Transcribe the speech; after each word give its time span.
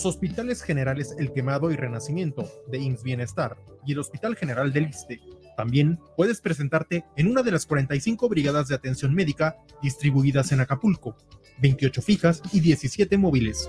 Los 0.00 0.14
hospitales 0.14 0.62
generales 0.62 1.12
El 1.18 1.32
Quemado 1.32 1.72
y 1.72 1.76
Renacimiento 1.76 2.48
de 2.68 2.78
IMSS 2.78 3.02
Bienestar 3.02 3.56
y 3.84 3.94
el 3.94 3.98
Hospital 3.98 4.36
General 4.36 4.72
del 4.72 4.88
Iste. 4.88 5.20
También 5.56 5.98
puedes 6.16 6.40
presentarte 6.40 7.04
en 7.16 7.26
una 7.26 7.42
de 7.42 7.50
las 7.50 7.66
45 7.66 8.28
brigadas 8.28 8.68
de 8.68 8.76
atención 8.76 9.12
médica 9.12 9.56
distribuidas 9.82 10.52
en 10.52 10.60
Acapulco, 10.60 11.16
28 11.60 12.00
fijas 12.00 12.42
y 12.52 12.60
17 12.60 13.18
móviles. 13.18 13.68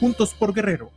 Juntos 0.00 0.34
por 0.34 0.52
Guerrero. 0.52 0.90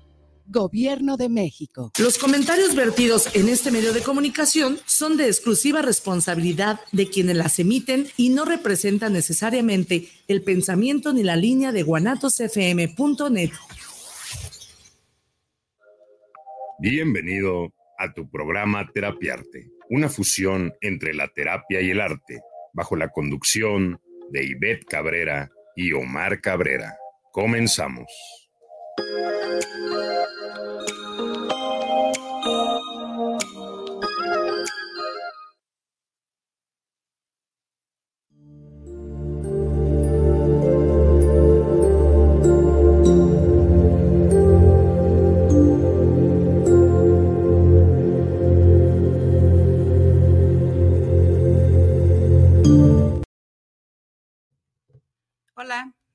Gobierno 0.48 1.18
de 1.18 1.30
México. 1.30 1.92
Los 2.00 2.18
comentarios 2.18 2.74
vertidos 2.74 3.30
en 3.36 3.50
este 3.50 3.70
medio 3.70 3.94
de 3.94 4.02
comunicación 4.02 4.80
son 4.88 5.18
de 5.18 5.28
exclusiva 5.28 5.84
responsabilidad 5.84 6.80
de 6.92 7.12
quienes 7.12 7.38
las 7.38 7.60
emiten 7.60 8.08
y 8.18 8.30
no 8.30 8.44
representan 8.44 9.14
necesariamente 9.14 10.10
el 10.28 10.42
pensamiento 10.42 11.14
ni 11.14 11.22
la 11.22 11.36
línea 11.36 11.72
de 11.72 11.84
guanatosfm.net. 11.84 13.52
Bienvenido 16.86 17.74
a 17.98 18.14
tu 18.14 18.30
programa 18.30 18.86
Terapiarte, 18.94 19.70
una 19.90 20.10
fusión 20.10 20.74
entre 20.82 21.14
la 21.14 21.30
terapia 21.30 21.80
y 21.80 21.92
el 21.92 22.02
arte, 22.02 22.42
bajo 22.74 22.98
la 22.98 23.08
conducción 23.08 24.02
de 24.32 24.44
Ivette 24.44 24.84
Cabrera 24.84 25.50
y 25.78 25.94
Omar 25.94 26.42
Cabrera. 26.42 26.98
Comenzamos. 27.32 28.12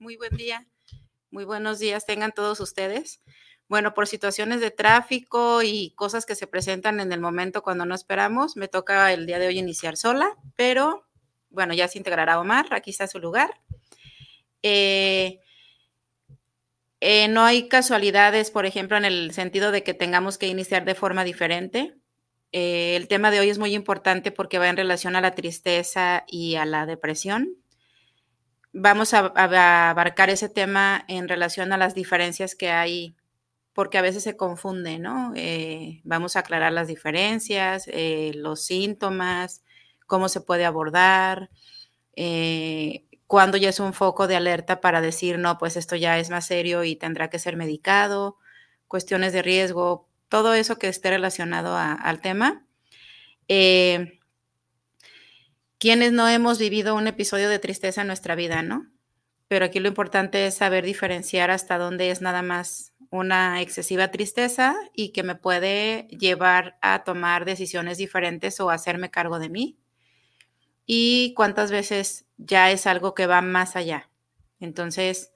Muy 0.09 0.17
buen 0.17 0.39
día. 0.39 0.67
Muy 1.31 1.45
buenos 1.45 1.79
días 1.79 2.07
tengan 2.07 2.33
todos 2.33 2.61
ustedes. 2.61 3.21
Bueno, 3.69 3.93
por 3.93 4.07
situaciones 4.07 4.63
de 4.63 4.71
tráfico 4.71 5.61
y 5.63 5.93
cosas 5.97 6.25
que 6.25 6.35
se 6.35 6.47
presentan 6.47 6.99
en 7.01 7.13
el 7.13 7.21
momento 7.21 7.63
cuando 7.63 7.85
no 7.85 7.95
esperamos, 7.95 8.57
me 8.57 8.69
toca 8.69 9.13
el 9.13 9.27
día 9.27 9.39
de 9.39 9.49
hoy 9.49 9.59
iniciar 9.59 9.99
sola, 9.99 10.35
pero 10.57 11.05
bueno, 11.51 11.75
ya 11.75 11.89
se 11.89 11.99
integrará 11.99 12.41
Omar, 12.41 12.69
aquí 12.71 12.91
está 12.91 13.07
su 13.07 13.19
lugar. 13.19 13.61
Eh, 14.63 15.41
eh, 17.01 17.29
no 17.29 17.45
hay 17.45 17.69
casualidades, 17.69 18.51
por 18.51 18.65
ejemplo, 18.65 18.97
en 18.97 19.05
el 19.05 19.33
sentido 19.35 19.73
de 19.73 19.83
que 19.83 19.93
tengamos 19.93 20.39
que 20.39 20.47
iniciar 20.47 20.87
de 20.87 20.95
forma 20.95 21.23
diferente. 21.23 21.99
Eh, 22.53 22.97
el 22.97 23.09
tema 23.09 23.31
de 23.31 23.41
hoy 23.41 23.51
es 23.51 23.59
muy 23.59 23.75
importante 23.75 24.33
porque 24.33 24.59
va 24.59 24.71
en 24.71 24.79
relación 24.79 25.17
a 25.17 25.21
la 25.21 25.35
tristeza 25.35 26.25
y 26.27 26.55
a 26.55 26.65
la 26.65 26.87
depresión 26.87 27.59
vamos 28.79 29.15
a, 29.15 29.27
abarcar 29.91 30.31
ese 30.31 30.49
tema 30.49 31.05
en 31.09 31.29
relación 31.29 31.73
a 31.73 31.77
las 31.77 31.95
diferencias 31.95 32.55
que 32.55 32.71
hay, 32.71 33.17
porque 33.73 33.99
a 33.99 34.03
veces 34.03 34.23
se 34.23 34.37
confunde, 34.37 34.99
¿no? 34.99 35.33
Eh, 35.37 36.01
vamos 36.05 36.37
a 36.37 36.41
aclarar 36.41 36.73
las 36.73 36.89
diferencias, 36.89 37.89
eh, 37.89 38.33
los 38.35 38.63
síntomas, 38.65 39.63
cómo 40.07 40.29
se 40.29 40.41
puede 40.41 40.65
abordar, 40.65 41.51
eh, 42.17 43.05
cuándo 43.27 43.59
ya 43.59 43.69
es 43.69 43.81
un 43.81 43.93
foco 43.93 44.27
de 44.27 44.37
alerta 44.37 44.81
para 44.81 45.01
decir, 45.01 45.39
no, 45.39 45.59
pues 45.59 45.77
esto 45.77 45.97
ya 45.97 46.19
es 46.19 46.31
más 46.31 46.47
serio 46.47 46.85
y 46.85 46.97
tendrá 46.97 47.31
que 47.31 47.39
ser 47.39 47.57
medicado, 47.57 48.39
cuestiones 48.89 49.33
de 49.33 49.43
riesgo, 49.43 50.09
todo 50.29 50.55
eso 50.55 50.79
que 50.79 50.89
esté 50.89 51.11
relacionado 51.11 51.77
al 51.77 52.21
tema. 52.21 52.65
Eh, 53.49 54.18
quienes 55.79 56.13
no 56.13 56.29
hemos 56.29 56.59
vivido 56.59 56.95
un 56.95 57.07
episodio 57.07 57.49
de 57.49 57.59
tristeza 57.59 58.03
en 58.03 58.09
nuestra 58.09 58.35
vida, 58.35 58.63
¿no? 58.63 58.87
Pero 59.49 59.65
aquí 59.65 59.81
lo 59.81 59.89
importante 59.89 60.47
es 60.47 60.55
saber 60.55 60.85
diferenciar 60.85 61.51
hasta 61.51 61.79
dónde 61.79 62.11
es 62.11 62.21
nada 62.21 62.43
más 62.43 62.93
una 63.11 63.63
excesiva 63.63 64.11
tristeza 64.11 64.77
y 64.93 65.11
que 65.13 65.23
me 65.23 65.35
puede 65.35 66.09
llevar 66.09 66.77
a 66.83 67.05
tomar 67.05 67.47
decisiones 67.47 67.97
diferentes 67.97 68.61
o 68.61 68.71
hacerme 68.71 69.11
cargo 69.11 69.39
de 69.39 69.49
mí. 69.49 69.79
Y 70.85 71.33
cuántas 71.35 71.71
veces 71.71 72.27
ya 72.37 72.71
es 72.71 72.87
algo 72.87 73.15
que 73.15 73.27
va 73.27 73.41
más 73.41 73.77
allá. 73.77 74.11
Entonces, 74.61 75.33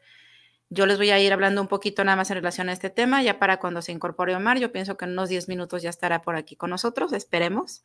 yo 0.68 0.86
les 0.86 0.98
voy 0.98 1.10
a 1.10 1.20
ir 1.20 1.32
hablando 1.32 1.60
un 1.60 1.68
poquito 1.68 2.04
nada 2.04 2.16
más 2.16 2.30
en 2.30 2.36
relación 2.36 2.68
a 2.68 2.72
este 2.72 2.90
tema, 2.90 3.22
ya 3.22 3.38
para 3.38 3.58
cuando 3.58 3.80
se 3.82 3.92
incorpore 3.92 4.34
Omar. 4.34 4.58
Yo 4.58 4.72
pienso 4.72 4.96
que 4.96 5.04
en 5.04 5.12
unos 5.12 5.28
10 5.28 5.48
minutos 5.48 5.82
ya 5.82 5.90
estará 5.90 6.22
por 6.22 6.36
aquí 6.36 6.56
con 6.56 6.70
nosotros, 6.70 7.12
esperemos. 7.12 7.84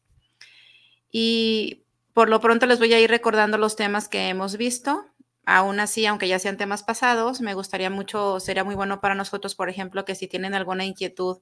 Y 1.11 1.85
por 2.17 2.29
lo 2.29 2.39
pronto 2.39 2.65
les 2.65 2.79
voy 2.79 2.91
a 2.95 2.99
ir 2.99 3.11
recordando 3.11 3.59
los 3.59 3.75
temas 3.75 4.09
que 4.09 4.29
hemos 4.29 4.57
visto. 4.57 5.05
Aún 5.45 5.79
así, 5.79 6.07
aunque 6.07 6.27
ya 6.27 6.39
sean 6.39 6.57
temas 6.57 6.81
pasados, 6.81 7.41
me 7.41 7.53
gustaría 7.53 7.91
mucho, 7.91 8.39
sería 8.39 8.63
muy 8.63 8.73
bueno 8.73 9.01
para 9.01 9.13
nosotros, 9.13 9.53
por 9.53 9.69
ejemplo, 9.69 10.03
que 10.03 10.15
si 10.15 10.27
tienen 10.27 10.55
alguna 10.55 10.83
inquietud 10.83 11.37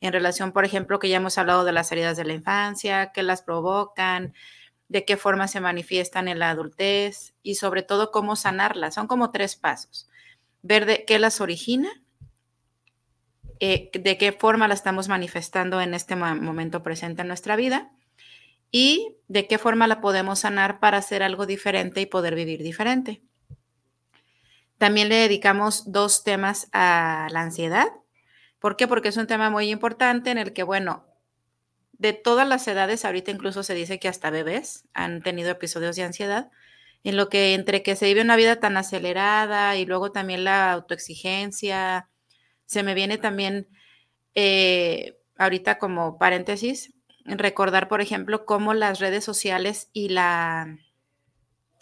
en 0.00 0.14
relación, 0.14 0.52
por 0.52 0.64
ejemplo, 0.64 0.98
que 0.98 1.10
ya 1.10 1.18
hemos 1.18 1.36
hablado 1.36 1.66
de 1.66 1.72
las 1.72 1.92
heridas 1.92 2.16
de 2.16 2.24
la 2.24 2.32
infancia, 2.32 3.12
qué 3.12 3.22
las 3.22 3.42
provocan, 3.42 4.32
de 4.88 5.04
qué 5.04 5.18
forma 5.18 5.46
se 5.46 5.60
manifiestan 5.60 6.26
en 6.28 6.38
la 6.38 6.48
adultez 6.48 7.34
y 7.42 7.56
sobre 7.56 7.82
todo 7.82 8.10
cómo 8.10 8.34
sanarlas. 8.34 8.94
Son 8.94 9.06
como 9.06 9.30
tres 9.30 9.56
pasos. 9.56 10.08
Ver 10.62 10.86
de 10.86 11.04
qué 11.04 11.18
las 11.18 11.42
origina, 11.42 11.90
eh, 13.60 13.90
de 13.92 14.16
qué 14.16 14.32
forma 14.32 14.68
la 14.68 14.74
estamos 14.74 15.06
manifestando 15.08 15.82
en 15.82 15.92
este 15.92 16.16
momento 16.16 16.82
presente 16.82 17.20
en 17.20 17.28
nuestra 17.28 17.56
vida 17.56 17.93
y 18.70 19.16
de 19.28 19.46
qué 19.46 19.58
forma 19.58 19.86
la 19.86 20.00
podemos 20.00 20.40
sanar 20.40 20.80
para 20.80 20.98
hacer 20.98 21.22
algo 21.22 21.46
diferente 21.46 22.00
y 22.00 22.06
poder 22.06 22.34
vivir 22.34 22.62
diferente. 22.62 23.22
También 24.78 25.08
le 25.08 25.16
dedicamos 25.16 25.90
dos 25.92 26.24
temas 26.24 26.68
a 26.72 27.28
la 27.30 27.40
ansiedad. 27.40 27.88
¿Por 28.58 28.76
qué? 28.76 28.88
Porque 28.88 29.08
es 29.08 29.16
un 29.16 29.26
tema 29.26 29.50
muy 29.50 29.70
importante 29.70 30.30
en 30.30 30.38
el 30.38 30.52
que, 30.52 30.62
bueno, 30.62 31.06
de 31.92 32.12
todas 32.12 32.46
las 32.46 32.66
edades, 32.66 33.04
ahorita 33.04 33.30
incluso 33.30 33.62
se 33.62 33.74
dice 33.74 33.98
que 33.98 34.08
hasta 34.08 34.30
bebés 34.30 34.88
han 34.92 35.22
tenido 35.22 35.50
episodios 35.50 35.96
de 35.96 36.02
ansiedad, 36.02 36.50
en 37.04 37.16
lo 37.16 37.28
que 37.28 37.54
entre 37.54 37.82
que 37.82 37.96
se 37.96 38.06
vive 38.06 38.22
una 38.22 38.36
vida 38.36 38.60
tan 38.60 38.76
acelerada 38.76 39.76
y 39.76 39.86
luego 39.86 40.10
también 40.10 40.44
la 40.44 40.72
autoexigencia, 40.72 42.08
se 42.66 42.82
me 42.82 42.94
viene 42.94 43.18
también 43.18 43.68
eh, 44.34 45.18
ahorita 45.36 45.78
como 45.78 46.18
paréntesis, 46.18 46.92
recordar, 47.24 47.88
por 47.88 48.00
ejemplo, 48.00 48.44
cómo 48.44 48.74
las 48.74 49.00
redes 49.00 49.24
sociales 49.24 49.88
y 49.92 50.10
la 50.10 50.78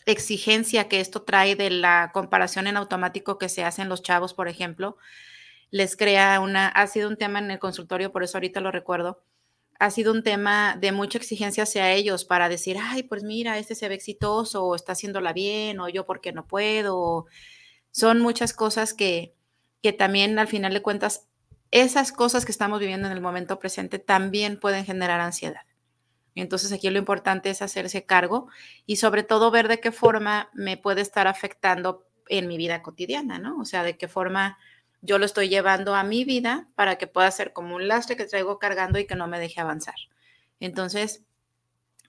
exigencia 0.06 0.88
que 0.88 1.00
esto 1.00 1.22
trae 1.22 1.56
de 1.56 1.70
la 1.70 2.10
comparación 2.12 2.66
en 2.66 2.76
automático 2.76 3.38
que 3.38 3.48
se 3.48 3.64
hacen 3.64 3.88
los 3.88 4.02
chavos, 4.02 4.34
por 4.34 4.48
ejemplo, 4.48 4.96
les 5.70 5.96
crea 5.96 6.40
una, 6.40 6.68
ha 6.68 6.86
sido 6.86 7.08
un 7.08 7.16
tema 7.16 7.38
en 7.38 7.50
el 7.50 7.58
consultorio, 7.58 8.12
por 8.12 8.22
eso 8.22 8.36
ahorita 8.36 8.60
lo 8.60 8.70
recuerdo, 8.70 9.22
ha 9.78 9.90
sido 9.90 10.12
un 10.12 10.22
tema 10.22 10.76
de 10.80 10.92
mucha 10.92 11.18
exigencia 11.18 11.64
hacia 11.64 11.92
ellos 11.92 12.24
para 12.24 12.48
decir, 12.48 12.76
ay, 12.80 13.02
pues 13.02 13.24
mira, 13.24 13.58
este 13.58 13.74
se 13.74 13.88
ve 13.88 13.94
exitoso, 13.94 14.64
o 14.64 14.76
está 14.76 14.92
haciéndola 14.92 15.32
bien, 15.32 15.80
o 15.80 15.88
yo 15.88 16.06
porque 16.06 16.32
no 16.32 16.46
puedo. 16.46 17.26
Son 17.90 18.20
muchas 18.20 18.52
cosas 18.52 18.94
que, 18.94 19.34
que 19.82 19.92
también 19.92 20.38
al 20.38 20.46
final 20.46 20.72
de 20.72 20.82
cuentas 20.82 21.26
esas 21.72 22.12
cosas 22.12 22.44
que 22.44 22.52
estamos 22.52 22.78
viviendo 22.78 23.08
en 23.08 23.12
el 23.12 23.20
momento 23.20 23.58
presente 23.58 23.98
también 23.98 24.60
pueden 24.60 24.84
generar 24.84 25.20
ansiedad. 25.20 25.62
Entonces 26.34 26.70
aquí 26.70 26.88
lo 26.90 26.98
importante 26.98 27.50
es 27.50 27.62
hacerse 27.62 28.04
cargo 28.04 28.48
y 28.86 28.96
sobre 28.96 29.22
todo 29.22 29.50
ver 29.50 29.68
de 29.68 29.80
qué 29.80 29.90
forma 29.90 30.50
me 30.52 30.76
puede 30.76 31.00
estar 31.00 31.26
afectando 31.26 32.06
en 32.28 32.46
mi 32.46 32.56
vida 32.56 32.82
cotidiana, 32.82 33.38
¿no? 33.38 33.58
O 33.58 33.64
sea, 33.64 33.82
de 33.82 33.96
qué 33.96 34.06
forma 34.06 34.58
yo 35.00 35.18
lo 35.18 35.24
estoy 35.24 35.48
llevando 35.48 35.94
a 35.94 36.04
mi 36.04 36.24
vida 36.24 36.68
para 36.74 36.96
que 36.96 37.06
pueda 37.06 37.30
ser 37.30 37.52
como 37.52 37.74
un 37.74 37.88
lastre 37.88 38.16
que 38.16 38.26
traigo 38.26 38.58
cargando 38.58 38.98
y 38.98 39.06
que 39.06 39.16
no 39.16 39.26
me 39.26 39.40
deje 39.40 39.60
avanzar. 39.60 39.96
Entonces, 40.60 41.24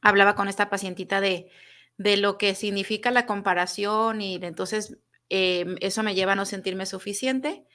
hablaba 0.02 0.36
con 0.36 0.48
esta 0.48 0.70
pacientita 0.70 1.20
de, 1.20 1.50
de 1.98 2.18
lo 2.18 2.38
que 2.38 2.54
significa 2.54 3.12
la 3.12 3.26
comparación 3.26 4.22
y 4.22 4.36
entonces 4.36 4.98
em, 5.30 5.76
eso 5.80 6.04
me 6.04 6.16
lleva 6.16 6.34
a 6.34 6.36
no 6.36 6.46
sentirme 6.46 6.86
suficiente 6.86 7.66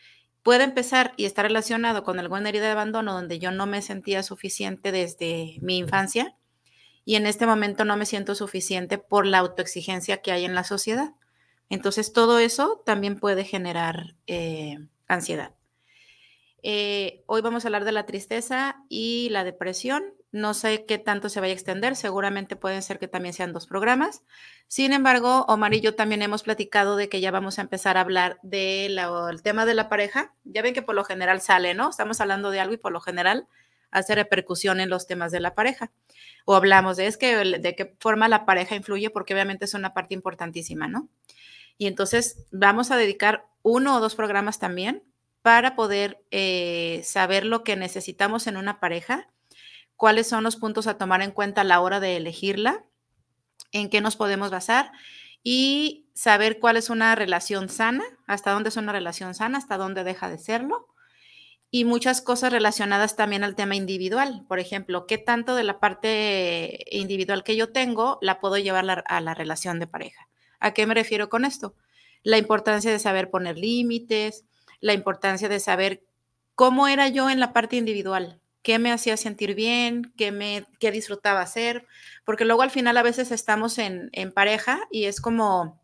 puede 0.42 0.64
empezar 0.64 1.14
y 1.16 1.24
estar 1.24 1.44
relacionado 1.44 2.04
con 2.04 2.18
alguna 2.18 2.48
herida 2.48 2.64
de 2.64 2.72
abandono 2.72 3.12
donde 3.12 3.38
yo 3.38 3.50
no 3.50 3.66
me 3.66 3.82
sentía 3.82 4.22
suficiente 4.22 4.92
desde 4.92 5.58
mi 5.60 5.78
infancia 5.78 6.36
y 7.04 7.16
en 7.16 7.26
este 7.26 7.46
momento 7.46 7.84
no 7.84 7.96
me 7.96 8.06
siento 8.06 8.34
suficiente 8.34 8.98
por 8.98 9.24
la 9.24 9.38
autoexigencia 9.38 10.20
que 10.20 10.30
hay 10.30 10.44
en 10.44 10.54
la 10.54 10.64
sociedad. 10.64 11.14
Entonces, 11.70 12.12
todo 12.12 12.38
eso 12.38 12.82
también 12.84 13.18
puede 13.18 13.44
generar 13.44 14.14
eh, 14.26 14.78
ansiedad. 15.06 15.54
Eh, 16.62 17.22
hoy 17.26 17.40
vamos 17.40 17.64
a 17.64 17.68
hablar 17.68 17.84
de 17.84 17.92
la 17.92 18.04
tristeza 18.04 18.84
y 18.88 19.28
la 19.30 19.44
depresión 19.44 20.04
no 20.30 20.52
sé 20.52 20.84
qué 20.86 20.98
tanto 20.98 21.28
se 21.28 21.40
vaya 21.40 21.52
a 21.52 21.54
extender, 21.54 21.96
seguramente 21.96 22.56
pueden 22.56 22.82
ser 22.82 22.98
que 22.98 23.08
también 23.08 23.32
sean 23.32 23.52
dos 23.52 23.66
programas. 23.66 24.22
Sin 24.66 24.92
embargo, 24.92 25.46
Omar 25.48 25.72
y 25.72 25.80
yo 25.80 25.94
también 25.94 26.20
hemos 26.20 26.42
platicado 26.42 26.96
de 26.96 27.08
que 27.08 27.20
ya 27.20 27.30
vamos 27.30 27.58
a 27.58 27.62
empezar 27.62 27.96
a 27.96 28.02
hablar 28.02 28.38
del 28.42 29.00
tema 29.42 29.64
de 29.64 29.74
la 29.74 29.88
pareja. 29.88 30.34
Ya 30.44 30.60
ven 30.60 30.74
que 30.74 30.82
por 30.82 30.94
lo 30.94 31.04
general 31.04 31.40
sale, 31.40 31.74
¿no? 31.74 31.88
Estamos 31.88 32.20
hablando 32.20 32.50
de 32.50 32.60
algo 32.60 32.74
y 32.74 32.78
por 32.78 32.92
lo 32.92 33.00
general 33.00 33.48
hace 33.90 34.14
repercusión 34.14 34.80
en 34.80 34.90
los 34.90 35.06
temas 35.06 35.32
de 35.32 35.40
la 35.40 35.54
pareja. 35.54 35.90
O 36.44 36.54
hablamos 36.54 36.98
de, 36.98 37.06
es 37.06 37.16
que, 37.16 37.34
de 37.34 37.74
qué 37.74 37.96
forma 37.98 38.28
la 38.28 38.44
pareja 38.44 38.74
influye, 38.74 39.08
porque 39.08 39.32
obviamente 39.32 39.64
es 39.64 39.72
una 39.72 39.94
parte 39.94 40.14
importantísima, 40.14 40.88
¿no? 40.88 41.08
Y 41.78 41.86
entonces 41.86 42.44
vamos 42.50 42.90
a 42.90 42.96
dedicar 42.96 43.46
uno 43.62 43.96
o 43.96 44.00
dos 44.00 44.14
programas 44.14 44.58
también 44.58 45.04
para 45.40 45.74
poder 45.76 46.22
eh, 46.30 47.00
saber 47.04 47.46
lo 47.46 47.64
que 47.64 47.76
necesitamos 47.76 48.46
en 48.46 48.56
una 48.56 48.80
pareja 48.80 49.28
cuáles 49.98 50.28
son 50.28 50.44
los 50.44 50.56
puntos 50.56 50.86
a 50.86 50.96
tomar 50.96 51.20
en 51.22 51.32
cuenta 51.32 51.60
a 51.60 51.64
la 51.64 51.80
hora 51.80 51.98
de 52.00 52.16
elegirla, 52.16 52.84
en 53.72 53.90
qué 53.90 54.00
nos 54.00 54.16
podemos 54.16 54.50
basar 54.50 54.92
y 55.42 56.06
saber 56.14 56.60
cuál 56.60 56.76
es 56.76 56.88
una 56.88 57.14
relación 57.16 57.68
sana, 57.68 58.04
hasta 58.26 58.52
dónde 58.52 58.70
es 58.70 58.76
una 58.76 58.92
relación 58.92 59.34
sana, 59.34 59.58
hasta 59.58 59.76
dónde 59.76 60.04
deja 60.04 60.30
de 60.30 60.38
serlo. 60.38 60.86
Y 61.70 61.84
muchas 61.84 62.22
cosas 62.22 62.52
relacionadas 62.52 63.16
también 63.16 63.42
al 63.42 63.56
tema 63.56 63.74
individual. 63.74 64.44
Por 64.48 64.60
ejemplo, 64.60 65.06
qué 65.06 65.18
tanto 65.18 65.56
de 65.56 65.64
la 65.64 65.80
parte 65.80 66.86
individual 66.92 67.42
que 67.42 67.56
yo 67.56 67.72
tengo 67.72 68.18
la 68.22 68.40
puedo 68.40 68.56
llevar 68.56 69.04
a 69.06 69.20
la 69.20 69.34
relación 69.34 69.80
de 69.80 69.88
pareja. 69.88 70.28
¿A 70.60 70.72
qué 70.74 70.86
me 70.86 70.94
refiero 70.94 71.28
con 71.28 71.44
esto? 71.44 71.74
La 72.22 72.38
importancia 72.38 72.90
de 72.90 73.00
saber 73.00 73.30
poner 73.30 73.58
límites, 73.58 74.44
la 74.80 74.94
importancia 74.94 75.48
de 75.48 75.58
saber 75.58 76.04
cómo 76.54 76.86
era 76.86 77.08
yo 77.08 77.28
en 77.30 77.40
la 77.40 77.52
parte 77.52 77.76
individual, 77.76 78.40
qué 78.68 78.78
me 78.78 78.92
hacía 78.92 79.16
sentir 79.16 79.54
bien, 79.54 80.12
qué, 80.18 80.30
me, 80.30 80.66
qué 80.78 80.90
disfrutaba 80.90 81.40
hacer, 81.40 81.86
porque 82.26 82.44
luego 82.44 82.60
al 82.60 82.70
final 82.70 82.98
a 82.98 83.02
veces 83.02 83.32
estamos 83.32 83.78
en, 83.78 84.10
en 84.12 84.30
pareja 84.30 84.80
y 84.90 85.04
es 85.04 85.22
como 85.22 85.80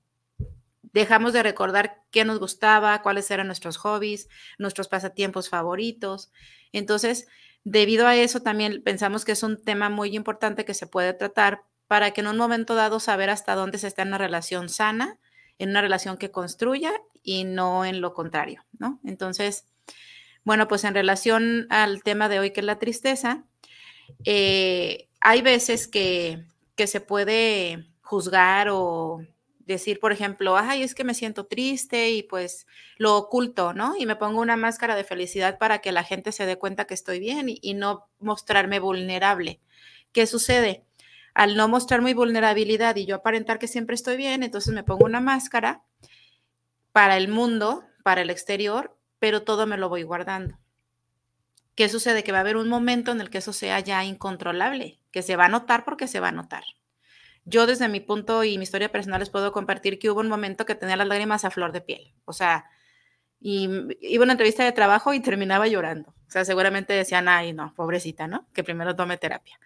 dejamos 0.82 1.32
de 1.32 1.42
recordar 1.42 2.02
qué 2.10 2.26
nos 2.26 2.38
gustaba, 2.38 3.00
cuáles 3.00 3.31
eran 3.31 3.46
nuestros 3.46 3.78
hobbies, 3.78 4.28
nuestros 4.58 4.88
pasatiempos 4.88 5.48
favoritos. 5.48 6.31
Entonces, 6.72 7.26
debido 7.64 8.06
a 8.06 8.16
eso 8.16 8.40
también 8.40 8.82
pensamos 8.82 9.25
que 9.25 9.32
es 9.32 9.42
un 9.42 9.64
tema 9.64 9.88
muy 9.88 10.14
importante 10.14 10.66
que 10.66 10.75
se 10.75 10.86
puede 10.86 11.14
tratar 11.14 11.62
para 11.88 12.10
que 12.10 12.20
en 12.20 12.26
un 12.26 12.36
momento 12.36 12.75
dado 12.75 13.00
saber 13.00 13.31
hasta 13.31 13.54
dónde 13.54 13.78
se 13.78 13.86
está 13.86 14.02
en 14.02 14.08
una 14.08 14.19
relación 14.19 14.69
sana, 14.69 15.19
en 15.58 15.70
una 15.70 15.81
relación 15.81 16.19
que 16.19 16.31
construya 16.31 16.92
y 17.22 17.44
no 17.44 17.86
en 17.86 18.02
lo 18.02 18.12
contrario, 18.12 18.62
¿no? 18.78 19.00
Entonces, 19.04 19.64
bueno, 20.44 20.69
pues 20.69 20.85
en 20.85 20.94
relación 20.94 21.67
al 21.70 22.02
tema 22.02 22.29
de 22.29 22.38
hoy, 22.38 22.52
que 22.52 22.61
es 22.61 22.67
la 22.67 22.79
tristeza, 22.79 23.44
eh, 24.25 25.08
hay 25.20 25.43
veces 25.43 25.88
que, 25.88 26.44
que 26.76 26.87
se 26.87 27.00
puede 27.00 27.87
juzgar 28.02 28.69
o 28.70 29.23
decir, 29.61 29.99
por 29.99 30.12
ejemplo, 30.12 30.56
ay, 30.56 30.82
es 30.82 30.94
que 30.94 31.05
me 31.05 31.14
siento 31.14 31.46
triste 31.46 32.11
y 32.11 32.23
pues 32.23 32.67
lo 32.99 33.17
oculto, 33.17 33.73
¿no? 33.73 33.96
Y 33.96 34.05
me 34.05 34.17
pongo 34.17 34.41
una 34.41 34.56
máscara 34.56 34.94
de 34.94 35.05
felicidad 35.05 35.58
para 35.58 35.79
que 35.81 35.93
la 35.93 36.05
gente 36.05 36.32
se 36.32 36.46
dé 36.46 36.56
cuenta 36.58 36.85
que 36.87 36.94
estoy 36.94 37.19
bien 37.19 37.49
y, 37.49 37.58
y, 37.62 37.75
no 37.75 38.06
mostrarme 38.19 38.79
vulnerable. 38.79 39.61
¿Qué 40.12 40.26
sucede? 40.26 40.85
Al 41.32 41.56
no 41.56 41.67
mostrar 41.69 42.02
mi 42.02 42.14
vulnerabilidad 42.14 42.96
y 42.96 43.06
yo 43.06 43.17
aparentar 43.17 43.58
que 43.58 43.67
siempre 43.67 43.94
estoy 43.94 44.17
bien, 44.17 44.43
entonces 44.43 44.75
me 44.75 44.85
pongo 44.85 45.06
una 45.06 45.20
máscara 45.20 45.82
para 46.93 47.17
el 47.17 47.29
mundo, 47.29 47.85
para 48.05 48.20
el 48.20 48.31
exterior, 48.31 48.96
pero 49.25 49.43
todo 49.43 49.67
me 49.67 49.79
lo 49.79 49.88
voy 49.88 50.03
guardando. 50.03 50.59
¿Qué 51.76 51.88
sucede? 51.88 52.23
Que 52.23 52.31
va 52.31 52.37
a 52.37 52.41
haber 52.43 52.59
un 52.59 52.69
momento 52.69 53.11
en 53.11 53.23
el 53.23 53.31
que 53.31 53.38
eso 53.38 53.55
sea 53.55 53.81
ya 53.81 54.05
incontrolable, 54.05 55.00
que 55.12 55.23
se 55.23 55.35
va 55.35 55.47
a 55.47 55.49
notar 55.49 55.87
porque 55.87 56.09
se 56.09 56.21
va 56.21 56.29
a 56.29 56.32
notar. 56.32 56.62
Yo 57.47 57.67
desde 57.67 57.88
mi 57.88 58.00
punto 58.00 58.44
y 58.44 58.59
mi 58.59 58.65
historia 58.65 58.93
personal 58.93 59.21
les 59.21 59.31
puedo 59.31 59.50
compartir 59.50 59.99
que 59.99 60.11
hubo 60.11 60.21
un 60.21 60.29
momento 60.29 60.67
que 60.67 60.75
tenía 60.75 60.97
las 60.97 61.09
lágrimas 61.09 61.47
a 61.47 61.50
flor 61.50 61.73
de 61.73 61.81
piel. 61.81 62.12
O 62.26 62.35
sea, 62.35 62.67
y 63.41 63.67
iba 64.03 64.25
a 64.25 64.26
una 64.26 64.35
entrevista 64.35 64.62
de 64.62 64.73
trabajo 64.73 65.15
y 65.15 65.21
terminaba 65.21 65.69
llorando. 65.69 66.11
O 66.29 66.31
sea, 66.31 66.44
seguramente 66.44 66.93
decían, 66.93 67.27
ay, 67.27 67.55
no, 67.55 67.73
pobrecita, 67.75 68.29
¿no? 68.29 68.47
Que 68.53 68.62
primero 68.62 68.94
tome 68.94 69.17
terapia. 69.17 69.59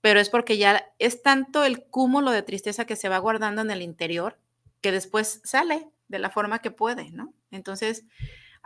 Pero 0.00 0.18
es 0.18 0.30
porque 0.30 0.58
ya 0.58 0.84
es 0.98 1.22
tanto 1.22 1.64
el 1.64 1.84
cúmulo 1.84 2.32
de 2.32 2.42
tristeza 2.42 2.86
que 2.86 2.96
se 2.96 3.08
va 3.08 3.18
guardando 3.18 3.62
en 3.62 3.70
el 3.70 3.82
interior 3.82 4.36
que 4.80 4.90
después 4.90 5.42
sale 5.44 5.86
de 6.08 6.18
la 6.18 6.30
forma 6.30 6.58
que 6.58 6.72
puede, 6.72 7.12
¿no? 7.12 7.32
Entonces, 7.52 8.04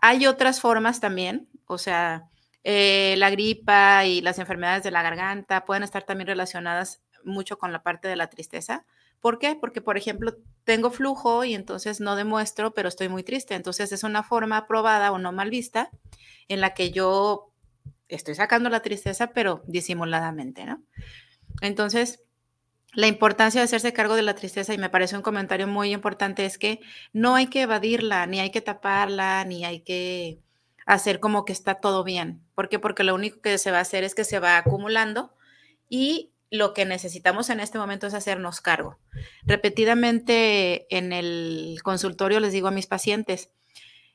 hay 0.01 0.27
otras 0.27 0.61
formas 0.61 1.01
también, 1.01 1.49
o 1.67 1.79
sea, 1.79 2.29
eh, 2.65 3.15
la 3.19 3.31
gripa 3.31 4.05
y 4.05 4.21
las 4.21 4.39
enfermedades 4.39 4.83
de 4.83 4.91
la 4.91 5.03
garganta 5.03 5.65
pueden 5.65 5.83
estar 5.83 6.05
también 6.05 6.29
relacionadas 6.29 7.03
mucho 7.25 7.59
con 7.59 7.73
la 7.73 7.83
parte 7.83 8.09
de 8.09 8.17
la 8.17 8.29
tristeza. 8.29 8.85
¿Por 9.21 9.39
qué? 9.39 9.55
Porque, 9.55 9.81
por 9.83 9.97
ejemplo, 9.97 10.37
tengo 10.65 10.91
flujo 10.91 11.45
y 11.45 11.55
entonces 11.55 12.01
no 12.01 12.17
demuestro, 12.17 12.73
pero 12.73 12.89
estoy 12.89 13.09
muy 13.09 13.23
triste. 13.23 13.55
Entonces 13.55 13.93
es 13.93 14.03
una 14.03 14.23
forma 14.23 14.57
aprobada 14.57 15.13
o 15.13 15.19
no 15.19 15.33
mal 15.33 15.51
vista 15.51 15.91
en 16.49 16.61
la 16.61 16.75
que 16.75 16.91
yo 16.91 17.53
estoy 18.09 18.35
sacando 18.35 18.71
la 18.71 18.81
tristeza, 18.81 19.29
pero 19.29 19.63
disimuladamente, 19.67 20.65
¿no? 20.65 20.83
Entonces, 21.61 22.23
la 22.93 23.07
importancia 23.07 23.61
de 23.61 23.65
hacerse 23.65 23.93
cargo 23.93 24.15
de 24.17 24.23
la 24.23 24.35
tristeza, 24.35 24.75
y 24.75 24.79
me 24.79 24.91
parece 24.91 25.17
un 25.17 25.23
comentario 25.23 25.67
muy 25.67 25.93
importante, 25.93 26.45
es 26.45 26.59
que 26.59 26.81
no 27.13 27.35
hay 27.35 27.47
que 27.47 27.63
evadirla, 27.63 28.27
ni 28.27 28.41
hay 28.41 28.51
que 28.51 28.61
taparla, 28.61 29.45
ni 29.45 29.65
hay 29.65 29.81
que 29.81 30.39
hacer 30.87 31.21
como 31.21 31.45
que 31.45 31.53
está 31.53 31.77
todo 31.77 32.03
bien. 32.05 32.43
¿Por 32.55 32.69
qué? 32.69 32.79
Porque 32.79 33.05
lo 33.05 33.15
único 33.15 33.41
que 33.41 33.59
se 33.59 33.71
va 33.71 33.79
a 33.79 33.83
hacer 33.83 34.03
es 34.03 34.15
que 34.15 34.25
se 34.25 34.41
va 34.41 34.57
acumulando 34.57 35.33
y 35.89 36.33
lo 36.51 36.75
que 36.75 36.85
necesitamos 36.85 37.49
en 37.49 37.61
este 37.61 37.79
momento 37.79 38.09
es 38.09 38.15
hacernos 38.15 38.61
cargo. 38.61 38.99
Repetidamente 39.45 40.87
en 40.97 41.13
el 41.13 41.79
consultorio 41.85 42.41
les 42.41 42.53
digo 42.53 42.69
a 42.69 42.73
mis 42.73 42.89
pacientes, 42.89 43.51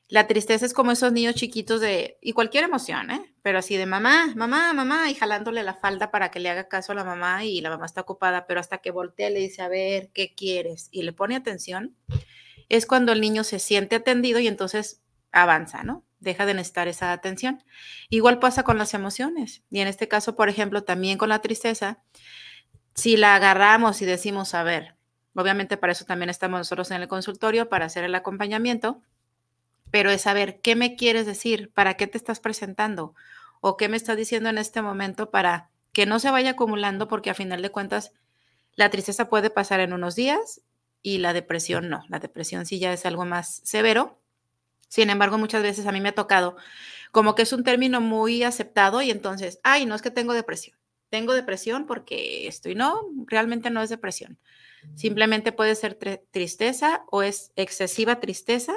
la 0.08 0.28
tristeza 0.28 0.66
es 0.66 0.74
como 0.74 0.92
esos 0.92 1.12
niños 1.12 1.36
chiquitos 1.36 1.82
de, 1.82 2.18
y 2.22 2.34
cualquier 2.34 2.64
emoción, 2.64 3.10
¿eh? 3.10 3.34
Pero 3.42 3.60
así 3.60 3.76
de 3.76 3.88
mamá, 3.88 4.34
mamá, 4.36 4.72
mamá, 4.74 5.10
y 5.10 5.16
jalándole 5.16 5.64
la 5.64 5.74
falda 5.74 6.12
para 6.12 6.30
que 6.30 6.40
le 6.40 6.50
haga 6.50 6.68
caso 6.68 6.92
a 6.92 6.96
la 6.96 7.04
mamá 7.04 7.44
y 7.44 7.60
la 7.62 7.72
mamá 7.72 7.88
está 7.88 8.02
ocupada, 8.02 8.46
pero 8.46 8.60
hasta 8.60 8.78
que 8.78 8.92
voltea 8.92 9.32
le 9.32 9.40
dice, 9.40 9.64
a 9.64 9.68
ver, 9.68 10.10
¿qué 10.14 10.36
quieres? 10.36 10.90
Y 10.92 11.04
le 11.04 11.14
pone 11.14 11.36
atención, 11.36 11.96
es 12.70 12.86
cuando 12.86 13.14
el 13.14 13.22
niño 13.22 13.44
se 13.44 13.58
siente 13.58 13.96
atendido 13.96 14.40
y 14.40 14.48
entonces 14.48 15.02
avanza, 15.32 15.84
¿no? 15.84 16.04
Deja 16.20 16.46
de 16.46 16.54
necesitar 16.54 16.88
esa 16.88 17.12
atención. 17.12 17.64
Igual 18.10 18.40
pasa 18.40 18.64
con 18.64 18.78
las 18.78 18.94
emociones. 18.94 19.64
Y 19.70 19.80
en 19.80 19.88
este 19.88 20.08
caso, 20.08 20.36
por 20.36 20.50
ejemplo, 20.50 20.84
también 20.84 21.18
con 21.18 21.30
la 21.30 21.40
tristeza, 21.40 22.00
si 22.94 23.18
la 23.18 23.36
agarramos 23.36 24.02
y 24.02 24.06
decimos, 24.06 24.54
a 24.54 24.64
ver, 24.64 24.96
obviamente 25.36 25.78
para 25.78 25.94
eso 25.94 26.06
también 26.06 26.30
estamos 26.30 26.60
nosotros 26.60 26.92
en 26.92 27.02
el 27.02 27.08
consultorio, 27.08 27.70
para 27.70 27.86
hacer 27.86 28.04
el 28.04 28.16
acompañamiento 28.16 29.02
pero 29.92 30.12
es 30.12 30.22
saber 30.22 30.60
qué 30.62 30.76
me 30.76 30.96
quieres 30.96 31.26
decir, 31.26 31.72
para 31.74 31.96
qué 31.96 32.08
te 32.08 32.18
estás 32.18 32.40
presentando 32.40 33.16
o 33.62 33.78
qué 33.78 33.90
me 33.90 33.98
estás 33.98 34.18
diciendo 34.18 34.50
en 34.50 34.58
este 34.58 34.82
momento 34.82 35.32
para 35.32 35.70
que 35.92 36.06
no 36.06 36.20
se 36.20 36.30
vaya 36.30 36.52
acumulando, 36.52 37.08
porque 37.08 37.30
a 37.30 37.34
final 37.34 37.62
de 37.62 37.72
cuentas 37.72 38.12
la 38.76 38.90
tristeza 38.90 39.30
puede 39.30 39.50
pasar 39.50 39.80
en 39.80 39.94
unos 39.94 40.16
días 40.16 40.62
y 41.02 41.20
la 41.20 41.34
depresión 41.34 41.90
no. 41.90 42.04
La 42.10 42.20
depresión 42.20 42.66
sí 42.66 42.80
ya 42.80 42.92
es 42.92 43.06
algo 43.06 43.26
más 43.26 43.62
severo. 43.64 44.20
Sin 44.90 45.10
embargo, 45.10 45.38
muchas 45.38 45.64
veces 45.64 45.86
a 45.86 45.92
mí 45.92 46.02
me 46.02 46.10
ha 46.10 46.16
tocado 46.16 46.58
como 47.12 47.34
que 47.34 47.44
es 47.44 47.54
un 47.54 47.64
término 47.64 48.02
muy 48.02 48.44
aceptado 48.44 49.02
y 49.02 49.10
entonces, 49.10 49.60
ay, 49.64 49.86
no 49.86 49.96
es 49.96 50.02
que 50.02 50.12
tengo 50.12 50.34
depresión. 50.34 50.78
Tengo 51.10 51.34
depresión 51.34 51.86
porque 51.86 52.48
estoy, 52.48 52.76
no, 52.76 53.08
realmente 53.28 53.70
no 53.70 53.82
es 53.82 53.90
depresión. 53.90 54.38
Simplemente 54.96 55.52
puede 55.52 55.76
ser 55.76 55.98
tristeza 56.32 57.06
o 57.10 57.24
es 57.24 57.52
excesiva 57.56 58.20
tristeza 58.20 58.74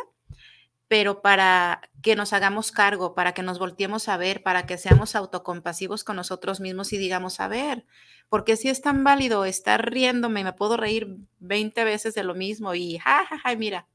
pero 0.89 1.21
para 1.21 1.83
que 2.03 2.17
nos 2.17 2.33
hagamos 2.33 2.73
cargo, 2.73 3.15
para 3.15 3.35
que 3.35 3.43
nos 3.43 3.59
volteemos 3.59 4.09
a 4.09 4.17
ver, 4.17 4.43
para 4.43 4.67
que 4.67 4.79
seamos 4.79 5.15
autocompasivos 5.15 6.03
con 6.03 6.17
nosotros 6.17 6.61
mismos 6.61 6.93
y 6.95 6.99
digamos, 6.99 7.41
a 7.41 7.49
ver, 7.49 7.85
porque 8.31 8.57
si 8.57 8.71
es 8.71 8.81
tan 8.81 9.05
válido 9.05 9.45
estar 9.45 9.91
riéndome, 9.91 10.45
me 10.45 10.55
puedo 10.55 10.79
reír 10.79 11.19
20 11.41 11.85
veces 11.85 12.15
de 12.15 12.25
lo 12.25 12.35
mismo 12.35 12.75
y 12.75 12.99
ja, 12.99 13.27
ja, 13.27 13.39
ja, 13.39 13.55
mira, 13.57 13.87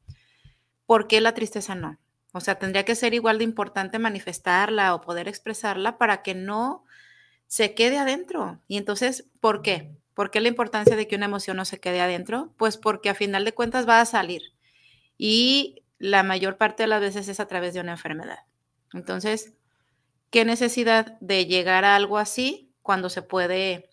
¿por 0.86 1.08
qué 1.08 1.20
la 1.20 1.34
tristeza 1.34 1.74
no? 1.74 2.00
O 2.32 2.42
sea, 2.42 2.56
tendría 2.56 2.86
que 2.86 2.96
ser 2.96 3.14
igual 3.14 3.40
de 3.40 3.44
importante 3.44 4.00
manifestarla 4.00 4.94
o 4.96 5.02
poder 5.02 5.28
expresarla 5.28 5.98
para 5.98 6.22
que 6.22 6.36
no 6.36 6.84
se 7.48 7.76
quede 7.76 7.98
adentro. 7.98 8.60
Y 8.68 8.78
entonces, 8.78 9.30
¿por 9.40 9.62
qué? 9.62 9.96
¿Por 10.16 10.32
qué 10.32 10.42
la 10.42 10.48
importancia 10.48 10.96
de 10.96 11.08
que 11.08 11.16
una 11.16 11.26
emoción 11.26 11.58
no 11.58 11.66
se 11.66 11.80
quede 11.80 12.02
adentro? 12.02 12.54
Pues 12.58 12.78
porque 12.78 13.10
a 13.10 13.16
final 13.16 13.46
de 13.46 13.54
cuentas 13.54 13.88
va 13.88 14.02
a 14.02 14.06
salir. 14.06 14.42
Y 15.18 15.83
la 16.03 16.22
mayor 16.22 16.57
parte 16.57 16.83
de 16.83 16.88
las 16.88 17.00
veces 17.00 17.29
es 17.29 17.39
a 17.39 17.48
través 17.48 17.74
de 17.74 17.79
una 17.79 17.93
enfermedad. 17.93 18.39
Entonces, 18.91 19.53
¿qué 20.31 20.43
necesidad 20.43 21.17
de 21.22 21.45
llegar 21.45 21.86
a 21.86 21.95
algo 21.95 22.17
así 22.17 22.74
cuando 22.81 23.10
se 23.10 23.22
puede 23.22 23.89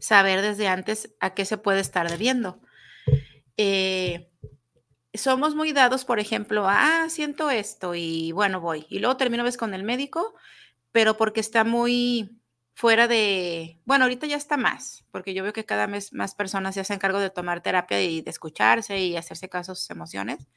saber 0.00 0.42
desde 0.42 0.66
antes 0.66 1.14
a 1.20 1.32
qué 1.32 1.44
se 1.44 1.58
puede 1.58 1.78
estar 1.78 2.10
debiendo? 2.10 2.60
Eh, 3.56 4.32
somos 5.14 5.54
muy 5.54 5.70
dados, 5.70 6.04
por 6.04 6.18
ejemplo, 6.18 6.64
ah, 6.66 7.06
siento 7.08 7.50
esto 7.50 7.94
y 7.94 8.32
bueno, 8.32 8.60
voy. 8.60 8.86
Y 8.88 8.98
luego 8.98 9.16
termino 9.16 9.44
vez 9.44 9.56
con 9.56 9.74
el 9.74 9.84
médico, 9.84 10.34
pero 10.90 11.16
porque 11.16 11.38
está 11.38 11.62
muy 11.62 12.36
fuera 12.74 13.06
de, 13.06 13.78
bueno, 13.84 14.06
ahorita 14.06 14.26
ya 14.26 14.36
está 14.36 14.56
más, 14.56 15.04
porque 15.12 15.34
yo 15.34 15.44
veo 15.44 15.52
que 15.52 15.64
cada 15.64 15.86
vez 15.86 16.12
más 16.12 16.34
personas 16.34 16.74
se 16.74 16.80
hacen 16.80 16.98
cargo 16.98 17.20
de 17.20 17.30
tomar 17.30 17.62
terapia 17.62 18.02
y 18.02 18.22
de 18.22 18.30
escucharse 18.30 18.98
y 18.98 19.16
hacerse 19.16 19.48
caso 19.48 19.70
a 19.70 19.74
sus 19.76 19.88
emociones. 19.90 20.48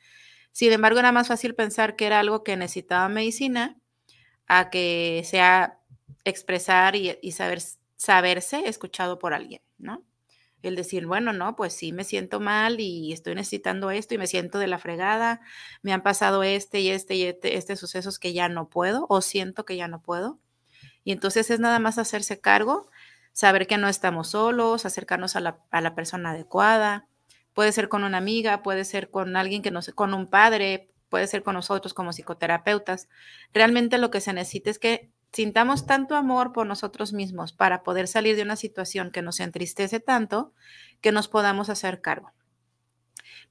Sin 0.51 0.71
embargo, 0.71 0.99
era 0.99 1.11
más 1.11 1.27
fácil 1.27 1.55
pensar 1.55 1.95
que 1.95 2.05
era 2.05 2.19
algo 2.19 2.43
que 2.43 2.57
necesitaba 2.57 3.09
medicina 3.09 3.77
a 4.47 4.69
que 4.69 5.23
sea 5.25 5.79
expresar 6.23 6.95
y, 6.95 7.31
saber, 7.31 7.61
saberse 7.95 8.67
escuchado 8.67 9.19
por 9.19 9.33
alguien, 9.33 9.61
¿no? 9.77 10.03
El 10.61 10.75
decir, 10.75 11.05
bueno, 11.05 11.31
no, 11.31 11.55
pues 11.55 11.73
sí, 11.73 11.93
me 11.93 12.03
siento 12.03 12.39
mal 12.39 12.79
y 12.79 13.13
estoy 13.13 13.35
necesitando 13.35 13.91
esto 13.91 14.15
y 14.15 14.17
me 14.17 14.25
siento 14.25 14.57
de 14.57 14.65
la 14.65 14.79
fregada, 14.79 15.41
me 15.83 15.93
han 15.93 16.01
pasado 16.01 16.41
este 16.41 16.79
y 16.79 16.89
este 16.89 17.15
y 17.15 17.23
este, 17.23 17.57
este 17.57 17.75
sucesos 17.75 18.17
que 18.17 18.33
ya 18.33 18.49
no 18.49 18.67
puedo 18.69 19.05
o 19.09 19.21
siento 19.21 19.63
que 19.63 19.75
ya 19.75 19.87
no 19.87 20.01
puedo. 20.01 20.39
Y 21.03 21.11
entonces 21.11 21.51
es 21.51 21.59
nada 21.59 21.77
más 21.77 21.99
hacerse 21.99 22.41
cargo, 22.41 22.89
saber 23.31 23.67
que 23.67 23.77
no 23.77 23.87
estamos 23.87 24.29
solos, 24.29 24.85
acercarnos 24.85 25.35
a 25.35 25.39
la, 25.39 25.59
a 25.69 25.81
la 25.81 25.93
persona 25.93 26.31
adecuada. 26.31 27.07
Puede 27.55 27.71
ser 27.71 27.87
con 27.87 28.03
una 28.03 28.17
amiga, 28.17 28.61
puede 28.61 28.83
ser 28.83 29.09
con 29.09 29.37
alguien 29.37 29.61
que 29.61 29.71
nos, 29.71 29.87
con 29.95 30.13
un 30.13 30.27
padre, 30.27 30.91
puede 31.09 31.25
ser 31.25 31.41
con 31.41 31.53
nosotros 31.55 31.93
como 31.93 32.11
psicoterapeutas. 32.11 33.07
Realmente 33.53 33.97
lo 33.97 34.11
que 34.11 34.19
se 34.19 34.33
necesita 34.33 34.69
es 34.69 34.77
que 34.77 35.09
sintamos 35.31 35.85
tanto 35.85 36.15
amor 36.15 36.51
por 36.51 36.67
nosotros 36.67 37.13
mismos 37.13 37.53
para 37.53 37.81
poder 37.81 38.09
salir 38.09 38.35
de 38.35 38.41
una 38.41 38.57
situación 38.57 39.09
que 39.09 39.21
nos 39.21 39.39
entristece 39.39 40.01
tanto 40.01 40.53
que 40.99 41.13
nos 41.13 41.29
podamos 41.29 41.69
hacer 41.69 42.01
cargo. 42.01 42.33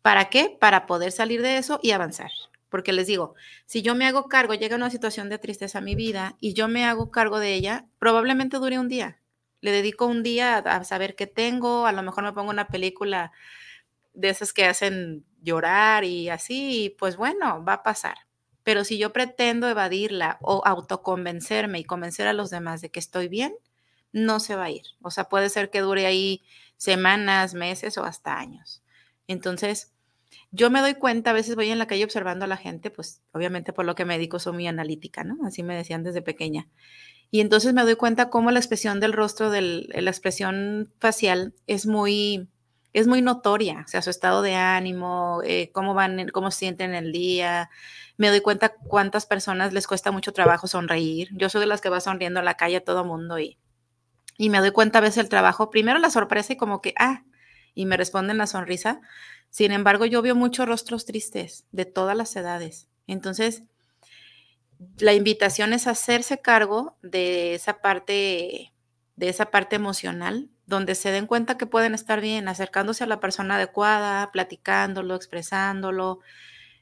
¿Para 0.03 0.27
qué? 0.27 0.55
Para 0.61 0.85
poder 0.85 1.11
salir 1.11 1.41
de 1.41 1.57
eso 1.57 1.81
y 1.83 1.93
avanzar. 1.93 2.31
Porque 2.69 2.93
les 2.93 3.07
digo, 3.07 3.35
si 3.65 3.81
yo 3.81 3.95
me 3.95 4.05
hago 4.05 4.29
cargo, 4.29 4.53
llega 4.53 4.77
una 4.77 4.91
situación 4.91 5.31
de 5.31 5.39
tristeza 5.39 5.79
a 5.79 5.81
mi 5.81 5.95
vida 5.95 6.37
y 6.41 6.53
yo 6.53 6.69
me 6.69 6.85
hago 6.85 7.11
cargo 7.11 7.39
de 7.39 7.55
ella, 7.55 7.87
probablemente 7.99 8.59
dure 8.59 8.79
un 8.79 8.89
día. 8.89 9.19
Le 9.63 9.73
dedico 9.73 10.05
un 10.05 10.23
día 10.23 10.59
a 10.59 10.85
saber 10.85 11.17
qué 11.17 11.27
tengo, 11.27 11.87
a 11.87 11.93
lo 11.93 12.03
mejor 12.03 12.25
me 12.25 12.35
pongo 12.35 12.51
una 12.51 12.67
película 12.67 13.33
de 14.15 14.31
esas 14.31 14.53
que 14.53 14.65
hacen 14.65 15.25
llorar 15.43 16.05
y 16.05 16.31
así, 16.31 16.97
pues 16.99 17.17
bueno, 17.17 17.65
va 17.65 17.75
a 17.75 17.83
pasar. 17.83 18.17
Pero 18.63 18.85
si 18.85 18.97
yo 18.97 19.13
pretendo 19.13 19.69
evadirla 19.69 20.39
o 20.41 20.63
autoconvencerme 20.65 21.79
y 21.81 21.85
convencer 21.85 22.27
a 22.27 22.33
los 22.33 22.51
demás 22.51 22.81
de 22.81 22.91
que 22.91 23.01
estoy 23.01 23.29
bien, 23.29 23.55
no 24.13 24.41
se 24.41 24.57
va 24.57 24.65
a 24.65 24.71
ir. 24.71 24.85
O 25.03 25.11
sea, 25.11 25.29
puede 25.29 25.51
ser 25.51 25.71
que 25.71 25.81
dure 25.81 26.07
ahí 26.07 26.43
semanas, 26.77 27.53
meses 27.55 27.99
o 27.99 28.05
hasta 28.05 28.39
años. 28.39 28.83
Entonces, 29.27 29.93
yo 30.51 30.71
me 30.71 30.81
doy 30.81 30.95
cuenta, 30.95 31.31
a 31.31 31.35
veces 31.35 31.57
voy 31.57 31.71
en 31.71 31.79
la 31.79 31.87
calle 31.87 32.05
observando 32.05 32.45
a 32.45 32.49
la 32.49 32.57
gente, 32.57 32.91
pues 32.91 33.23
obviamente 33.33 33.73
por 33.73 33.85
lo 33.85 33.95
que 33.95 34.05
me 34.05 34.15
dedico 34.15 34.39
soy 34.39 34.53
muy 34.53 34.67
analítica, 34.67 35.25
¿no? 35.25 35.39
Así 35.45 35.63
me 35.63 35.77
decían 35.77 36.03
desde 36.03 36.23
pequeña. 36.23 36.69
Y 37.31 37.41
entonces 37.41 37.75
me 37.75 37.83
doy 37.83 37.97
cuenta 37.97 38.31
cómo 38.31 38.51
la 38.51 38.61
expresión 38.61 39.01
del 39.01 39.13
rostro, 39.13 39.51
del, 39.51 39.89
la 39.89 40.11
expresión 40.11 40.93
facial 41.01 41.55
es 41.67 41.87
muy, 41.87 42.49
es 42.95 43.09
muy 43.09 43.21
notoria, 43.23 43.83
o 43.85 43.89
sea, 43.89 44.03
su 44.03 44.09
estado 44.09 44.41
de 44.41 44.55
ánimo, 44.55 45.41
eh, 45.45 45.71
cómo 45.73 45.95
van, 45.95 46.29
cómo 46.29 46.53
sienten 46.53 46.95
el 46.95 47.13
día, 47.13 47.69
me 48.17 48.29
doy 48.29 48.41
cuenta 48.41 48.69
cuántas 48.69 49.27
personas 49.27 49.73
les 49.73 49.89
cuesta 49.89 50.13
mucho 50.13 50.33
trabajo 50.33 50.69
sonreír. 50.69 51.29
Yo 51.33 51.49
soy 51.49 51.61
de 51.63 51.67
las 51.67 51.81
que 51.81 51.89
va 51.89 52.01
sonriendo 52.01 52.39
a 52.39 52.45
la 52.45 52.55
calle 52.55 52.77
a 52.77 52.85
todo 52.85 53.05
mundo 53.05 53.41
y, 53.41 53.59
y 54.39 54.49
me 54.49 54.61
doy 54.61 54.71
cuenta 54.71 54.99
a 54.99 55.03
veces 55.03 55.19
el 55.19 55.29
trabajo, 55.29 55.71
primero 55.71 55.99
la 55.99 56.09
sorpresa 56.09 56.53
y 56.53 56.57
como 56.57 56.81
que, 56.81 56.95
ah, 56.97 57.25
y 57.75 57.85
me 57.87 57.97
responden 57.97 58.39
la 58.39 58.47
sonrisa. 58.47 59.01
Sin 59.51 59.73
embargo, 59.73 60.07
yo 60.07 60.23
veo 60.23 60.37
muchos 60.37 60.69
rostros 60.69 61.05
tristes 61.05 61.67
de 61.73 61.87
todas 61.87 62.17
las 62.17 62.35
edades. 62.37 62.89
Entonces, 63.09 63.65
la 64.99 65.15
invitación 65.15 65.73
es 65.73 65.89
hacerse 65.89 66.41
cargo 66.41 66.97
de 67.03 67.55
esa 67.55 67.81
parte, 67.81 68.73
de 69.17 69.29
esa 69.29 69.51
parte 69.51 69.75
emocional, 69.75 70.49
donde 70.67 70.95
se 70.95 71.11
den 71.11 71.27
cuenta 71.27 71.57
que 71.57 71.67
pueden 71.67 71.95
estar 71.95 72.21
bien, 72.21 72.49
acercándose 72.49 73.05
a 73.05 73.07
la 73.07 73.21
persona 73.21 73.57
adecuada, 73.57 74.31
platicándolo, 74.33 75.15
expresándolo, 75.15 76.21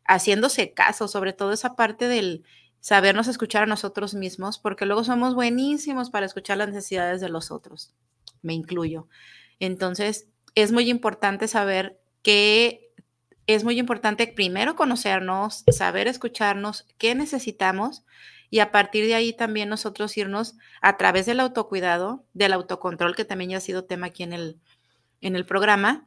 haciéndose 0.04 0.72
caso, 0.72 1.08
sobre 1.08 1.32
todo 1.32 1.52
esa 1.52 1.74
parte 1.74 2.08
del 2.08 2.44
sabernos 2.80 3.28
escuchar 3.28 3.62
a 3.62 3.66
nosotros 3.66 4.14
mismos, 4.14 4.58
porque 4.58 4.86
luego 4.86 5.04
somos 5.04 5.34
buenísimos 5.34 6.10
para 6.10 6.26
escuchar 6.26 6.58
las 6.58 6.68
necesidades 6.68 7.20
de 7.20 7.28
los 7.28 7.50
otros, 7.50 7.94
me 8.42 8.54
incluyo. 8.54 9.08
Entonces, 9.60 10.28
es 10.54 10.72
muy 10.72 10.90
importante 10.90 11.46
saber 11.46 12.00
que 12.22 12.92
es 13.46 13.64
muy 13.64 13.78
importante 13.78 14.26
primero 14.26 14.76
conocernos, 14.76 15.64
saber 15.70 16.08
escucharnos, 16.08 16.86
qué 16.98 17.14
necesitamos 17.14 18.04
y 18.52 18.60
a 18.60 18.70
partir 18.70 19.06
de 19.06 19.16
ahí 19.16 19.32
también 19.32 19.68
nosotros 19.68 20.16
irnos 20.16 20.54
a 20.80 20.96
través 20.96 21.26
del 21.26 21.40
autocuidado, 21.40 22.24
del 22.34 22.52
autocontrol, 22.52 23.16
que 23.16 23.24
también 23.24 23.50
ya 23.50 23.56
ha 23.56 23.60
sido 23.60 23.86
tema 23.86 24.06
aquí 24.06 24.22
en 24.22 24.32
el, 24.32 24.60
en 25.20 25.34
el 25.34 25.44
programa, 25.44 26.06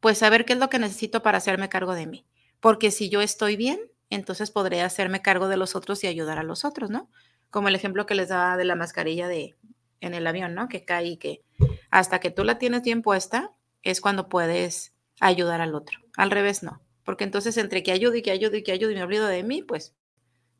pues 0.00 0.16
saber 0.16 0.46
qué 0.46 0.54
es 0.54 0.58
lo 0.58 0.70
que 0.70 0.78
necesito 0.78 1.22
para 1.22 1.36
hacerme 1.36 1.68
cargo 1.68 1.94
de 1.94 2.06
mí 2.06 2.24
porque 2.60 2.90
si 2.90 3.08
yo 3.08 3.20
estoy 3.20 3.56
bien, 3.56 3.78
entonces 4.10 4.50
podré 4.50 4.82
hacerme 4.82 5.22
cargo 5.22 5.48
de 5.48 5.56
los 5.56 5.76
otros 5.76 6.02
y 6.04 6.06
ayudar 6.06 6.38
a 6.38 6.42
los 6.42 6.64
otros, 6.64 6.90
¿no? 6.90 7.10
Como 7.50 7.68
el 7.68 7.74
ejemplo 7.74 8.06
que 8.06 8.14
les 8.14 8.28
daba 8.28 8.56
de 8.56 8.64
la 8.64 8.74
mascarilla 8.74 9.28
de 9.28 9.56
en 10.00 10.14
el 10.14 10.26
avión, 10.26 10.54
¿no? 10.54 10.68
Que 10.68 10.84
cae 10.84 11.06
y 11.06 11.16
que 11.16 11.42
hasta 11.90 12.20
que 12.20 12.30
tú 12.30 12.44
la 12.44 12.58
tienes 12.58 12.82
bien 12.82 13.02
puesta 13.02 13.52
es 13.82 14.00
cuando 14.00 14.28
puedes 14.28 14.92
ayudar 15.20 15.60
al 15.60 15.74
otro. 15.74 15.98
Al 16.16 16.30
revés 16.30 16.62
no, 16.62 16.80
porque 17.04 17.24
entonces 17.24 17.56
entre 17.56 17.82
que 17.82 17.92
ayudo 17.92 18.16
y 18.16 18.22
que 18.22 18.30
ayudo 18.30 18.56
y 18.56 18.62
que 18.62 18.72
ayudo 18.72 18.90
y 18.90 18.94
me 18.94 19.02
olvido 19.02 19.26
de 19.26 19.42
mí, 19.42 19.62
pues 19.62 19.94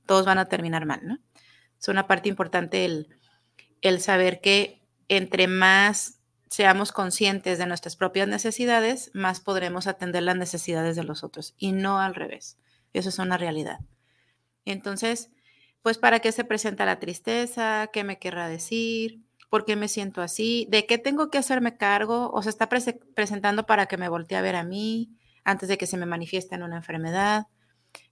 todos 0.08 0.24
van 0.24 0.38
a 0.38 0.46
terminar 0.46 0.86
mal, 0.86 1.00
¿no? 1.04 1.18
Es 1.78 1.86
una 1.86 2.06
parte 2.08 2.28
importante 2.28 2.84
el, 2.86 3.08
el 3.82 4.00
saber 4.00 4.40
que 4.40 4.82
entre 5.06 5.46
más 5.46 6.20
seamos 6.50 6.92
conscientes 6.92 7.58
de 7.58 7.66
nuestras 7.66 7.94
propias 7.94 8.26
necesidades, 8.26 9.10
más 9.12 9.40
podremos 9.40 9.86
atender 9.86 10.22
las 10.22 10.36
necesidades 10.36 10.96
de 10.96 11.04
los 11.04 11.22
otros 11.22 11.54
y 11.58 11.72
no 11.72 12.00
al 12.00 12.14
revés. 12.14 12.58
Eso 12.94 13.10
es 13.10 13.18
una 13.18 13.36
realidad. 13.36 13.80
Entonces, 14.64 15.30
pues, 15.82 15.98
¿para 15.98 16.20
qué 16.20 16.32
se 16.32 16.44
presenta 16.44 16.86
la 16.86 16.98
tristeza? 16.98 17.90
¿Qué 17.92 18.02
me 18.02 18.18
querrá 18.18 18.48
decir? 18.48 19.20
¿Por 19.50 19.66
qué 19.66 19.76
me 19.76 19.88
siento 19.88 20.22
así? 20.22 20.66
¿De 20.70 20.86
qué 20.86 20.96
tengo 20.96 21.30
que 21.30 21.38
hacerme 21.38 21.76
cargo? 21.76 22.30
¿O 22.32 22.42
se 22.42 22.48
está 22.48 22.68
presentando 22.68 23.66
para 23.66 23.86
que 23.86 23.98
me 23.98 24.08
voltee 24.08 24.38
a 24.38 24.42
ver 24.42 24.56
a 24.56 24.64
mí 24.64 25.16
antes 25.44 25.68
de 25.68 25.76
que 25.76 25.86
se 25.86 25.98
me 25.98 26.06
manifieste 26.06 26.54
en 26.54 26.62
una 26.62 26.76
enfermedad? 26.76 27.46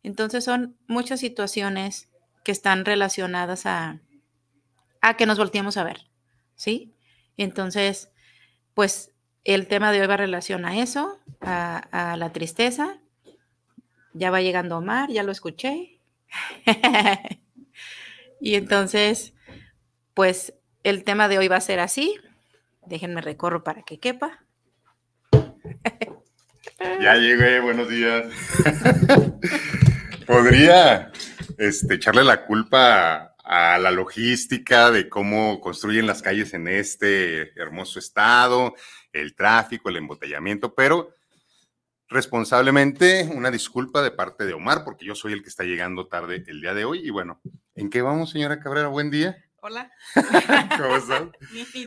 Entonces, 0.02 0.44
son 0.44 0.76
muchas 0.86 1.20
situaciones 1.20 2.08
que 2.44 2.52
están 2.52 2.84
relacionadas 2.84 3.66
a, 3.66 4.00
a 5.00 5.16
que 5.16 5.26
nos 5.26 5.38
volteemos 5.38 5.76
a 5.76 5.84
ver, 5.84 6.06
¿sí? 6.54 6.94
Entonces, 7.36 8.10
pues 8.74 9.12
el 9.46 9.68
tema 9.68 9.92
de 9.92 10.00
hoy 10.00 10.06
va 10.08 10.16
relación 10.16 10.64
a 10.64 10.78
eso, 10.78 11.20
a, 11.40 12.16
la 12.18 12.32
tristeza. 12.32 12.98
Ya 14.12 14.30
va 14.30 14.42
llegando 14.42 14.78
Omar, 14.78 15.10
ya 15.10 15.22
lo 15.22 15.30
escuché. 15.30 16.00
y 18.40 18.56
entonces, 18.56 19.34
pues 20.14 20.54
el 20.82 21.04
tema 21.04 21.28
de 21.28 21.38
hoy 21.38 21.48
va 21.48 21.56
a 21.56 21.60
ser 21.60 21.78
así. 21.78 22.18
Déjenme 22.86 23.20
recorro 23.20 23.62
para 23.62 23.82
que 23.82 24.00
quepa. 24.00 24.44
ya 26.78 27.14
llegué, 27.16 27.60
buenos 27.60 27.88
días. 27.88 28.26
Podría 30.26 31.12
este, 31.58 31.94
echarle 31.94 32.24
la 32.24 32.44
culpa 32.46 33.34
a 33.44 33.78
la 33.78 33.90
logística 33.90 34.90
de 34.90 35.08
cómo 35.08 35.60
construyen 35.60 36.06
las 36.06 36.20
calles 36.20 36.52
en 36.54 36.66
este 36.66 37.58
hermoso 37.60 37.98
estado, 37.98 38.74
el 39.12 39.34
tráfico, 39.34 39.88
el 39.88 39.96
embotellamiento, 39.96 40.74
pero 40.74 41.14
responsablemente 42.08 43.28
una 43.32 43.50
disculpa 43.50 44.02
de 44.02 44.10
parte 44.10 44.44
de 44.44 44.52
Omar, 44.52 44.84
porque 44.84 45.06
yo 45.06 45.14
soy 45.14 45.32
el 45.32 45.42
que 45.42 45.48
está 45.48 45.64
llegando 45.64 46.08
tarde 46.08 46.44
el 46.46 46.60
día 46.60 46.74
de 46.74 46.84
hoy. 46.84 47.06
Y 47.06 47.10
bueno, 47.10 47.40
¿en 47.74 47.88
qué 47.88 48.02
vamos, 48.02 48.30
señora 48.30 48.60
Cabrera? 48.60 48.88
Buen 48.88 49.10
día. 49.10 49.44
Hola. 49.60 49.90
¿Cómo 50.78 50.96
están? 50.96 51.32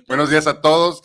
Buenos 0.07 0.29
días 0.29 0.47
a 0.47 0.61
todos. 0.61 1.01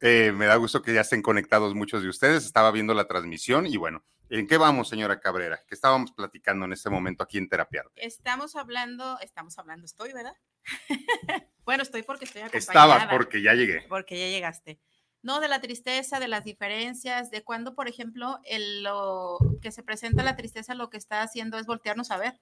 Eh, 0.00 0.32
me 0.32 0.46
da 0.46 0.56
gusto 0.56 0.82
que 0.82 0.94
ya 0.94 1.00
estén 1.00 1.22
conectados 1.22 1.74
muchos 1.74 2.02
de 2.02 2.08
ustedes. 2.08 2.44
Estaba 2.44 2.70
viendo 2.70 2.94
la 2.94 3.06
transmisión 3.06 3.66
y 3.66 3.76
bueno, 3.76 4.04
¿En 4.28 4.48
qué 4.48 4.56
vamos, 4.56 4.88
señora 4.88 5.20
Cabrera? 5.20 5.62
¿Qué 5.68 5.74
estábamos 5.74 6.10
platicando 6.10 6.64
en 6.64 6.72
este 6.72 6.90
momento 6.90 7.22
aquí 7.22 7.38
en 7.38 7.48
Terapia? 7.48 7.84
Estamos 7.94 8.56
hablando, 8.56 9.20
estamos 9.20 9.56
hablando, 9.58 9.86
estoy, 9.86 10.12
¿verdad? 10.12 10.34
bueno, 11.64 11.84
estoy 11.84 12.02
porque 12.02 12.24
estoy 12.24 12.42
acompañada. 12.42 12.96
Estaba, 12.96 13.10
porque 13.10 13.40
ya 13.40 13.54
llegué. 13.54 13.82
Porque 13.88 14.18
ya 14.18 14.26
llegaste. 14.26 14.80
No, 15.22 15.38
de 15.40 15.48
la 15.48 15.60
tristeza, 15.60 16.18
de 16.18 16.26
las 16.26 16.44
diferencias, 16.44 17.30
de 17.30 17.44
cuando, 17.44 17.76
por 17.76 17.88
ejemplo, 17.88 18.40
el, 18.44 18.82
lo 18.82 19.38
que 19.62 19.70
se 19.70 19.84
presenta 19.84 20.24
la 20.24 20.36
tristeza 20.36 20.74
lo 20.74 20.90
que 20.90 20.96
está 20.96 21.22
haciendo 21.22 21.58
es 21.58 21.66
voltearnos 21.66 22.10
a 22.10 22.18
ver, 22.18 22.40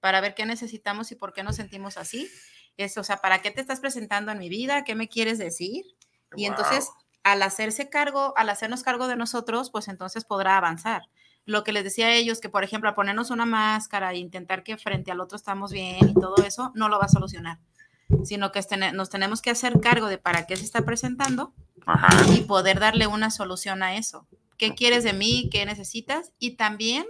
para 0.00 0.20
ver 0.20 0.34
qué 0.34 0.44
necesitamos 0.44 1.12
y 1.12 1.14
por 1.14 1.32
qué 1.32 1.44
nos 1.44 1.56
sentimos 1.56 1.98
así. 1.98 2.28
Es, 2.76 2.98
o 2.98 3.04
sea, 3.04 3.18
¿para 3.18 3.42
qué 3.42 3.52
te 3.52 3.60
estás 3.60 3.80
presentando 3.80 4.32
en 4.32 4.38
mi 4.38 4.48
vida? 4.48 4.82
¿Qué 4.82 4.96
me 4.96 5.08
quieres 5.08 5.38
decir? 5.38 5.84
Y 6.36 6.46
entonces 6.46 6.90
al 7.22 7.42
hacerse 7.42 7.88
cargo, 7.88 8.34
al 8.36 8.48
hacernos 8.48 8.82
cargo 8.82 9.06
de 9.06 9.16
nosotros, 9.16 9.70
pues 9.70 9.88
entonces 9.88 10.24
podrá 10.24 10.56
avanzar. 10.56 11.02
Lo 11.44 11.64
que 11.64 11.72
les 11.72 11.84
decía 11.84 12.06
a 12.06 12.12
ellos, 12.12 12.40
que 12.40 12.48
por 12.48 12.64
ejemplo, 12.64 12.90
a 12.90 12.94
ponernos 12.94 13.30
una 13.30 13.46
máscara 13.46 14.12
e 14.12 14.18
intentar 14.18 14.62
que 14.62 14.76
frente 14.76 15.10
al 15.10 15.20
otro 15.20 15.36
estamos 15.36 15.72
bien 15.72 16.08
y 16.08 16.14
todo 16.14 16.36
eso, 16.44 16.72
no 16.74 16.88
lo 16.88 16.98
va 16.98 17.06
a 17.06 17.08
solucionar. 17.08 17.58
sino 18.24 18.52
que 18.52 18.60
nos 18.92 19.08
tenemos 19.08 19.40
que 19.40 19.50
hacer 19.50 19.80
cargo 19.80 20.06
de 20.06 20.18
para 20.18 20.46
qué 20.46 20.56
se 20.56 20.64
está 20.64 20.82
presentando 20.82 21.54
y 22.28 22.42
poder 22.42 22.78
darle 22.78 23.06
una 23.06 23.30
solución 23.30 23.82
a 23.82 23.96
eso. 23.96 24.26
¿Qué 24.58 24.74
quieres 24.74 25.02
de 25.02 25.14
mí? 25.14 25.48
¿Qué 25.50 25.64
necesitas? 25.64 26.32
Y 26.38 26.56
también 26.56 27.06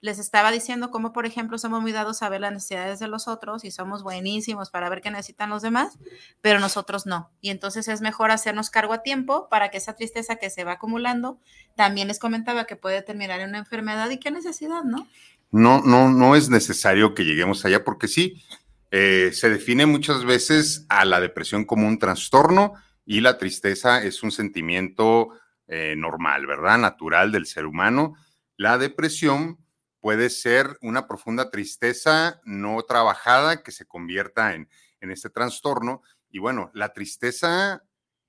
les 0.00 0.18
estaba 0.18 0.52
diciendo 0.52 0.90
cómo, 0.90 1.12
por 1.12 1.26
ejemplo, 1.26 1.58
somos 1.58 1.80
muy 1.82 1.92
dados 1.92 2.22
a 2.22 2.28
ver 2.28 2.40
las 2.40 2.52
necesidades 2.52 3.00
de 3.00 3.08
los 3.08 3.26
otros 3.26 3.64
y 3.64 3.70
somos 3.70 4.02
buenísimos 4.02 4.70
para 4.70 4.88
ver 4.88 5.00
qué 5.00 5.10
necesitan 5.10 5.50
los 5.50 5.62
demás, 5.62 5.98
pero 6.40 6.60
nosotros 6.60 7.06
no. 7.06 7.30
Y 7.40 7.50
entonces 7.50 7.88
es 7.88 8.00
mejor 8.00 8.30
hacernos 8.30 8.70
cargo 8.70 8.92
a 8.92 9.02
tiempo 9.02 9.48
para 9.48 9.70
que 9.70 9.78
esa 9.78 9.96
tristeza 9.96 10.36
que 10.36 10.50
se 10.50 10.64
va 10.64 10.72
acumulando, 10.72 11.40
también 11.74 12.08
les 12.08 12.18
comentaba 12.18 12.64
que 12.64 12.76
puede 12.76 13.02
terminar 13.02 13.40
en 13.40 13.48
una 13.50 13.58
enfermedad 13.58 14.08
y 14.10 14.18
qué 14.18 14.30
necesidad, 14.30 14.84
¿no? 14.84 15.08
No, 15.50 15.80
no, 15.82 16.10
no 16.10 16.36
es 16.36 16.50
necesario 16.50 17.14
que 17.14 17.24
lleguemos 17.24 17.64
allá 17.64 17.82
porque 17.82 18.06
sí, 18.06 18.42
eh, 18.90 19.30
se 19.32 19.50
define 19.50 19.86
muchas 19.86 20.24
veces 20.24 20.86
a 20.88 21.04
la 21.04 21.20
depresión 21.20 21.64
como 21.64 21.86
un 21.86 21.98
trastorno 21.98 22.74
y 23.04 23.20
la 23.20 23.38
tristeza 23.38 24.02
es 24.02 24.22
un 24.22 24.30
sentimiento 24.30 25.30
eh, 25.66 25.94
normal, 25.96 26.46
¿verdad? 26.46 26.78
Natural 26.78 27.32
del 27.32 27.46
ser 27.46 27.66
humano. 27.66 28.14
La 28.56 28.78
depresión 28.78 29.58
puede 30.00 30.30
ser 30.30 30.78
una 30.80 31.06
profunda 31.06 31.50
tristeza 31.50 32.40
no 32.44 32.82
trabajada 32.82 33.62
que 33.62 33.72
se 33.72 33.86
convierta 33.86 34.54
en, 34.54 34.68
en 35.00 35.10
este 35.10 35.30
trastorno. 35.30 36.02
Y 36.28 36.38
bueno, 36.38 36.70
la 36.74 36.92
tristeza 36.92 37.84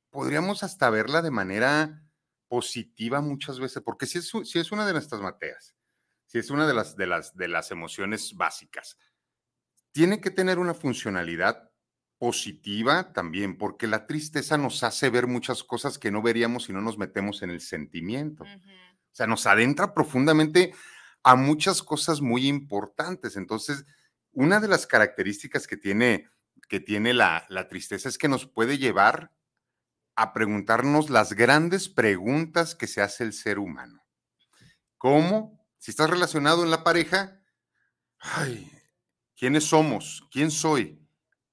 podríamos 0.10 0.64
hasta 0.64 0.90
verla 0.90 1.22
de 1.22 1.32
manera 1.32 2.04
positiva 2.48 3.22
muchas 3.22 3.60
veces, 3.60 3.84
porque 3.84 4.06
si 4.06 4.18
es, 4.18 4.32
si 4.44 4.60
es 4.60 4.72
una 4.72 4.86
de 4.86 4.94
nuestras 4.94 5.22
mateas, 5.22 5.76
si 6.26 6.40
es 6.40 6.50
una 6.50 6.68
de 6.68 6.74
las, 6.74 6.96
de, 6.96 7.08
las, 7.08 7.36
de 7.36 7.48
las 7.48 7.72
emociones 7.72 8.34
básicas, 8.36 8.98
tiene 9.92 10.20
que 10.20 10.32
tener 10.32 10.60
una 10.60 10.74
funcionalidad 10.74 11.70
positiva 12.18 13.14
también, 13.14 13.58
porque 13.58 13.88
la 13.88 14.06
tristeza 14.06 14.58
nos 14.58 14.84
hace 14.84 15.10
ver 15.10 15.28
muchas 15.28 15.64
cosas 15.64 15.98
que 15.98 16.12
no 16.12 16.22
veríamos 16.22 16.66
si 16.66 16.74
no 16.74 16.82
nos 16.82 16.98
metemos 16.98 17.42
en 17.44 17.50
el 17.50 17.62
sentimiento. 17.62 18.44
O 18.44 19.16
sea, 19.16 19.26
nos 19.26 19.48
adentra 19.48 19.94
profundamente 19.94 20.74
a 21.30 21.36
muchas 21.36 21.84
cosas 21.84 22.22
muy 22.22 22.48
importantes. 22.48 23.36
Entonces, 23.36 23.86
una 24.32 24.60
de 24.60 24.68
las 24.68 24.88
características 24.88 25.68
que 25.68 25.78
tiene, 25.78 26.28
que 26.68 26.80
tiene 26.80 27.14
la, 27.14 27.46
la 27.50 27.68
tristeza 27.68 28.10
es 28.10 28.18
que 28.18 28.28
nos 28.28 28.48
puede 28.48 28.80
llevar 28.80 29.32
a 30.16 30.34
preguntarnos 30.34 31.12
las 31.12 31.34
grandes 31.34 31.88
preguntas 31.88 32.74
que 32.74 32.88
se 32.88 33.04
hace 33.04 33.24
el 33.24 33.34
ser 33.34 33.60
humano. 33.60 34.04
¿Cómo? 34.98 35.64
Si 35.78 35.92
estás 35.92 36.10
relacionado 36.10 36.64
en 36.64 36.72
la 36.72 36.84
pareja, 36.84 37.40
ay, 38.18 38.72
¿quiénes 39.38 39.66
somos? 39.66 40.28
¿Quién 40.32 40.50
soy? 40.50 41.00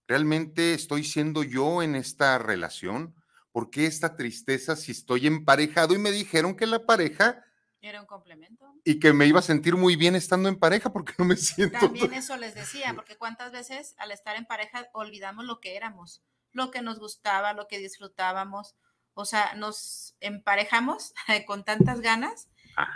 ¿Realmente 0.08 0.72
estoy 0.72 1.04
siendo 1.04 1.42
yo 1.42 1.82
en 1.82 1.96
esta 1.96 2.38
relación? 2.38 3.14
¿Por 3.52 3.68
qué 3.68 3.84
esta 3.84 4.16
tristeza 4.16 4.74
si 4.74 4.92
estoy 4.92 5.26
emparejado? 5.26 5.94
Y 5.94 5.98
me 5.98 6.12
dijeron 6.12 6.56
que 6.56 6.66
la 6.66 6.86
pareja 6.86 7.44
era 7.86 8.00
un 8.00 8.06
complemento. 8.06 8.74
Y 8.84 8.98
que 8.98 9.12
me 9.12 9.26
iba 9.26 9.40
a 9.40 9.42
sentir 9.42 9.76
muy 9.76 9.96
bien 9.96 10.14
estando 10.14 10.48
en 10.48 10.58
pareja 10.58 10.92
porque 10.92 11.14
no 11.18 11.24
me 11.24 11.36
siento. 11.36 11.78
También 11.78 12.14
eso 12.14 12.36
les 12.36 12.54
decía, 12.54 12.92
porque 12.94 13.16
cuántas 13.16 13.52
veces 13.52 13.94
al 13.98 14.10
estar 14.10 14.36
en 14.36 14.46
pareja 14.46 14.88
olvidamos 14.92 15.44
lo 15.44 15.60
que 15.60 15.76
éramos, 15.76 16.22
lo 16.52 16.70
que 16.70 16.82
nos 16.82 16.98
gustaba, 16.98 17.52
lo 17.52 17.68
que 17.68 17.78
disfrutábamos. 17.78 18.74
O 19.14 19.24
sea, 19.24 19.54
nos 19.54 20.14
emparejamos 20.20 21.14
con 21.46 21.64
tantas 21.64 22.00
ganas 22.00 22.48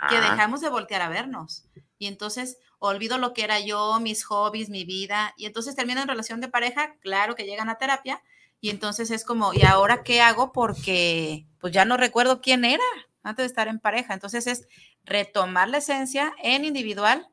que 0.09 0.21
dejamos 0.21 0.61
de 0.61 0.69
voltear 0.69 1.01
a 1.01 1.09
vernos. 1.09 1.65
Y 1.97 2.07
entonces 2.07 2.57
olvido 2.77 3.17
lo 3.17 3.33
que 3.33 3.43
era 3.43 3.59
yo, 3.59 3.99
mis 3.99 4.23
hobbies, 4.25 4.69
mi 4.69 4.85
vida. 4.85 5.33
Y 5.37 5.45
entonces 5.45 5.75
termino 5.75 6.01
en 6.01 6.07
relación 6.07 6.41
de 6.41 6.49
pareja, 6.49 6.95
claro 6.99 7.35
que 7.35 7.45
llegan 7.45 7.69
a 7.69 7.77
terapia. 7.77 8.21
Y 8.59 8.69
entonces 8.69 9.09
es 9.09 9.25
como, 9.25 9.53
¿y 9.53 9.63
ahora 9.63 10.03
qué 10.03 10.21
hago? 10.21 10.51
Porque 10.51 11.47
pues 11.59 11.73
ya 11.73 11.85
no 11.85 11.97
recuerdo 11.97 12.41
quién 12.41 12.63
era 12.65 12.83
antes 13.23 13.43
de 13.43 13.47
estar 13.47 13.67
en 13.67 13.79
pareja. 13.79 14.13
Entonces 14.13 14.47
es 14.47 14.67
retomar 15.03 15.69
la 15.69 15.77
esencia 15.77 16.33
en 16.41 16.65
individual 16.65 17.27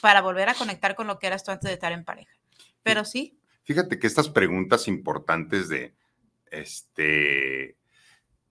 para 0.00 0.22
volver 0.22 0.48
a 0.48 0.54
conectar 0.54 0.94
con 0.94 1.06
lo 1.06 1.18
que 1.18 1.26
eras 1.26 1.44
tú 1.44 1.50
antes 1.50 1.68
de 1.68 1.74
estar 1.74 1.92
en 1.92 2.04
pareja. 2.04 2.32
Pero 2.82 3.04
sí. 3.04 3.38
Fíjate 3.64 3.98
que 3.98 4.06
estas 4.06 4.28
preguntas 4.28 4.88
importantes 4.88 5.68
de, 5.68 5.94
este, 6.50 7.76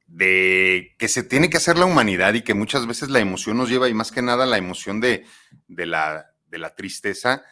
de 0.08 0.96
que 0.98 1.08
se 1.08 1.24
tiene 1.24 1.50
que 1.50 1.58
hacer 1.58 1.78
la 1.78 1.86
humanidad 1.86 2.34
y 2.34 2.42
que 2.42 2.54
muchas 2.54 2.88
veces 2.88 3.10
la 3.10 3.20
emoción 3.20 3.58
nos 3.58 3.70
lleva, 3.70 3.90
y 3.90 3.94
más 3.94 4.12
que 4.12 4.22
nada 4.22 4.46
la 4.46 4.58
emoción 4.58 5.00
de, 5.02 5.26
de, 5.68 5.86
la, 5.86 6.34
de 6.48 6.58
la 6.58 6.76
tristeza, 6.76 7.44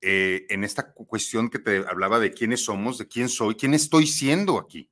eh, 0.00 0.46
en 0.50 0.62
esta 0.62 0.92
cuestión 0.92 1.48
que 1.48 1.58
te 1.58 1.78
hablaba 1.88 2.18
de 2.18 2.32
quiénes 2.32 2.64
somos, 2.64 2.98
de 2.98 3.08
quién 3.08 3.28
soy, 3.28 3.54
quién 3.54 3.74
estoy 3.74 4.06
siendo 4.06 4.58
aquí. 4.58 4.90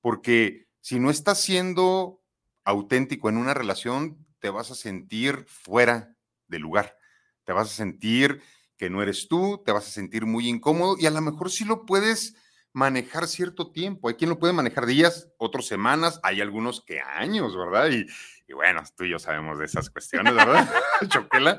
Porque 0.00 0.68
si 0.80 1.00
no 1.00 1.10
estás 1.10 1.40
siendo 1.40 2.23
auténtico 2.64 3.28
en 3.28 3.36
una 3.36 3.54
relación, 3.54 4.26
te 4.40 4.50
vas 4.50 4.70
a 4.70 4.74
sentir 4.74 5.44
fuera 5.48 6.16
de 6.48 6.58
lugar, 6.58 6.98
te 7.44 7.52
vas 7.52 7.70
a 7.70 7.74
sentir 7.74 8.42
que 8.76 8.90
no 8.90 9.02
eres 9.02 9.28
tú, 9.28 9.62
te 9.64 9.72
vas 9.72 9.86
a 9.86 9.90
sentir 9.90 10.26
muy 10.26 10.48
incómodo 10.48 10.96
y 10.98 11.06
a 11.06 11.10
lo 11.10 11.20
mejor 11.20 11.50
sí 11.50 11.64
lo 11.64 11.86
puedes 11.86 12.34
manejar 12.74 13.28
cierto 13.28 13.70
tiempo. 13.70 14.08
Hay 14.08 14.14
quien 14.14 14.30
lo 14.30 14.38
puede 14.38 14.52
manejar 14.52 14.84
días, 14.84 15.28
otras 15.38 15.66
semanas, 15.66 16.20
hay 16.22 16.40
algunos 16.40 16.82
que 16.84 17.00
años, 17.00 17.56
¿verdad? 17.56 17.88
Y, 17.90 18.52
bueno, 18.52 18.82
tú 18.96 19.04
y 19.04 19.10
yo 19.10 19.18
sabemos 19.18 19.58
de 19.58 19.64
esas 19.64 19.88
cuestiones, 19.88 20.34
¿verdad? 20.34 20.68
Choquela. 21.08 21.56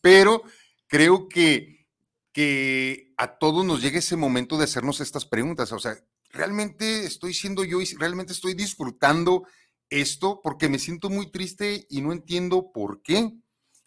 Pero 0.00 0.42
creo 0.86 1.28
que, 1.28 1.86
que 2.32 3.12
a 3.16 3.38
todos 3.38 3.64
nos 3.64 3.82
llega 3.82 3.98
ese 3.98 4.16
momento 4.16 4.56
de 4.56 4.64
hacernos 4.64 5.00
estas 5.00 5.26
preguntas. 5.26 5.72
O 5.72 5.78
sea, 5.78 5.96
¿realmente 6.30 7.04
estoy 7.04 7.34
siendo 7.34 7.64
yo 7.64 7.80
y 7.80 7.86
realmente 7.96 8.32
estoy 8.32 8.54
disfrutando 8.54 9.46
esto 9.90 10.40
porque 10.42 10.68
me 10.68 10.78
siento 10.78 11.10
muy 11.10 11.30
triste 11.30 11.86
y 11.88 12.00
no 12.00 12.12
entiendo 12.12 12.72
por 12.72 13.02
qué. 13.02 13.32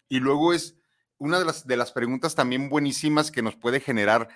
Y 0.08 0.20
luego 0.20 0.52
es 0.52 0.76
una 1.18 1.38
de 1.38 1.44
las, 1.44 1.66
de 1.66 1.76
las 1.76 1.92
preguntas 1.92 2.34
también 2.34 2.68
buenísimas 2.68 3.30
que 3.30 3.42
nos 3.42 3.56
puede 3.56 3.80
generar 3.80 4.28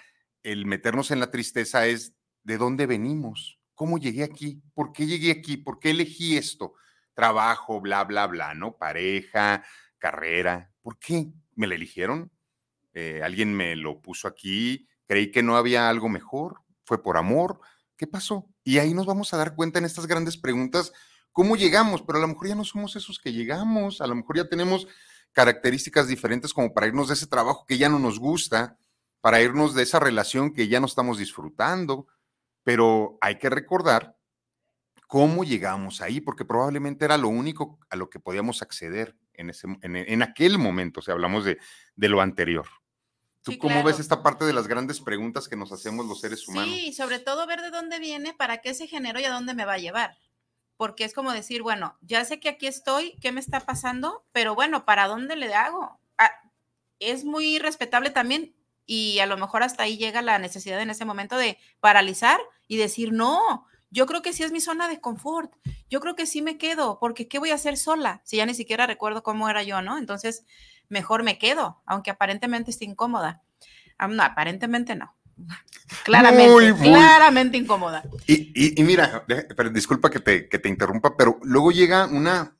el 0.42 0.66
meternos 0.66 1.10
en 1.10 1.20
la 1.20 1.30
tristeza 1.30 1.86
es, 1.86 2.14
¿de 2.42 2.58
dónde 2.58 2.86
venimos? 2.86 3.60
¿Cómo 3.74 3.98
llegué 3.98 4.24
aquí? 4.24 4.62
¿Por 4.74 4.92
qué 4.92 5.06
llegué 5.06 5.30
aquí? 5.30 5.56
¿Por 5.56 5.78
qué 5.78 5.90
elegí 5.90 6.36
esto? 6.36 6.74
Trabajo, 7.14 7.80
bla, 7.80 8.04
bla, 8.04 8.26
bla, 8.26 8.54
¿no? 8.54 8.76
Pareja, 8.76 9.64
carrera. 9.98 10.72
¿Por 10.82 10.98
qué 10.98 11.32
me 11.54 11.66
la 11.66 11.74
eligieron? 11.74 12.32
Eh, 12.94 13.20
alguien 13.22 13.54
me 13.54 13.76
lo 13.76 14.00
puso 14.02 14.28
aquí, 14.28 14.88
creí 15.06 15.30
que 15.30 15.42
no 15.42 15.56
había 15.56 15.88
algo 15.88 16.08
mejor, 16.08 16.60
fue 16.84 17.02
por 17.02 17.16
amor. 17.16 17.60
¿Qué 17.96 18.06
pasó? 18.06 18.48
Y 18.64 18.78
ahí 18.78 18.94
nos 18.94 19.06
vamos 19.06 19.32
a 19.32 19.36
dar 19.36 19.54
cuenta 19.54 19.78
en 19.78 19.84
estas 19.84 20.06
grandes 20.06 20.36
preguntas 20.36 20.92
cómo 21.32 21.56
llegamos, 21.56 22.02
pero 22.02 22.18
a 22.18 22.20
lo 22.20 22.28
mejor 22.28 22.48
ya 22.48 22.54
no 22.54 22.64
somos 22.64 22.94
esos 22.96 23.18
que 23.18 23.32
llegamos, 23.32 24.00
a 24.00 24.06
lo 24.06 24.14
mejor 24.14 24.36
ya 24.36 24.48
tenemos 24.48 24.86
características 25.32 26.06
diferentes 26.08 26.52
como 26.52 26.72
para 26.74 26.86
irnos 26.86 27.08
de 27.08 27.14
ese 27.14 27.26
trabajo 27.26 27.64
que 27.66 27.78
ya 27.78 27.88
no 27.88 27.98
nos 27.98 28.18
gusta, 28.18 28.78
para 29.20 29.40
irnos 29.40 29.74
de 29.74 29.82
esa 29.82 29.98
relación 29.98 30.52
que 30.52 30.68
ya 30.68 30.80
no 30.80 30.86
estamos 30.86 31.18
disfrutando, 31.18 32.06
pero 32.62 33.18
hay 33.20 33.38
que 33.38 33.48
recordar 33.48 34.16
cómo 35.06 35.44
llegamos 35.44 36.00
ahí, 36.00 36.20
porque 36.20 36.44
probablemente 36.44 37.04
era 37.04 37.16
lo 37.16 37.28
único 37.28 37.78
a 37.88 37.96
lo 37.96 38.10
que 38.10 38.20
podíamos 38.20 38.62
acceder 38.62 39.16
en, 39.34 39.50
ese, 39.50 39.66
en, 39.82 40.22
aquel 40.22 40.58
momento, 40.58 41.00
o 41.00 41.02
sea, 41.02 41.14
hablamos 41.14 41.44
de, 41.44 41.58
de 41.96 42.08
lo 42.08 42.20
anterior. 42.20 42.66
¿Tú 43.42 43.58
cómo 43.58 43.82
ves 43.82 43.98
esta 43.98 44.22
parte 44.22 44.44
de 44.44 44.52
las 44.52 44.68
grandes 44.68 45.00
preguntas 45.00 45.48
que 45.48 45.56
nos 45.56 45.72
hacemos 45.72 46.06
los 46.06 46.20
seres 46.20 46.46
humanos? 46.46 46.74
Sí, 46.74 46.92
sobre 46.92 47.18
todo 47.18 47.46
ver 47.46 47.60
de 47.60 47.70
dónde 47.70 47.98
viene, 47.98 48.34
para 48.34 48.58
qué 48.58 48.72
se 48.72 48.86
generó 48.86 49.18
y 49.18 49.24
a 49.24 49.32
dónde 49.32 49.54
me 49.54 49.64
va 49.64 49.74
a 49.74 49.78
llevar 49.78 50.16
porque 50.76 51.04
es 51.04 51.14
como 51.14 51.32
decir, 51.32 51.62
bueno, 51.62 51.96
ya 52.00 52.24
sé 52.24 52.40
que 52.40 52.48
aquí 52.48 52.66
estoy, 52.66 53.16
¿qué 53.20 53.32
me 53.32 53.40
está 53.40 53.60
pasando? 53.60 54.24
Pero 54.32 54.54
bueno, 54.54 54.84
¿para 54.84 55.06
dónde 55.06 55.36
le 55.36 55.54
hago? 55.54 56.00
Ah, 56.18 56.32
es 56.98 57.24
muy 57.24 57.58
respetable 57.58 58.10
también 58.10 58.54
y 58.86 59.18
a 59.20 59.26
lo 59.26 59.36
mejor 59.36 59.62
hasta 59.62 59.84
ahí 59.84 59.96
llega 59.96 60.22
la 60.22 60.38
necesidad 60.38 60.80
en 60.80 60.90
ese 60.90 61.04
momento 61.04 61.36
de 61.36 61.58
paralizar 61.80 62.40
y 62.66 62.76
decir, 62.76 63.12
no, 63.12 63.66
yo 63.90 64.06
creo 64.06 64.22
que 64.22 64.32
sí 64.32 64.42
es 64.42 64.52
mi 64.52 64.60
zona 64.60 64.88
de 64.88 65.00
confort, 65.00 65.52
yo 65.90 66.00
creo 66.00 66.16
que 66.16 66.26
sí 66.26 66.42
me 66.42 66.58
quedo, 66.58 66.98
porque 66.98 67.28
¿qué 67.28 67.38
voy 67.38 67.50
a 67.50 67.56
hacer 67.56 67.76
sola? 67.76 68.22
Si 68.24 68.38
ya 68.38 68.46
ni 68.46 68.54
siquiera 68.54 68.86
recuerdo 68.86 69.22
cómo 69.22 69.48
era 69.48 69.62
yo, 69.62 69.82
¿no? 69.82 69.98
Entonces, 69.98 70.44
mejor 70.88 71.22
me 71.22 71.38
quedo, 71.38 71.82
aunque 71.86 72.10
aparentemente 72.10 72.70
esté 72.70 72.86
incómoda. 72.86 73.42
Ah, 73.98 74.08
no, 74.08 74.22
aparentemente 74.22 74.96
no. 74.96 75.14
Claramente, 76.04 76.74
claramente 76.82 77.56
incómoda. 77.56 78.02
Y, 78.26 78.82
mira, 78.82 79.24
pero 79.26 79.70
disculpa 79.70 80.10
que 80.10 80.20
te, 80.20 80.48
que 80.48 80.58
te, 80.58 80.68
interrumpa, 80.68 81.16
pero 81.16 81.38
luego 81.42 81.70
llega 81.70 82.06
una, 82.06 82.56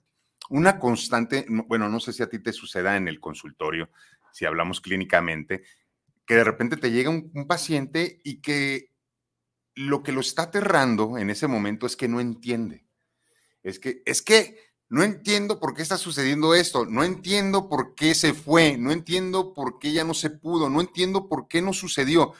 una 0.51 0.79
constante, 0.79 1.47
bueno, 1.49 1.89
no 1.89 1.99
sé 2.01 2.13
si 2.13 2.23
a 2.23 2.29
ti 2.29 2.39
te 2.39 2.53
suceda 2.53 2.97
en 2.97 3.09
el 3.09 3.21
consultorio, 3.21 3.91
si 4.33 4.45
hablamos 4.45 4.81
clínicamente, 4.81 5.63
que 6.27 6.37
de 6.37 6.45
repente 6.45 6.77
te 6.77 6.91
llega 6.91 7.11
un, 7.11 7.31
un 7.35 7.47
paciente 7.47 8.21
y 8.23 8.41
que 8.41 8.93
lo 9.75 10.03
que 10.03 10.13
lo 10.13 10.21
está 10.21 10.43
aterrando 10.43 11.19
en 11.19 11.31
ese 11.31 11.47
momento 11.47 11.87
es 11.87 11.97
que 11.97 12.09
no 12.09 12.21
entiende. 12.21 12.87
Es 13.63 13.79
que, 13.79 14.03
es 14.05 14.23
que 14.23 14.59
no 14.89 15.03
entiendo 15.03 15.59
por 15.59 15.75
qué 15.75 15.83
está 15.83 15.97
sucediendo 15.97 16.55
esto, 16.55 16.85
no 16.85 17.03
entiendo 17.03 17.69
por 17.69 17.95
qué 17.95 18.15
se 18.15 18.35
fue, 18.35 18.77
no 18.77 18.93
entiendo 18.93 19.55
por 19.55 19.79
qué 19.79 19.93
ya 19.93 20.05
no 20.05 20.13
se 20.13 20.29
pudo, 20.29 20.69
no 20.69 20.81
entiendo 20.81 21.29
por 21.29 21.49
qué 21.49 21.63
no 21.63 21.73
sucedió 21.73 22.35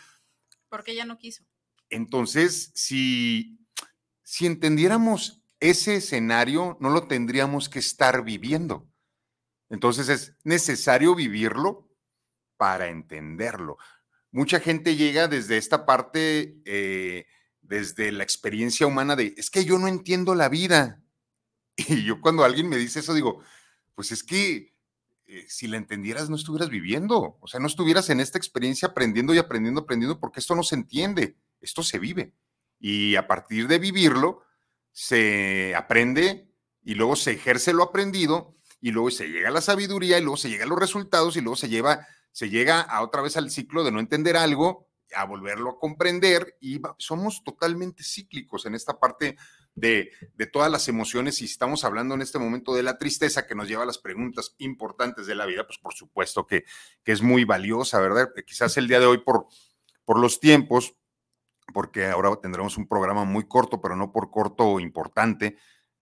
porque 0.73 0.93
ella 0.93 1.05
no 1.05 1.19
quiso. 1.19 1.45
Entonces, 1.91 2.73
si, 2.75 3.59
si 4.23 4.47
entendiéramos 4.47 5.45
ese 5.61 5.97
escenario, 5.97 6.79
no 6.81 6.89
lo 6.89 7.07
tendríamos 7.09 7.69
que 7.69 7.79
estar 7.79 8.25
viviendo. 8.25 8.91
Entonces 9.69 10.09
es 10.09 10.35
necesario 10.45 11.15
vivirlo 11.15 11.91
para 12.57 12.89
entenderlo. 12.89 13.77
Mucha 14.31 14.61
gente 14.61 14.97
llega 14.97 15.29
desde 15.29 15.59
esta 15.59 15.85
parte, 15.85 16.57
eh, 16.65 17.27
desde 17.61 18.11
la 18.11 18.23
experiencia 18.23 18.87
humana 18.87 19.15
de, 19.15 19.35
es 19.37 19.51
que 19.51 19.67
yo 19.67 19.79
no 19.79 19.89
entiendo 19.89 20.35
la 20.35 20.49
vida. 20.49 21.03
Y 21.77 22.05
yo 22.05 22.23
cuando 22.23 22.45
alguien 22.45 22.71
me 22.71 22.79
dice 22.79 23.01
eso, 23.01 23.13
digo, 23.13 23.43
pues 23.95 24.11
es 24.11 24.23
que 24.23 24.72
eh, 25.33 25.47
si 25.49 25.67
la 25.67 25.79
entendieras 25.79 26.29
no 26.29 26.37
estuvieras 26.37 26.69
viviendo, 26.69 27.39
o 27.41 27.47
sea, 27.47 27.59
no 27.59 27.67
estuvieras 27.67 28.11
en 28.11 28.21
esta 28.21 28.37
experiencia 28.37 28.89
aprendiendo 28.89 29.33
y 29.33 29.39
aprendiendo, 29.39 29.81
aprendiendo, 29.81 30.21
porque 30.21 30.41
esto 30.41 30.55
no 30.55 30.63
se 30.63 30.75
entiende, 30.75 31.39
esto 31.63 31.83
se 31.83 31.99
vive. 31.99 32.35
Y 32.79 33.17
a 33.17 33.27
partir 33.27 33.67
de 33.67 33.79
vivirlo, 33.79 34.43
se 34.91 35.75
aprende 35.75 36.53
y 36.83 36.97
luego 36.97 37.17
se 37.17 37.31
ejerce 37.31 37.73
lo 37.73 37.83
aprendido 37.83 38.59
y 38.79 38.91
luego 38.91 39.11
se 39.11 39.27
llega 39.27 39.49
a 39.49 39.53
la 39.53 39.63
sabiduría 39.63 40.19
y 40.19 40.21
luego 40.21 40.37
se 40.37 40.51
llega 40.51 40.65
a 40.65 40.69
los 40.69 40.79
resultados 40.79 41.35
y 41.39 41.41
luego 41.41 41.57
se 41.57 41.71
lleva, 41.71 42.07
se 42.31 42.51
llega 42.51 42.83
a 42.83 43.01
otra 43.01 43.23
vez 43.23 43.39
al 43.39 43.51
ciclo 43.51 43.85
de 43.85 43.91
no 43.91 44.01
entender 44.01 44.37
algo, 44.37 44.91
a 45.17 45.25
volverlo 45.25 45.71
a 45.71 45.79
comprender 45.79 46.59
y 46.61 46.79
somos 46.99 47.43
totalmente 47.43 48.05
cíclicos 48.05 48.67
en 48.67 48.75
esta 48.75 49.01
parte 49.01 49.39
de, 49.75 50.11
de, 50.35 50.47
todas 50.47 50.71
las 50.71 50.89
emociones 50.89 51.41
y 51.41 51.47
estamos 51.47 51.85
hablando 51.85 52.15
en 52.15 52.23
este 52.23 52.39
momento 52.39 52.75
de 52.75 52.83
la 52.83 52.99
tristeza 52.99 53.47
que 53.47 53.55
nos 53.55 53.69
lleva 53.69 53.85
a 53.85 53.87
las 53.87 53.99
preguntas 53.99 54.55
importantes 54.59 55.27
de 55.27 55.35
la 55.35 55.47
vida, 55.47 55.67
pues 55.67 55.79
por 55.79 55.95
supuesto 55.95 56.47
que, 56.47 56.65
que 57.03 57.13
es 57.13 57.23
muy 57.23 57.45
valiosa, 57.45 58.01
¿verdad? 58.01 58.31
Quizás 58.47 58.77
el 58.77 58.89
día 58.89 59.01
de 59.01 59.07
hoy 59.07 59.19
por, 59.19 59.47
por 60.05 60.19
los 60.19 60.41
tiempos, 60.41 60.95
porque 61.73 62.07
ahora 62.07 62.37
tendremos 62.41 62.77
un 62.77 62.87
programa 62.87 63.25
muy 63.25 63.47
corto, 63.47 63.81
pero 63.81 63.97
no 63.97 64.13
por 64.13 64.31
corto 64.31 64.79
importante, 64.79 65.57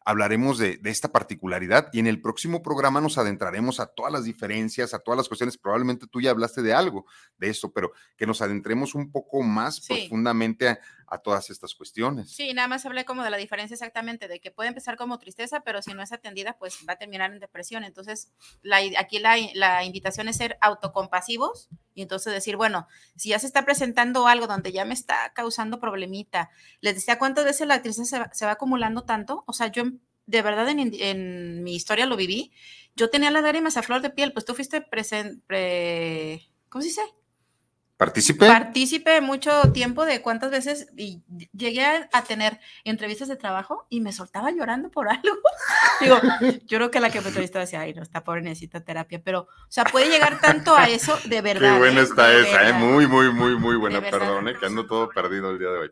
hablaremos 0.05 0.59
de, 0.59 0.81
esta 0.85 1.13
particularidad 1.13 1.89
y 1.93 1.99
en 1.99 2.07
el 2.07 2.21
próximo 2.21 2.63
programa 2.63 3.01
nos 3.01 3.19
adentraremos 3.19 3.81
a 3.81 3.87
todas 3.87 4.13
las 4.13 4.25
diferencias, 4.25 4.95
a 4.95 4.99
todas 4.99 5.19
las 5.19 5.29
cuestiones. 5.29 5.59
Probablemente 5.59 6.07
tú 6.07 6.21
ya 6.21 6.31
hablaste 6.31 6.63
de 6.63 6.73
algo 6.73 7.07
de 7.39 7.51
esto, 7.51 7.73
pero 7.73 7.93
que 8.17 8.27
nos 8.27 8.43
adentremos 8.43 8.95
un 8.95 9.13
poco 9.13 9.43
más 9.43 9.81
profundamente 9.87 10.69
a, 10.69 10.81
a, 11.11 11.19
todas 11.19 11.51
estas 11.51 11.75
cuestiones. 11.75 12.31
Sí, 12.31 12.55
nada 12.55 12.69
más 12.69 12.87
hablé 12.87 13.05
como 13.05 13.23
de 13.23 13.31
la 13.31 13.37
diferencia 13.37 13.75
exactamente, 13.75 14.29
de 14.29 14.41
que 14.41 14.51
puede 14.51 14.69
empezar 14.69 14.97
como 14.97 15.19
tristeza, 15.19 15.61
pero 15.61 15.83
si 15.83 15.93
no 15.93 16.03
es 16.03 16.13
atendida, 16.13 16.57
pues 16.59 16.79
va 16.89 16.95
a 16.95 16.97
terminar 16.97 17.33
en 17.33 17.41
depresión. 17.41 17.85
Entonces, 17.85 18.33
aquí 18.99 19.19
la, 19.19 19.85
invitación 19.85 20.29
es 20.29 20.37
ser 20.37 20.57
autocompasivos 20.61 21.69
y 21.95 22.03
entonces 22.03 22.33
decir, 22.33 22.57
bueno, 22.57 22.87
si 23.17 23.31
ya 23.31 23.39
se 23.39 23.47
está 23.47 23.65
presentando 23.65 24.27
algo 24.27 24.47
donde 24.47 24.73
ya 24.73 24.85
me 24.85 24.95
está 24.95 25.33
causando 25.35 25.81
problemita, 25.81 26.51
les 26.81 26.95
decía 26.95 27.19
cuántas 27.19 27.45
veces 27.45 27.67
la 27.67 27.83
tristeza 27.83 28.31
se 28.33 28.47
va, 28.47 28.53
acumulando 28.53 29.03
tanto, 29.03 29.45
o 29.47 29.53
sea, 29.53 29.69
yo 29.69 29.85
de 30.27 30.43
verdad 30.43 30.69
en, 30.69 31.63
mi 31.63 31.75
historia 31.75 32.07
lo 32.07 32.17
viví, 32.17 32.53
yo 32.95 33.11
tenía 33.11 33.31
las 33.31 33.43
lágrimas 33.43 33.77
a 33.77 33.83
flor 33.83 34.01
de 34.01 34.11
piel, 34.11 34.33
pues 34.33 34.45
tú 34.45 34.55
fuiste 34.55 34.81
presente, 34.81 36.49
¿cómo 36.69 36.83
se 36.83 36.89
dice? 36.89 37.03
Partícipe. 38.01 38.47
Partícipe 38.47 39.21
mucho 39.21 39.73
tiempo 39.75 40.07
de 40.07 40.23
cuántas 40.23 40.51
veces 40.51 40.89
y 40.97 41.23
llegué 41.53 41.85
a, 41.85 42.23
tener 42.23 42.59
entrevistas 42.85 43.29
de 43.29 43.37
trabajo 43.37 43.87
y 43.91 44.01
me 44.01 44.11
soltaba 44.11 44.51
llorando 44.53 44.91
por 44.91 45.07
algo. 45.11 45.37
Digo, 46.01 46.19
yo 46.67 46.79
creo 46.79 46.91
que 46.91 46.99
la 46.99 47.11
que 47.11 47.21
me 47.21 47.29
entrevistó 47.29 47.59
decía, 47.59 47.81
ay, 47.81 47.93
no, 47.93 48.03
está 48.03 48.25
pobre, 48.25 48.41
necesita 48.41 48.81
terapia, 48.83 49.21
pero, 49.23 49.41
o 49.41 49.49
sea, 49.69 49.85
puede 49.85 50.09
llegar 50.09 50.41
tanto 50.41 50.75
a 50.75 50.89
eso 50.89 51.19
de 51.27 51.43
verdad. 51.43 51.75
Qué 51.75 51.79
buena 51.79 52.01
¿eh? 52.01 52.05
está 52.05 52.33
esa, 52.33 52.71
¿eh? 52.71 52.73
Muy, 52.73 53.07
muy, 53.07 53.35
muy, 53.35 53.59
muy 53.59 53.77
buena. 53.77 54.01
Perdón, 54.01 54.49
¿eh? 54.49 54.55
que 54.59 54.65
ando 54.65 54.87
todo 54.87 55.11
perdido 55.11 55.51
el 55.51 55.59
día 55.59 55.69
de 55.69 55.79
hoy. 55.81 55.91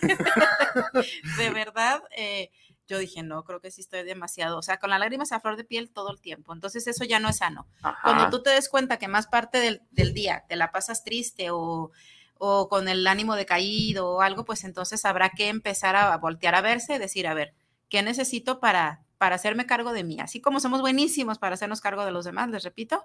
de 1.36 1.50
verdad, 1.50 2.02
eh, 2.16 2.52
yo 2.86 2.98
dije, 2.98 3.22
no, 3.22 3.44
creo 3.44 3.60
que 3.60 3.70
sí 3.70 3.80
estoy 3.80 4.02
demasiado, 4.02 4.58
o 4.58 4.62
sea, 4.62 4.78
con 4.78 4.90
las 4.90 5.00
lágrimas 5.00 5.32
a 5.32 5.40
flor 5.40 5.56
de 5.56 5.64
piel 5.64 5.90
todo 5.90 6.10
el 6.10 6.20
tiempo. 6.20 6.52
Entonces 6.52 6.86
eso 6.86 7.04
ya 7.04 7.18
no 7.18 7.28
es 7.28 7.38
sano. 7.38 7.66
Cuando 8.02 8.28
tú 8.30 8.42
te 8.42 8.50
des 8.50 8.68
cuenta 8.68 8.98
que 8.98 9.08
más 9.08 9.26
parte 9.26 9.80
del, 9.90 10.14
día 10.14 10.44
te 10.48 10.56
la 10.56 10.70
pasas 10.70 11.02
triste 11.02 11.50
o, 11.50 11.90
o, 12.38 12.68
con 12.68 12.88
el 12.88 13.06
ánimo 13.06 13.36
decaído 13.36 14.08
o 14.08 14.20
algo, 14.20 14.44
pues 14.44 14.64
entonces 14.64 15.04
habrá 15.04 15.30
que 15.30 15.48
empezar 15.48 15.96
a 15.96 16.16
voltear 16.18 16.54
a 16.54 16.60
verse 16.60 16.94
y 16.94 16.98
decir, 16.98 17.26
a 17.26 17.34
ver, 17.34 17.54
¿qué 17.88 18.02
necesito 18.02 18.60
para, 18.60 19.02
para 19.18 19.36
hacerme 19.36 19.66
cargo 19.66 19.92
de 19.92 20.04
mí? 20.04 20.20
Así 20.20 20.40
como 20.40 20.60
somos 20.60 20.80
buenísimos 20.80 21.38
para 21.38 21.54
hacernos 21.54 21.80
cargo 21.80 22.04
de 22.04 22.12
los 22.12 22.24
demás, 22.24 22.50
les 22.50 22.64
repito, 22.64 23.04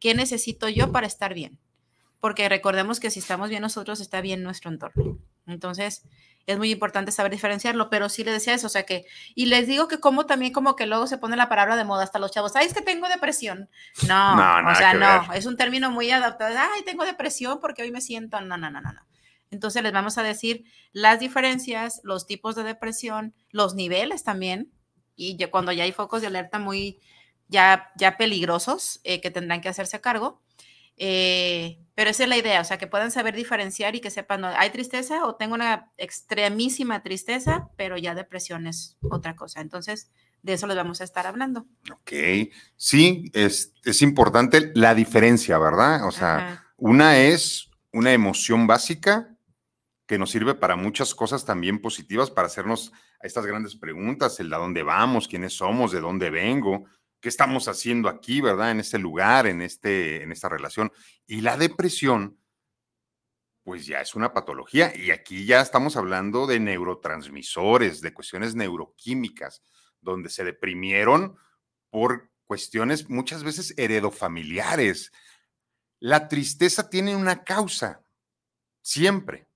¿qué 0.00 0.14
necesito 0.14 0.68
yo 0.68 0.90
para 0.90 1.06
estar 1.06 1.34
bien? 1.34 1.58
Porque 2.18 2.48
recordemos 2.48 3.00
que 3.00 3.10
si 3.10 3.18
estamos 3.18 3.50
bien 3.50 3.62
nosotros, 3.62 4.00
está 4.00 4.20
bien 4.20 4.42
nuestro 4.42 4.70
entorno. 4.70 5.18
Entonces, 5.46 6.04
es 6.46 6.58
muy 6.58 6.70
importante 6.70 7.12
saber 7.12 7.30
diferenciarlo, 7.30 7.88
pero 7.90 8.08
sí 8.08 8.24
le 8.24 8.32
decía 8.32 8.54
eso, 8.54 8.66
o 8.66 8.70
sea 8.70 8.84
que, 8.84 9.06
y 9.34 9.46
les 9.46 9.66
digo 9.66 9.88
que 9.88 10.00
como 10.00 10.26
también 10.26 10.52
como 10.52 10.76
que 10.76 10.86
luego 10.86 11.06
se 11.06 11.18
pone 11.18 11.36
la 11.36 11.48
palabra 11.48 11.76
de 11.76 11.84
moda 11.84 12.04
hasta 12.04 12.18
los 12.18 12.30
chavos, 12.30 12.56
ay, 12.56 12.66
es 12.66 12.74
que 12.74 12.82
tengo 12.82 13.08
depresión. 13.08 13.68
No, 14.06 14.34
o 14.34 14.74
sea, 14.74 14.94
no, 14.94 15.32
es 15.32 15.46
un 15.46 15.56
término 15.56 15.90
muy 15.90 16.10
adaptado, 16.10 16.56
ay, 16.58 16.82
tengo 16.84 17.04
depresión 17.04 17.60
porque 17.60 17.82
hoy 17.82 17.90
me 17.90 18.00
siento, 18.00 18.40
no, 18.40 18.56
no, 18.56 18.70
no, 18.70 18.80
no, 18.80 18.92
no. 18.92 19.06
Entonces 19.50 19.82
les 19.82 19.92
vamos 19.92 20.16
a 20.16 20.22
decir 20.22 20.64
las 20.92 21.20
diferencias, 21.20 22.00
los 22.04 22.26
tipos 22.26 22.56
de 22.56 22.62
depresión, 22.62 23.34
los 23.50 23.74
niveles 23.74 24.24
también, 24.24 24.72
y 25.14 25.36
cuando 25.46 25.72
ya 25.72 25.84
hay 25.84 25.92
focos 25.92 26.22
de 26.22 26.28
alerta 26.28 26.58
muy, 26.58 26.98
ya, 27.48 27.92
ya 27.96 28.16
peligrosos 28.16 29.00
eh, 29.04 29.20
que 29.20 29.30
tendrán 29.30 29.60
que 29.60 29.68
hacerse 29.68 30.00
cargo. 30.00 30.40
Eh, 30.96 31.78
pero 31.94 32.10
esa 32.10 32.22
es 32.22 32.28
la 32.28 32.38
idea, 32.38 32.60
o 32.60 32.64
sea, 32.64 32.78
que 32.78 32.86
puedan 32.86 33.10
saber 33.10 33.34
diferenciar 33.34 33.94
y 33.94 34.00
que 34.00 34.10
sepan, 34.10 34.44
hay 34.44 34.70
tristeza 34.70 35.26
o 35.26 35.36
tengo 35.36 35.54
una 35.54 35.92
extremísima 35.98 37.02
tristeza, 37.02 37.68
pero 37.76 37.98
ya 37.98 38.14
depresión 38.14 38.66
es 38.66 38.96
otra 39.10 39.36
cosa. 39.36 39.60
Entonces, 39.60 40.10
de 40.42 40.54
eso 40.54 40.66
les 40.66 40.76
vamos 40.76 41.00
a 41.00 41.04
estar 41.04 41.26
hablando. 41.26 41.66
Ok, 41.92 42.12
sí, 42.76 43.30
es, 43.34 43.74
es 43.84 44.02
importante 44.02 44.72
la 44.74 44.94
diferencia, 44.94 45.58
¿verdad? 45.58 46.06
O 46.06 46.10
sea, 46.10 46.64
una 46.76 47.18
es 47.18 47.70
una 47.92 48.12
emoción 48.12 48.66
básica 48.66 49.36
que 50.06 50.18
nos 50.18 50.30
sirve 50.30 50.54
para 50.54 50.76
muchas 50.76 51.14
cosas 51.14 51.44
también 51.44 51.80
positivas, 51.80 52.30
para 52.30 52.46
hacernos 52.46 52.92
estas 53.22 53.46
grandes 53.46 53.76
preguntas, 53.76 54.40
el 54.40 54.50
de 54.50 54.56
dónde 54.56 54.82
vamos, 54.82 55.28
quiénes 55.28 55.52
somos, 55.54 55.92
de 55.92 56.00
dónde 56.00 56.30
vengo, 56.30 56.86
qué 57.22 57.28
estamos 57.28 57.68
haciendo 57.68 58.08
aquí, 58.08 58.40
¿verdad? 58.40 58.72
En 58.72 58.80
este 58.80 58.98
lugar, 58.98 59.46
en, 59.46 59.62
este, 59.62 60.24
en 60.24 60.32
esta 60.32 60.48
relación. 60.48 60.92
Y 61.24 61.40
la 61.40 61.56
depresión, 61.56 62.36
pues 63.62 63.86
ya 63.86 64.00
es 64.00 64.16
una 64.16 64.34
patología. 64.34 64.92
Y 64.94 65.12
aquí 65.12 65.46
ya 65.46 65.60
estamos 65.60 65.96
hablando 65.96 66.48
de 66.48 66.58
neurotransmisores, 66.58 68.00
de 68.00 68.12
cuestiones 68.12 68.56
neuroquímicas, 68.56 69.62
donde 70.00 70.30
se 70.30 70.42
deprimieron 70.42 71.38
por 71.90 72.32
cuestiones 72.44 73.08
muchas 73.08 73.44
veces 73.44 73.72
heredofamiliares. 73.76 75.12
La 76.00 76.26
tristeza 76.26 76.90
tiene 76.90 77.14
una 77.14 77.44
causa, 77.44 78.04
siempre. 78.82 79.46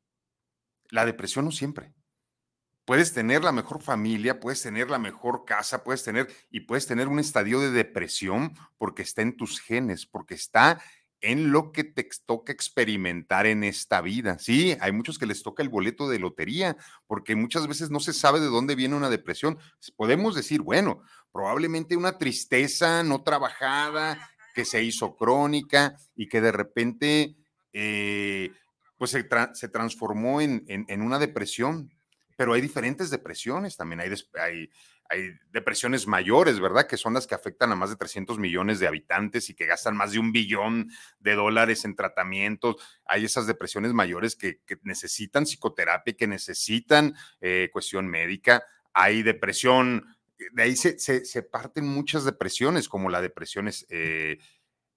La 0.91 1.05
depresión 1.05 1.47
no 1.47 1.51
siempre 1.51 1.96
puedes 2.87 3.13
tener 3.13 3.45
la 3.45 3.53
mejor 3.53 3.83
familia, 3.83 4.41
puedes 4.41 4.63
tener 4.63 4.89
la 4.89 4.99
mejor 4.99 5.45
casa, 5.45 5.85
puedes 5.85 6.05
tener 6.05 6.29
y 6.51 6.61
puedes 6.61 6.87
tener 6.87 7.09
un 7.09 7.19
estadio 7.19 7.61
de 7.61 7.71
depresión 7.71 8.55
porque 8.79 9.03
está 9.03 9.21
en 9.23 9.37
tus 9.37 9.61
genes, 9.61 10.07
porque 10.07 10.35
está 10.35 10.81
en 11.21 11.51
lo 11.51 11.73
que 11.73 11.83
te 11.83 12.09
toca 12.25 12.53
experimentar 12.53 13.47
en 13.47 13.65
esta 13.65 14.01
vida. 14.01 14.39
Sí, 14.39 14.77
hay 14.81 14.93
muchos 14.93 15.19
que 15.19 15.27
les 15.27 15.43
toca 15.43 15.63
el 15.63 15.69
boleto 15.69 16.09
de 16.09 16.21
lotería 16.21 16.77
porque 17.09 17.35
muchas 17.35 17.67
veces 17.67 17.91
no 17.91 17.99
se 17.99 18.13
sabe 18.13 18.39
de 18.39 18.47
dónde 18.47 18.77
viene 18.77 18.95
una 18.95 19.11
depresión. 19.11 19.59
Podemos 19.97 20.37
decir, 20.37 20.63
bueno, 20.63 21.03
probablemente 21.33 21.97
una 21.97 22.19
tristeza 22.19 23.03
no 23.03 23.25
trabajada 23.25 24.31
que 24.55 24.65
se 24.65 24.85
hizo 24.85 25.17
crónica 25.17 25.97
y 26.15 26.29
que 26.29 26.41
de 26.41 26.53
repente 26.53 27.37
eh, 27.73 28.53
pues 28.97 29.11
se, 29.11 29.25
transformó 29.69 30.41
en, 30.41 30.65
en 30.69 31.03
una 31.03 31.19
depresión 31.19 31.91
pero 32.37 32.53
hay 32.53 32.61
diferentes 32.61 33.11
depresiones 33.11 33.77
también, 33.77 34.01
hay, 34.01 34.13
hay, 34.35 34.71
hay, 35.09 35.31
depresiones 35.51 36.07
mayores, 36.07 36.61
¿verdad? 36.61 36.87
Que 36.87 36.99
son 36.99 37.15
las 37.15 37.27
que 37.27 37.35
afectan 37.35 37.73
a 37.73 37.77
más 37.77 37.91
de 37.91 37.97
300 37.97 38.39
millones 38.39 38.79
de 38.79 38.87
habitantes 38.87 39.49
y 39.49 39.55
que 39.55 39.67
gastan 39.67 39.97
más 39.97 40.13
de 40.13 40.19
un 40.19 40.33
billón 40.33 40.91
de 41.19 41.35
dólares 41.35 41.85
en 41.87 41.97
tratamientos. 41.97 42.77
Hay 43.07 43.25
esas 43.25 43.47
depresiones 43.47 43.95
mayores 43.95 44.37
que, 44.37 44.61
necesitan 44.83 45.45
psicoterapia, 45.45 46.15
que 46.15 46.27
necesitan 46.27 47.15
eh, 47.41 47.71
cuestión 47.73 48.07
médica. 48.07 48.63
Hay 48.93 49.23
depresión, 49.23 50.17
de 50.53 50.63
ahí 50.63 50.77
se, 50.77 50.99
se, 50.99 51.43
parten 51.43 51.87
muchas 51.87 52.25
depresiones, 52.25 52.89
como 52.89 53.09
la 53.09 53.23
depresión 53.23 53.71
eh, 53.89 54.39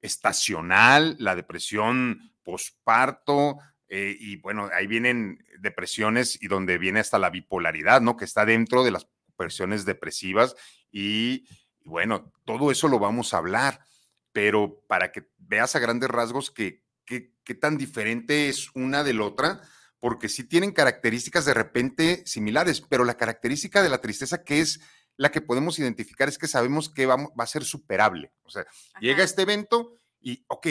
estacional, 0.01 1.15
la 1.19 1.35
depresión 1.35 2.33
posparto, 2.43 3.59
eh, 3.89 4.15
y 4.19 4.35
bueno, 4.37 4.69
ahí 4.71 4.85
vienen 4.85 5.43
depresiones 5.59 6.41
y 6.41 6.47
donde 6.47 6.77
viene 6.77 6.99
hasta 6.99 7.17
la 7.17 7.31
bipolaridad, 7.31 8.01
¿no? 8.01 8.15
Que 8.15 8.25
está 8.25 8.45
dentro 8.45 8.83
de 8.83 8.91
las 8.91 9.07
depresiones 9.27 9.83
depresivas 9.83 10.55
y, 10.91 11.47
bueno, 11.83 12.31
todo 12.45 12.69
eso 12.69 12.87
lo 12.87 12.99
vamos 12.99 13.33
a 13.33 13.39
hablar, 13.39 13.83
pero 14.31 14.83
para 14.87 15.11
que 15.11 15.27
veas 15.37 15.75
a 15.75 15.79
grandes 15.79 16.09
rasgos 16.09 16.51
que, 16.51 16.83
qué 17.05 17.55
tan 17.55 17.79
diferente 17.79 18.49
es 18.49 18.69
una 18.75 19.03
de 19.03 19.15
la 19.15 19.23
otra, 19.23 19.61
porque 19.99 20.29
sí 20.29 20.43
tienen 20.43 20.71
características 20.71 21.45
de 21.45 21.55
repente 21.55 22.23
similares, 22.27 22.81
pero 22.81 23.03
la 23.03 23.17
característica 23.17 23.81
de 23.81 23.89
la 23.89 24.01
tristeza 24.01 24.43
que 24.43 24.59
es 24.59 24.79
la 25.17 25.31
que 25.31 25.41
podemos 25.41 25.79
identificar 25.79 26.29
es 26.29 26.37
que 26.37 26.47
sabemos 26.47 26.89
que 26.89 27.07
va, 27.07 27.15
va 27.17 27.43
a 27.43 27.47
ser 27.47 27.65
superable. 27.65 28.31
O 28.43 28.51
sea, 28.51 28.65
llega 29.01 29.23
este 29.23 29.41
evento 29.41 29.95
y, 30.21 30.45
ok, 30.47 30.67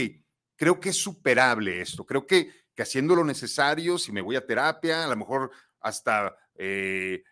creo 0.57 0.81
que 0.81 0.91
es 0.91 0.97
superable 0.97 1.81
esto, 1.81 2.07
creo 2.07 2.27
que, 2.27 2.51
que 2.79 2.83
haciendo 2.83 3.17
lo 3.17 3.25
necesario, 3.25 3.99
si 3.99 4.13
me 4.13 4.21
voy 4.21 4.37
a 4.37 4.47
terapia, 4.47 5.03
a 5.03 5.09
lo 5.09 5.17
mejor 5.17 5.51
hasta 5.81 6.37
eh, 6.55 7.25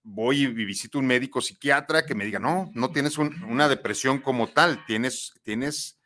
voy 0.00 0.44
y 0.44 0.46
visito 0.46 1.00
un 1.00 1.08
médico 1.08 1.40
psiquiatra 1.40 2.06
que 2.06 2.14
me 2.14 2.24
diga, 2.24 2.38
no, 2.38 2.70
no 2.72 2.92
tienes 2.92 3.18
una 3.18 3.68
depresión 3.68 4.20
como 4.20 4.52
tal, 4.52 4.86
tienes, 4.86 5.32
tienes, 5.42 5.98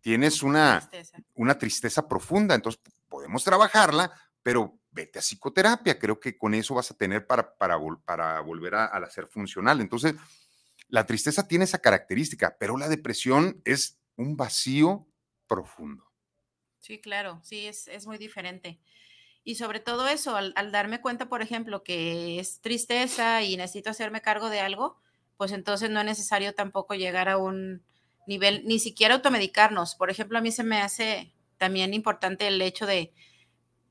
tienes 0.00 0.44
una 0.44 0.78
tristeza. 0.78 1.18
una 1.34 1.58
tristeza 1.58 2.06
profunda, 2.06 2.54
entonces 2.54 2.80
podemos 3.08 3.42
trabajarla, 3.42 4.12
pero 4.44 4.78
vete 4.92 5.18
a 5.18 5.22
psicoterapia, 5.22 5.98
creo 5.98 6.20
que 6.20 6.38
con 6.38 6.54
eso 6.54 6.76
vas 6.76 6.88
a 6.92 6.96
tener 6.96 7.26
para, 7.26 7.52
para, 7.56 7.80
para 8.04 8.40
volver 8.42 8.76
a, 8.76 8.84
a 8.84 9.10
ser 9.10 9.26
funcional. 9.26 9.80
Entonces, 9.80 10.14
la 10.86 11.04
tristeza 11.04 11.48
tiene 11.48 11.64
esa 11.64 11.80
característica, 11.80 12.56
pero 12.60 12.76
la 12.76 12.88
depresión 12.88 13.60
es 13.64 13.98
un 14.14 14.36
vacío 14.36 15.08
profundo. 15.48 16.09
Sí, 16.80 16.98
claro, 17.00 17.40
sí, 17.42 17.66
es, 17.66 17.88
es 17.88 18.06
muy 18.06 18.18
diferente. 18.18 18.80
Y 19.44 19.56
sobre 19.56 19.80
todo 19.80 20.08
eso, 20.08 20.36
al, 20.36 20.72
darme 20.72 21.00
cuenta, 21.00 21.28
por 21.28 21.42
ejemplo, 21.42 21.82
que 21.82 22.38
es 22.38 22.60
tristeza 22.60 23.42
y 23.42 23.56
necesito 23.56 23.90
hacerme 23.90 24.22
cargo 24.22 24.50
de 24.50 24.60
algo, 24.60 24.98
pues 25.36 25.52
entonces 25.52 25.90
no 25.90 26.00
es 26.00 26.06
necesario 26.06 26.54
tampoco 26.54 26.94
llegar 26.94 27.28
a 27.28 27.38
un 27.38 27.82
nivel, 28.26 28.64
ni 28.66 28.78
siquiera 28.78 29.14
automedicarnos. 29.14 29.94
Por 29.94 30.10
ejemplo, 30.10 30.38
a 30.38 30.42
mí 30.42 30.52
se 30.52 30.64
me 30.64 30.80
hace 30.80 31.32
también 31.58 31.94
importante 31.94 32.48
el 32.48 32.60
hecho 32.62 32.86
de, 32.86 33.12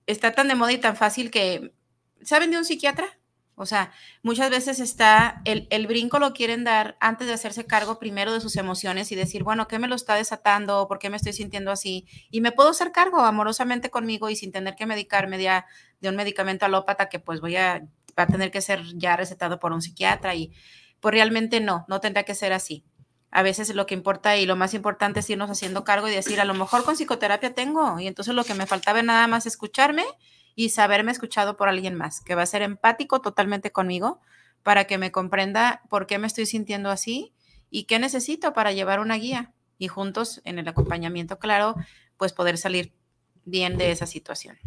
está 0.08 0.34
tan 0.34 0.48
de 0.48 0.56
moda 0.56 0.74
y 0.74 0.80
tan 0.80 0.96
fácil 0.98 1.32
que, 1.32 1.74
¿saben 2.24 2.52
de 2.52 2.58
un 2.58 2.66
psiquiatra? 2.66 3.19
O 3.62 3.66
sea, 3.66 3.92
muchas 4.24 4.50
veces 4.50 4.80
está, 4.80 5.42
el, 5.44 5.68
el, 5.70 5.86
brinco 5.86 6.18
lo 6.18 6.32
quieren 6.32 6.64
dar 6.64 6.96
antes 7.02 7.28
de 7.28 7.34
hacerse 7.34 7.66
cargo 7.66 8.00
primero 8.00 8.32
de 8.32 8.40
sus 8.40 8.56
emociones 8.56 9.12
y 9.12 9.16
decir, 9.16 9.44
bueno, 9.44 9.68
¿qué 9.68 9.80
me 9.80 9.90
lo 9.90 9.96
está 9.96 10.16
desatando? 10.16 10.88
¿Por 10.88 10.98
qué 10.98 11.10
me 11.10 11.18
estoy 11.18 11.34
sintiendo 11.34 11.70
así? 11.70 12.08
Y 12.32 12.40
me 12.40 12.54
puedo 12.54 12.70
hacer 12.70 12.94
cargo 12.94 13.20
amorosamente 13.20 13.90
conmigo 13.90 14.30
y 14.30 14.38
sin 14.38 14.54
tener 14.54 14.76
que 14.76 14.86
medicarme 14.86 15.38
de, 15.38 15.62
de 16.00 16.10
un 16.10 16.16
medicamento 16.16 16.66
alópata 16.66 17.10
que 17.10 17.20
pues 17.20 17.42
voy 17.42 17.58
a, 17.58 17.86
va 18.18 18.24
a 18.24 18.28
tener 18.28 18.50
que 18.50 18.62
ser 18.62 18.82
ya 18.96 19.18
recetado 19.18 19.60
por 19.60 19.74
un 19.74 19.82
psiquiatra 19.82 20.36
y 20.36 20.54
pues 21.02 21.12
realmente 21.12 21.60
no, 21.60 21.84
no 21.90 22.00
tendrá 22.00 22.24
que 22.24 22.36
ser 22.36 22.54
así. 22.54 22.86
A 23.30 23.44
veces 23.44 23.76
lo 23.76 23.86
que 23.86 23.94
importa 23.94 24.38
y 24.38 24.46
lo 24.46 24.56
más 24.56 24.74
importante 24.74 25.20
es 25.20 25.30
irnos 25.30 25.50
haciendo 25.50 25.84
cargo 25.84 26.08
y 26.08 26.12
decir, 26.12 26.40
a 26.40 26.46
lo 26.46 26.54
mejor 26.54 26.86
con 26.86 26.96
psicoterapia 26.96 27.54
tengo 27.54 28.00
y 28.00 28.08
entonces 28.08 28.34
lo 28.34 28.46
que 28.46 28.54
me 28.54 28.68
faltaba 28.68 29.04
nada 29.04 29.28
más 29.28 29.46
escucharme 29.46 30.06
y 30.56 30.70
saberme 30.70 31.12
escuchado 31.12 31.58
por 31.58 31.70
alguien 31.70 31.96
más, 31.96 32.22
que 32.22 32.36
va 32.36 32.44
a 32.44 32.48
ser 32.48 32.62
empático 32.62 33.22
totalmente 33.22 33.72
conmigo 33.72 34.20
para 34.64 34.86
que 34.86 34.98
me 34.98 35.12
comprenda 35.12 35.82
por 35.90 36.08
qué 36.08 36.18
me 36.18 36.28
estoy 36.28 36.46
sintiendo 36.46 36.90
así 36.90 37.34
y 37.70 37.84
qué 37.84 38.00
necesito 38.00 38.54
para 38.54 38.72
llevar 38.72 39.00
una 39.00 39.16
guía 39.16 39.54
y 39.78 39.88
juntos 39.88 40.42
en 40.44 40.60
el 40.60 40.68
acompañamiento, 40.68 41.40
claro, 41.40 41.76
pues 42.18 42.34
poder 42.34 42.58
salir 42.58 42.94
bien 43.46 43.78
de 43.78 43.92
esa 43.92 44.06
situación. 44.06 44.58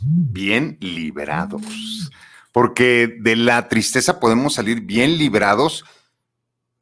Bien 0.00 0.78
liberados. 0.80 1.62
Porque 2.52 3.16
de 3.20 3.36
la 3.36 3.68
tristeza 3.68 4.18
podemos 4.20 4.54
salir 4.54 4.80
bien 4.80 5.18
librados 5.18 5.84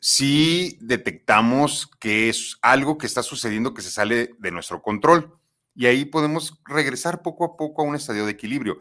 si 0.00 0.78
detectamos 0.80 1.88
que 1.98 2.28
es 2.28 2.56
algo 2.62 2.98
que 2.98 3.06
está 3.06 3.22
sucediendo 3.22 3.74
que 3.74 3.82
se 3.82 3.90
sale 3.90 4.30
de 4.38 4.50
nuestro 4.50 4.80
control. 4.82 5.37
Y 5.78 5.86
ahí 5.86 6.04
podemos 6.06 6.60
regresar 6.64 7.22
poco 7.22 7.44
a 7.44 7.56
poco 7.56 7.82
a 7.82 7.84
un 7.84 7.94
estadio 7.94 8.26
de 8.26 8.32
equilibrio. 8.32 8.80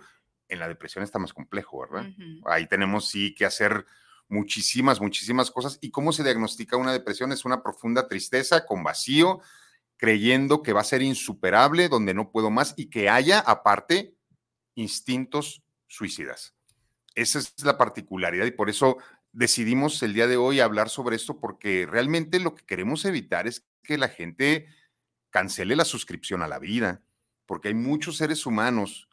En 0.49 0.57
la 0.57 0.67
depresión 0.67 1.03
está 1.03 1.19
más 1.19 1.31
complejo, 1.31 1.79
¿verdad? 1.81 2.09
Ahí 2.45 2.67
tenemos 2.67 3.07
sí 3.07 3.35
que 3.35 3.45
hacer 3.45 3.85
muchísimas, 4.27 4.99
muchísimas 4.99 5.51
cosas. 5.51 5.77
¿Y 5.79 5.91
cómo 5.91 6.11
se 6.11 6.23
diagnostica 6.23 6.75
una 6.75 6.91
depresión? 6.91 7.31
Es 7.31 7.45
una 7.45 7.61
profunda 7.61 8.07
tristeza 8.07 8.65
con 8.65 8.83
vacío, 8.83 9.41
creyendo 9.95 10.63
que 10.63 10.73
va 10.73 10.81
a 10.81 10.85
ser 10.85 11.03
insuperable, 11.03 11.87
donde 11.87 12.15
no 12.15 12.31
puedo 12.31 12.49
más 12.49 12.73
y 12.75 12.89
que 12.89 13.09
haya, 13.09 13.41
aparte, 13.41 14.15
instintos 14.73 15.61
suicidas. 15.85 16.55
Esa 17.13 17.37
es 17.37 17.53
la 17.63 17.77
particularidad 17.77 18.47
y 18.47 18.51
por 18.51 18.71
eso 18.71 18.97
decidimos 19.33 20.01
el 20.01 20.15
día 20.15 20.25
de 20.25 20.37
hoy 20.37 20.61
hablar 20.61 20.89
sobre 20.89 21.15
esto, 21.15 21.39
porque 21.39 21.85
realmente 21.87 22.39
lo 22.39 22.55
que 22.55 22.65
queremos 22.65 23.05
evitar 23.05 23.45
es 23.45 23.67
que 23.83 23.99
la 23.99 24.09
gente 24.09 24.65
cancele 25.29 25.75
la 25.75 25.85
suscripción 25.85 26.41
a 26.41 26.47
la 26.47 26.59
vida, 26.59 27.01
porque 27.45 27.69
hay 27.69 27.73
muchos 27.73 28.17
seres 28.17 28.45
humanos 28.45 29.07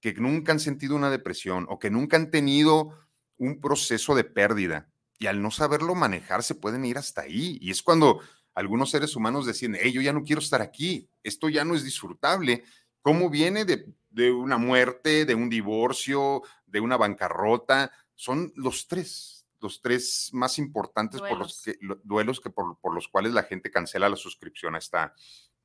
que 0.00 0.14
nunca 0.14 0.52
han 0.52 0.60
sentido 0.60 0.96
una 0.96 1.10
depresión 1.10 1.66
o 1.68 1.78
que 1.78 1.90
nunca 1.90 2.16
han 2.16 2.30
tenido 2.30 2.92
un 3.38 3.60
proceso 3.60 4.14
de 4.14 4.24
pérdida 4.24 4.88
y 5.18 5.26
al 5.26 5.42
no 5.42 5.50
saberlo 5.50 5.94
manejar 5.94 6.42
se 6.42 6.54
pueden 6.54 6.84
ir 6.84 6.98
hasta 6.98 7.22
ahí. 7.22 7.58
Y 7.60 7.70
es 7.70 7.82
cuando 7.82 8.20
algunos 8.54 8.90
seres 8.90 9.16
humanos 9.16 9.46
deciden, 9.46 9.78
hey, 9.80 9.92
yo 9.92 10.00
ya 10.00 10.12
no 10.12 10.22
quiero 10.22 10.40
estar 10.40 10.62
aquí, 10.62 11.08
esto 11.22 11.48
ya 11.48 11.64
no 11.64 11.74
es 11.74 11.84
disfrutable. 11.84 12.64
¿Cómo 13.02 13.30
viene 13.30 13.64
de 13.64 14.32
una 14.32 14.58
muerte, 14.58 15.24
de 15.24 15.34
un 15.34 15.48
divorcio, 15.48 16.42
de 16.66 16.80
una 16.80 16.96
bancarrota? 16.96 17.92
Son 18.14 18.52
los 18.56 18.88
tres, 18.88 19.35
los 19.60 19.80
tres 19.80 20.30
más 20.32 20.58
importantes 20.58 21.20
por 21.20 21.38
los 21.38 21.62
que, 21.62 21.78
duelos 22.04 22.40
que 22.40 22.50
por, 22.50 22.78
por, 22.80 22.94
los 22.94 23.08
cuales 23.08 23.32
la 23.32 23.44
gente 23.44 23.70
cancela 23.70 24.08
la 24.08 24.16
suscripción 24.16 24.74
a 24.74 24.78
esta, 24.78 25.14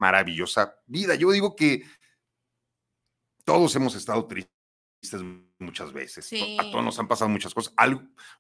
maravillosa 0.02 0.76
vida. 0.88 1.14
Yo 1.16 1.32
digo 1.32 1.56
que 1.56 1.84
todos 3.46 3.76
hemos 3.76 3.96
estado 3.96 4.26
tristes 4.26 4.52
muchas 5.60 5.94
veces. 5.94 6.28
A 6.60 6.64
todos 6.72 6.84
nos 6.84 7.00
han 7.00 7.08
pasado 7.08 7.30
muchas 7.30 7.54
cosas. 7.54 7.74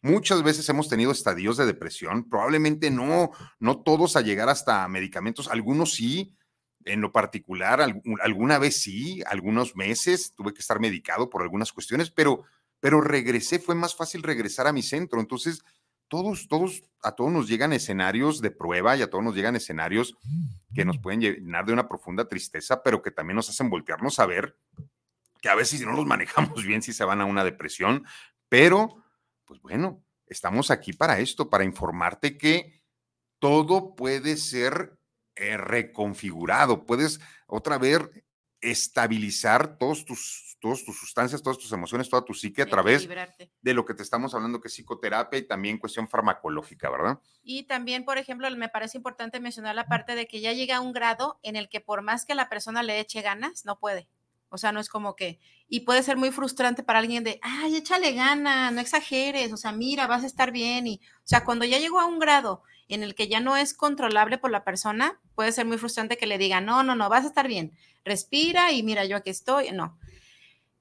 muchas 0.01 0.41
veces 0.41 0.67
hemos 0.69 0.89
tenido 0.89 1.11
estadios 1.11 1.57
de 1.57 1.67
depresión. 1.67 2.27
Probablemente 2.27 2.89
no, 2.89 3.29
no 3.59 3.83
todos 3.83 4.15
a 4.15 4.21
llegar 4.21 4.49
hasta 4.49 4.87
medicamentos. 4.87 5.47
Algunos 5.49 5.93
sí, 5.93 6.35
en 6.83 6.99
lo 6.99 7.11
particular, 7.11 7.79
alguna 8.23 8.57
vez 8.57 8.81
sí, 8.81 9.21
algunos 9.27 9.75
meses 9.75 10.33
tuve 10.35 10.53
que 10.53 10.61
estar 10.61 10.79
medicado 10.79 11.29
por 11.29 11.43
algunas 11.43 11.71
cuestiones, 11.71 12.09
pero, 12.09 12.43
pero 12.81 12.99
regresé. 12.99 13.59
Fue 13.59 13.75
más 13.75 13.95
fácil 13.95 14.23
regresar 14.23 14.67
a 14.67 14.73
mi 14.73 14.83
centro. 14.83 15.21
Entonces, 15.21 15.63
todos, 16.09 16.49
todos, 16.49 16.83
a 17.01 17.13
todos 17.13 17.31
nos 17.31 17.47
llegan 17.47 17.71
escenarios 17.71 18.41
de 18.41 18.51
prueba 18.51 18.97
y 18.97 19.01
a 19.01 19.09
todos 19.09 19.23
nos 19.23 19.33
llegan 19.33 19.55
escenarios 19.55 20.17
que 20.75 20.83
nos 20.83 20.97
pueden 20.97 21.21
llenar 21.21 21.65
de 21.65 21.71
una 21.71 21.87
profunda 21.87 22.27
tristeza, 22.27 22.83
pero 22.83 23.01
que 23.01 23.11
también 23.11 23.37
nos 23.37 23.49
hacen 23.49 23.69
voltearnos 23.69 24.19
a 24.19 24.25
ver 24.25 24.57
que 25.41 25.47
a 25.47 25.55
veces 25.55 25.79
si 25.79 25.85
no 25.85 25.93
los 25.93 26.05
manejamos 26.05 26.65
bien, 26.65 26.81
si 26.81 26.91
se 26.91 27.05
van 27.05 27.21
a 27.21 27.25
una 27.25 27.45
depresión, 27.45 28.05
pero, 28.49 29.05
pues 29.45 29.61
bueno, 29.61 30.03
estamos 30.27 30.69
aquí 30.69 30.91
para 30.91 31.19
esto, 31.19 31.49
para 31.49 31.63
informarte 31.63 32.37
que 32.37 32.81
todo 33.39 33.95
puede 33.95 34.35
ser 34.35 34.99
eh, 35.35 35.55
reconfigurado, 35.55 36.85
puedes 36.85 37.21
otra 37.47 37.77
vez 37.77 38.01
estabilizar 38.61 39.77
todos 39.77 40.05
tus, 40.05 40.57
todas 40.59 40.85
tus 40.85 40.97
sustancias, 40.97 41.41
todas 41.41 41.57
tus 41.57 41.71
emociones, 41.71 42.09
toda 42.09 42.23
tu 42.23 42.33
psique 42.33 42.61
a 42.61 42.67
través 42.67 43.07
de 43.61 43.73
lo 43.73 43.83
que 43.83 43.93
te 43.93 44.03
estamos 44.03 44.33
hablando 44.33 44.61
que 44.61 44.67
es 44.67 44.73
psicoterapia 44.73 45.39
y 45.39 45.47
también 45.47 45.77
cuestión 45.77 46.07
farmacológica, 46.07 46.89
¿verdad? 46.89 47.19
Y 47.43 47.63
también, 47.63 48.05
por 48.05 48.17
ejemplo, 48.17 48.49
me 48.55 48.69
parece 48.69 48.97
importante 48.97 49.39
mencionar 49.39 49.75
la 49.75 49.87
parte 49.87 50.15
de 50.15 50.27
que 50.27 50.39
ya 50.39 50.53
llega 50.53 50.77
a 50.77 50.81
un 50.81 50.93
grado 50.93 51.39
en 51.41 51.55
el 51.55 51.67
que 51.67 51.81
por 51.81 52.03
más 52.03 52.25
que 52.25 52.35
la 52.35 52.49
persona 52.49 52.83
le 52.83 52.99
eche 52.99 53.21
ganas, 53.21 53.65
no 53.65 53.79
puede. 53.79 54.07
O 54.49 54.57
sea, 54.57 54.71
no 54.71 54.79
es 54.79 54.89
como 54.89 55.15
que, 55.15 55.39
y 55.73 55.79
puede 55.79 56.03
ser 56.03 56.17
muy 56.17 56.31
frustrante 56.31 56.83
para 56.83 56.99
alguien 56.99 57.23
de, 57.23 57.39
ay, 57.41 57.77
échale 57.77 58.11
ganas, 58.11 58.73
no 58.73 58.81
exageres, 58.81 59.53
o 59.53 59.57
sea, 59.57 59.71
mira, 59.71 60.05
vas 60.05 60.23
a 60.23 60.25
estar 60.25 60.51
bien. 60.51 60.85
Y, 60.85 60.99
o 61.19 61.27
sea, 61.27 61.45
cuando 61.45 61.63
ya 61.63 61.79
llegó 61.79 62.01
a 62.01 62.05
un 62.05 62.19
grado 62.19 62.61
en 62.89 63.03
el 63.03 63.15
que 63.15 63.29
ya 63.29 63.39
no 63.39 63.55
es 63.55 63.73
controlable 63.73 64.37
por 64.37 64.51
la 64.51 64.65
persona, 64.65 65.21
puede 65.33 65.53
ser 65.53 65.65
muy 65.65 65.77
frustrante 65.77 66.17
que 66.17 66.27
le 66.27 66.37
diga, 66.37 66.59
no, 66.59 66.83
no, 66.83 66.93
no, 66.93 67.07
vas 67.07 67.23
a 67.23 67.27
estar 67.27 67.47
bien, 67.47 67.71
respira 68.03 68.73
y 68.73 68.83
mira, 68.83 69.05
yo 69.05 69.15
aquí 69.15 69.29
estoy. 69.29 69.71
No. 69.71 69.97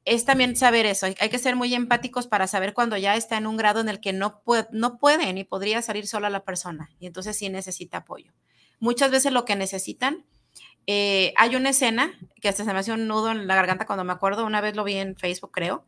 Es 0.05 0.25
también 0.25 0.57
saber 0.57 0.87
eso, 0.87 1.07
hay, 1.07 1.29
que 1.29 1.39
ser 1.39 1.55
muy 1.55 1.73
empáticos 1.73 2.27
para 2.27 2.49
saber 2.49 2.75
cuando 2.75 2.97
ya 2.97 3.15
está 3.15 3.37
en 3.37 3.47
un 3.47 3.57
grado 3.57 3.79
en 3.79 3.89
el 3.89 4.01
que 4.01 4.13
no, 4.13 4.43
puede, 4.43 4.67
no 4.73 4.99
puede 4.99 5.33
ni 5.33 5.45
podría 5.45 5.83
salir 5.83 6.09
sola 6.09 6.31
la 6.31 6.45
persona 6.45 6.91
y 6.99 7.07
entonces 7.07 7.37
sí 7.39 7.49
necesita 7.49 7.99
apoyo. 7.99 8.33
Muchas 8.81 9.13
veces 9.13 9.33
lo 9.33 9.45
que 9.45 9.55
necesitan, 9.55 10.27
eh, 10.87 11.33
hay 11.37 11.57
una 11.57 11.71
escena 11.71 12.13
que 12.41 12.49
hasta 12.49 12.65
se 12.65 12.73
me 12.73 12.79
hace 12.79 12.93
un 12.93 13.07
nudo 13.07 13.31
en 13.31 13.47
la 13.47 13.55
garganta 13.55 13.87
cuando 13.87 14.05
me 14.05 14.13
acuerdo, 14.13 14.47
una 14.47 14.61
vez 14.61 14.77
lo 14.77 14.85
vi 14.85 14.97
en 14.97 15.17
Facebook 15.17 15.53
creo, 15.53 15.87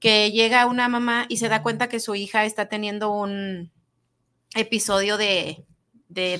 que 0.00 0.32
llega 0.32 0.66
una 0.66 0.88
mamá 0.88 1.26
y 1.28 1.38
se 1.38 1.48
da 1.48 1.62
cuenta 1.62 1.88
que 1.88 2.00
su 2.00 2.14
hija 2.14 2.44
está 2.44 2.68
teniendo 2.68 3.10
un, 3.10 3.72
episodio 4.54 5.16
de, 5.16 5.66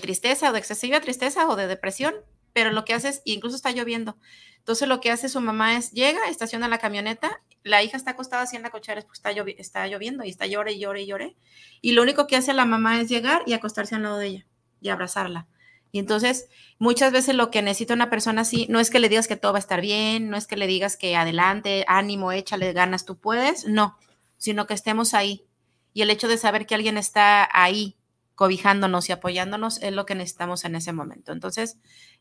tristeza 0.00 0.50
o 0.50 0.52
de 0.52 0.58
excesiva 0.58 1.00
tristeza 1.00 1.48
o 1.48 1.56
de 1.56 1.66
depresión, 1.66 2.14
pero 2.52 2.70
lo 2.70 2.84
que 2.84 2.94
hace 2.94 3.08
es, 3.08 3.22
incluso 3.24 3.56
está 3.56 3.72
lloviendo. 3.72 4.16
Entonces 4.58 4.88
lo 4.88 5.00
que 5.00 5.10
hace 5.10 5.28
su 5.28 5.40
mamá 5.40 5.76
es, 5.76 5.90
llega, 5.90 6.20
estaciona 6.28 6.68
la 6.68 6.78
camioneta, 6.78 7.42
la 7.64 7.82
hija 7.82 7.96
está 7.96 8.12
acostada 8.12 8.44
así 8.44 8.56
en 8.56 8.62
la 8.62 8.70
cochera, 8.70 9.02
pues 9.02 9.18
está, 9.18 9.30
está 9.30 9.86
lloviendo 9.88 10.24
y 10.24 10.30
está 10.30 10.46
llore 10.46 10.72
y 10.72 10.78
llore 10.78 11.02
y 11.02 11.06
llore. 11.06 11.36
Y 11.82 11.92
lo 11.92 12.02
único 12.02 12.26
que 12.26 12.36
hace 12.36 12.54
la 12.54 12.64
mamá 12.64 13.00
es 13.00 13.08
llegar 13.08 13.42
y 13.46 13.52
acostarse 13.52 13.94
al 13.94 14.04
lado 14.04 14.18
de 14.18 14.26
ella 14.26 14.46
y 14.80 14.88
abrazarla. 14.88 15.48
Y 15.94 16.00
entonces, 16.00 16.48
muchas 16.80 17.12
veces 17.12 17.36
lo 17.36 17.52
que 17.52 17.62
necesita 17.62 17.94
una 17.94 18.10
persona 18.10 18.40
así 18.40 18.66
no 18.68 18.80
es 18.80 18.90
que 18.90 18.98
le 18.98 19.08
digas 19.08 19.28
que 19.28 19.36
todo 19.36 19.52
va 19.52 19.58
a 19.58 19.60
estar 19.60 19.80
bien, 19.80 20.28
no 20.28 20.36
es 20.36 20.48
que 20.48 20.56
le 20.56 20.66
digas 20.66 20.96
que 20.96 21.14
adelante, 21.14 21.84
ánimo, 21.86 22.32
échale 22.32 22.72
ganas, 22.72 23.04
tú 23.04 23.16
puedes, 23.16 23.68
no, 23.68 23.96
sino 24.36 24.66
que 24.66 24.74
estemos 24.74 25.14
ahí. 25.14 25.46
Y 25.92 26.02
el 26.02 26.10
hecho 26.10 26.26
de 26.26 26.36
saber 26.36 26.66
que 26.66 26.74
alguien 26.74 26.98
está 26.98 27.48
ahí 27.52 27.96
cobijándonos 28.34 29.08
y 29.08 29.12
apoyándonos 29.12 29.80
es 29.84 29.92
lo 29.92 30.04
que 30.04 30.16
necesitamos 30.16 30.64
en 30.64 30.74
ese 30.74 30.92
momento. 30.92 31.30
Entonces, 31.30 31.78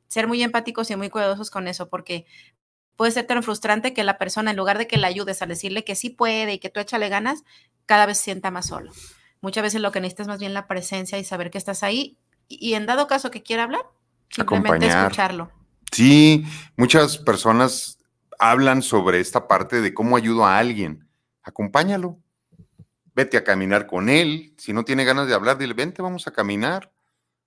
ser 0.07 0.27
muy 0.27 0.43
empáticos 0.43 0.91
y 0.91 0.95
muy 0.95 1.09
cuidadosos 1.09 1.49
con 1.49 1.67
eso, 1.67 1.89
porque 1.89 2.27
puede 2.95 3.11
ser 3.11 3.25
tan 3.25 3.41
frustrante 3.41 3.91
que 3.91 4.03
la 4.03 4.19
persona, 4.19 4.51
en 4.51 4.57
lugar 4.57 4.77
de 4.77 4.85
que 4.85 4.97
le 4.97 5.07
ayudes 5.07 5.41
a 5.41 5.47
decirle 5.47 5.83
que 5.83 5.95
sí 5.95 6.11
puede 6.11 6.53
y 6.53 6.59
que 6.59 6.69
tú 6.69 6.79
échale 6.79 7.09
ganas, 7.09 7.43
cada 7.87 8.05
vez 8.05 8.19
se 8.19 8.25
sienta 8.25 8.51
más 8.51 8.67
solo. 8.67 8.91
Muchas 9.41 9.63
veces 9.63 9.81
lo 9.81 9.91
que 9.91 9.99
necesitas 9.99 10.25
es 10.25 10.27
más 10.27 10.39
bien 10.39 10.53
la 10.53 10.67
presencia 10.67 11.17
y 11.17 11.23
saber 11.23 11.49
que 11.49 11.57
estás 11.57 11.81
ahí 11.81 12.19
y 12.47 12.73
en 12.73 12.85
dado 12.85 13.07
caso 13.07 13.31
que 13.31 13.43
quiera 13.43 13.63
hablar, 13.63 13.85
simplemente 14.29 14.87
escucharlo. 14.87 15.51
Sí, 15.91 16.45
muchas 16.75 17.17
personas 17.17 17.99
hablan 18.39 18.81
sobre 18.81 19.19
esta 19.19 19.47
parte 19.47 19.81
de 19.81 19.93
cómo 19.93 20.17
ayudo 20.17 20.45
a 20.45 20.57
alguien. 20.57 21.07
Acompáñalo. 21.43 22.19
Vete 23.15 23.37
a 23.37 23.43
caminar 23.43 23.85
con 23.85 24.09
él. 24.09 24.55
Si 24.57 24.73
no 24.73 24.83
tiene 24.83 25.05
ganas 25.05 25.27
de 25.27 25.35
hablar, 25.35 25.57
dile, 25.57 25.73
vente, 25.73 26.01
vamos 26.01 26.27
a 26.27 26.31
caminar. 26.31 26.91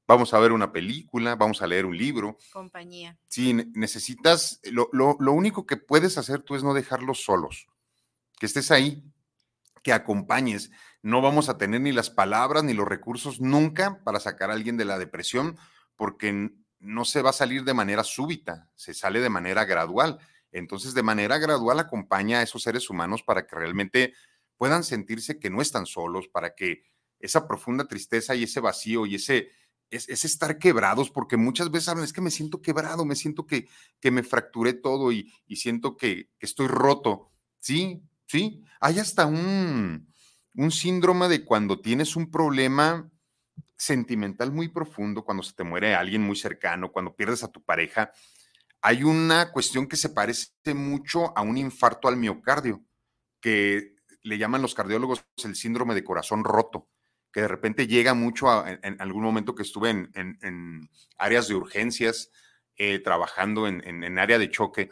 Vamos 0.07 0.33
a 0.33 0.39
ver 0.39 0.53
una 0.53 0.71
película, 0.71 1.35
vamos 1.35 1.61
a 1.61 1.67
leer 1.67 1.85
un 1.85 1.99
libro. 1.99 2.39
Compañía. 2.53 3.19
Sí, 3.27 3.53
necesitas, 3.75 4.61
lo, 4.63 4.89
lo, 4.93 5.17
lo 5.19 5.33
único 5.33 5.67
que 5.67 5.77
puedes 5.77 6.17
hacer 6.17 6.43
tú 6.43 6.55
es 6.55 6.63
no 6.63 6.75
dejarlos 6.75 7.25
solos. 7.25 7.67
Que 8.39 8.47
estés 8.47 8.71
ahí, 8.71 9.03
que 9.83 9.93
acompañes 9.93 10.71
no 11.07 11.23
vamos 11.23 11.49
a 11.49 11.57
tener 11.57 11.81
ni 11.83 11.93
las 11.93 12.11
palabras 12.11 12.65
ni 12.65 12.75
los 12.75 12.89
recursos 12.89 13.41
nunca 13.41 14.03
para 14.03 14.19
sacar 14.19 14.51
a 14.51 14.55
alguien 14.55 14.77
de 14.77 14.85
la 14.85 14.99
depresión, 14.99 15.57
porque 15.95 16.51
no 16.81 17.05
se 17.05 17.23
va 17.23 17.31
a 17.31 17.33
salir 17.33 17.63
de 17.63 17.75
manera 17.75 18.03
súbita, 18.03 18.69
se 18.75 18.93
sale 18.93 19.21
de 19.21 19.31
manera 19.31 19.65
gradual. 19.67 20.19
Entonces, 20.51 20.95
de 20.95 21.05
manera 21.05 21.39
gradual 21.39 21.79
acompaña 21.79 22.41
a 22.41 22.43
esos 22.43 22.65
seres 22.65 22.91
humanos 22.91 23.23
para 23.23 23.47
que 23.47 23.55
realmente 23.55 24.15
puedan 24.57 24.83
sentirse 24.83 25.39
que 25.39 25.49
no 25.49 25.63
están 25.63 25.87
solos, 25.87 26.27
para 26.27 26.57
que 26.57 26.83
esa 27.21 27.47
profunda 27.47 27.87
tristeza 27.87 28.35
y 28.35 28.43
ese 28.43 28.59
vacío 28.59 29.07
y 29.07 29.15
ese, 29.15 29.51
es, 29.91 30.09
estar 30.09 30.59
quebrados, 30.59 31.13
porque 31.13 31.37
muchas 31.37 31.71
veces 31.71 31.89
hablan, 31.89 32.05
es 32.05 32.13
que 32.13 32.21
me 32.21 32.33
siento 32.33 32.61
quebrado, 32.61 33.05
me 33.05 33.15
siento 33.15 33.47
que, 33.47 33.69
que 34.01 34.11
me 34.11 34.25
fracturé 34.25 34.73
todo 34.73 35.13
y, 35.13 35.33
siento 35.55 35.97
que, 35.97 36.31
que, 36.41 36.47
estoy 36.47 36.67
roto. 36.67 37.31
Sí, 37.61 38.03
sí, 38.27 38.65
hay 38.81 38.99
hasta 38.99 39.27
un, 39.27 40.09
un 40.57 40.71
síndrome 40.71 41.29
de 41.29 41.45
cuando 41.45 41.81
tienes 41.81 42.17
un 42.17 42.31
problema 42.31 43.11
sentimental 43.77 44.53
muy 44.53 44.69
profundo, 44.69 45.25
cuando 45.25 45.43
se 45.43 45.53
te 45.53 45.65
muere 45.65 45.95
alguien 45.95 46.23
muy 46.23 46.37
cercano, 46.37 46.91
cuando 46.91 47.15
pierdes 47.15 47.45
a 47.45 47.53
tu 47.53 47.63
pareja, 47.63 48.11
hay 48.81 49.05
una 49.05 49.53
cuestión 49.53 49.87
que 49.87 49.97
se 49.97 50.09
parece 50.09 50.51
mucho 50.75 51.37
a 51.37 51.43
un 51.43 51.59
infarto 51.59 52.09
al 52.09 52.17
miocardio, 52.17 52.83
que 53.41 53.97
le 54.23 54.39
llaman 54.39 54.63
los 54.63 54.75
cardiólogos 54.75 55.25
el 55.45 55.55
síndrome 55.57 55.95
de 55.95 56.05
corazón 56.05 56.43
roto, 56.43 56.89
que 57.33 57.43
de 57.43 57.49
repente 57.49 57.87
llega 57.87 58.15
mucho 58.15 58.67
en, 58.67 59.01
algún 59.01 59.23
momento 59.23 59.55
que 59.55 59.63
estuve 59.63 59.91
en, 59.91 60.89
áreas 61.19 61.49
de 61.49 61.55
urgencias, 61.55 62.31
eh, 62.77 62.99
trabajando 62.99 63.69
en 63.69 64.19
área 64.19 64.39
de 64.39 64.51
choque, 64.51 64.91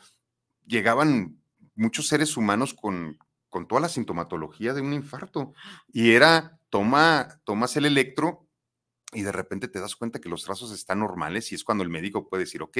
llegaban 0.66 1.42
muchos 1.74 2.08
seres 2.08 2.36
humanos 2.36 2.74
con, 2.74 3.18
con 3.54 3.68
toda 3.68 3.82
la 3.82 3.88
sintomatología 3.88 4.74
de 4.74 4.80
un 4.80 4.92
infarto. 4.92 5.54
Y 5.92 6.10
era, 6.10 6.58
toma, 6.70 7.40
tomas 7.44 7.76
el 7.76 7.86
electro 7.86 8.48
y 9.12 9.22
de 9.22 9.30
repente 9.30 9.68
te 9.68 9.78
das 9.78 9.94
cuenta 9.94 10.20
que 10.20 10.28
los 10.28 10.42
trazos 10.42 10.72
están 10.72 10.98
normales 10.98 11.52
y 11.52 11.54
es 11.54 11.62
cuando 11.62 11.84
el 11.84 11.88
médico 11.88 12.28
puede 12.28 12.42
decir, 12.42 12.62
ok, 12.62 12.78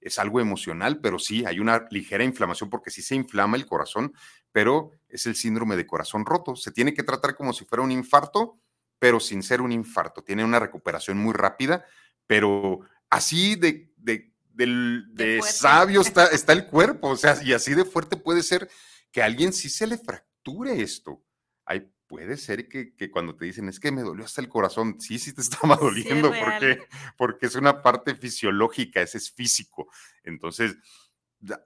es 0.00 0.18
algo 0.18 0.40
emocional, 0.40 0.98
pero 0.98 1.20
sí, 1.20 1.44
hay 1.46 1.60
una 1.60 1.86
ligera 1.92 2.24
inflamación 2.24 2.70
porque 2.70 2.90
sí 2.90 3.02
se 3.02 3.14
inflama 3.14 3.56
el 3.56 3.66
corazón, 3.66 4.12
pero 4.50 4.90
es 5.08 5.26
el 5.26 5.36
síndrome 5.36 5.76
de 5.76 5.86
corazón 5.86 6.26
roto. 6.26 6.56
Se 6.56 6.72
tiene 6.72 6.92
que 6.92 7.04
tratar 7.04 7.36
como 7.36 7.52
si 7.52 7.64
fuera 7.64 7.84
un 7.84 7.92
infarto, 7.92 8.58
pero 8.98 9.20
sin 9.20 9.44
ser 9.44 9.60
un 9.60 9.70
infarto. 9.70 10.24
Tiene 10.24 10.44
una 10.44 10.58
recuperación 10.58 11.18
muy 11.18 11.34
rápida, 11.34 11.84
pero 12.26 12.80
así 13.10 13.54
de, 13.54 13.92
de, 13.96 14.32
de 14.56 15.40
sabio 15.44 16.00
está, 16.00 16.26
está 16.32 16.52
el 16.52 16.66
cuerpo, 16.66 17.10
o 17.10 17.16
sea, 17.16 17.40
y 17.44 17.52
así 17.52 17.74
de 17.74 17.84
fuerte 17.84 18.16
puede 18.16 18.42
ser 18.42 18.68
que 19.12 19.22
a 19.22 19.26
alguien 19.26 19.52
sí 19.52 19.68
se 19.68 19.86
le 19.86 19.98
fracture 19.98 20.80
esto. 20.80 21.24
Hay, 21.64 21.90
puede 22.06 22.36
ser 22.36 22.68
que, 22.68 23.10
cuando 23.10 23.36
te 23.36 23.44
dicen, 23.44 23.68
es 23.68 23.78
que 23.78 23.92
me 23.92 24.02
dolió 24.02 24.24
hasta 24.24 24.40
el 24.40 24.48
corazón, 24.48 25.00
sí, 25.00 25.18
sí 25.18 25.32
te 25.32 25.40
estaba 25.42 25.76
doliendo, 25.76 26.30
porque, 26.30 26.82
porque 27.16 27.46
es 27.46 27.54
una 27.54 27.82
parte 27.82 28.14
fisiológica, 28.14 29.00
ese 29.00 29.18
es 29.18 29.30
físico. 29.30 29.88
Entonces, 30.24 30.76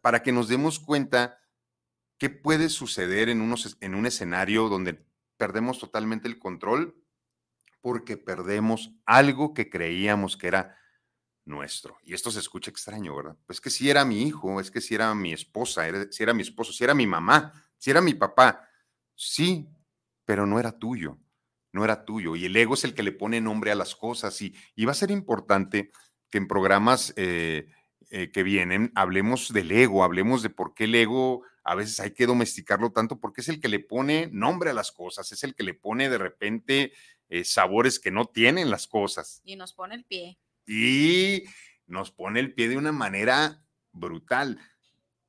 para 0.03 0.23
que 0.23 0.33
nos 0.33 0.49
demos 0.49 0.79
cuenta 0.79 1.41
qué 2.19 2.31
puede 2.31 2.69
suceder 2.69 3.29
en, 3.29 3.41
unos, 3.41 3.77
en 3.81 3.95
un 3.95 4.07
escenario 4.07 4.69
donde 4.69 5.05
perdemos 5.37 5.79
totalmente 5.79 6.29
el 6.29 6.39
control, 6.39 6.95
porque 7.81 8.17
perdemos 8.17 8.93
algo 9.05 9.53
que 9.53 9.69
creíamos 9.69 10.37
que 10.37 10.47
era 10.47 10.79
nuestro. 11.45 11.99
Y 12.03 12.15
esto 12.15 12.31
se 12.31 12.41
escucha 12.41 12.71
extraño, 12.71 13.15
¿verdad? 13.17 13.37
Pues 13.47 13.61
que 13.61 13.71
si 13.71 13.91
era 13.91 14.05
mi 14.05 14.23
hijo, 14.23 14.61
es 14.61 14.71
que 14.71 14.81
si 14.81 14.95
era 14.95 15.15
mi 15.15 15.33
esposa, 15.33 15.85
si 16.11 16.23
era 16.23 16.35
mi 16.35 16.43
esposo, 16.43 16.73
si 16.73 16.85
era 16.85 16.95
mi 16.95 17.07
mamá, 17.07 17.53
si 17.79 17.91
era 17.91 18.01
mi 18.01 18.15
papá. 18.15 18.69
Sí, 19.15 19.69
pero 20.25 20.47
no 20.47 20.59
era 20.59 20.79
tuyo, 20.79 21.19
no 21.73 21.85
era 21.85 22.05
tuyo. 22.05 22.37
Y 22.37 22.47
el 22.47 22.57
ego 22.57 22.75
es 22.75 22.85
el 22.85 22.95
que 22.95 23.03
le 23.03 23.13
pone 23.13 23.41
nombre 23.41 23.71
a 23.71 23.75
las 23.75 23.95
cosas. 23.95 24.41
Y, 24.41 24.55
va 24.85 24.93
a 24.93 24.95
ser 24.95 25.11
importante 25.11 25.91
que 26.31 26.39
en 26.39 26.49
programas 26.49 27.13
eh, 27.17 27.69
eh, 28.11 28.31
que 28.33 28.43
vienen 28.43 28.91
hablemos 28.95 29.53
del 29.53 29.71
ego, 29.71 30.05
hablemos 30.05 30.43
de 30.43 30.51
por 30.51 30.75
qué 30.75 30.85
el 30.85 30.95
ego 30.95 31.43
a 31.63 31.75
veces 31.75 31.99
hay 32.01 32.13
que 32.13 32.27
domesticarlo 32.27 32.93
tanto, 32.93 33.19
porque 33.19 33.41
es 33.41 33.49
el 33.49 33.61
que 33.61 33.69
le 33.69 33.81
pone 33.81 34.29
nombre 34.31 34.71
a 34.71 34.75
las 34.75 34.93
cosas, 34.93 35.33
es 35.33 35.45
el 35.45 35.55
que 35.55 35.63
le 35.63 35.73
pone 35.73 36.11
de 36.11 36.19
repente 36.19 36.93
eh, 37.31 37.43
sabores 37.45 37.99
que 37.99 38.11
no 38.11 38.27
tienen 38.27 38.71
las 38.71 38.87
cosas. 38.87 39.41
Y 39.45 39.57
nos 39.57 39.73
pone 39.73 39.95
el 39.95 40.05
pie 40.05 40.39
y 40.67 41.45
nos 41.87 42.11
pone 42.11 42.41
el 42.41 42.55
pie 42.55 42.69
de 42.69 42.77
una 42.77 42.93
manera 42.93 43.63
brutal. 43.93 44.59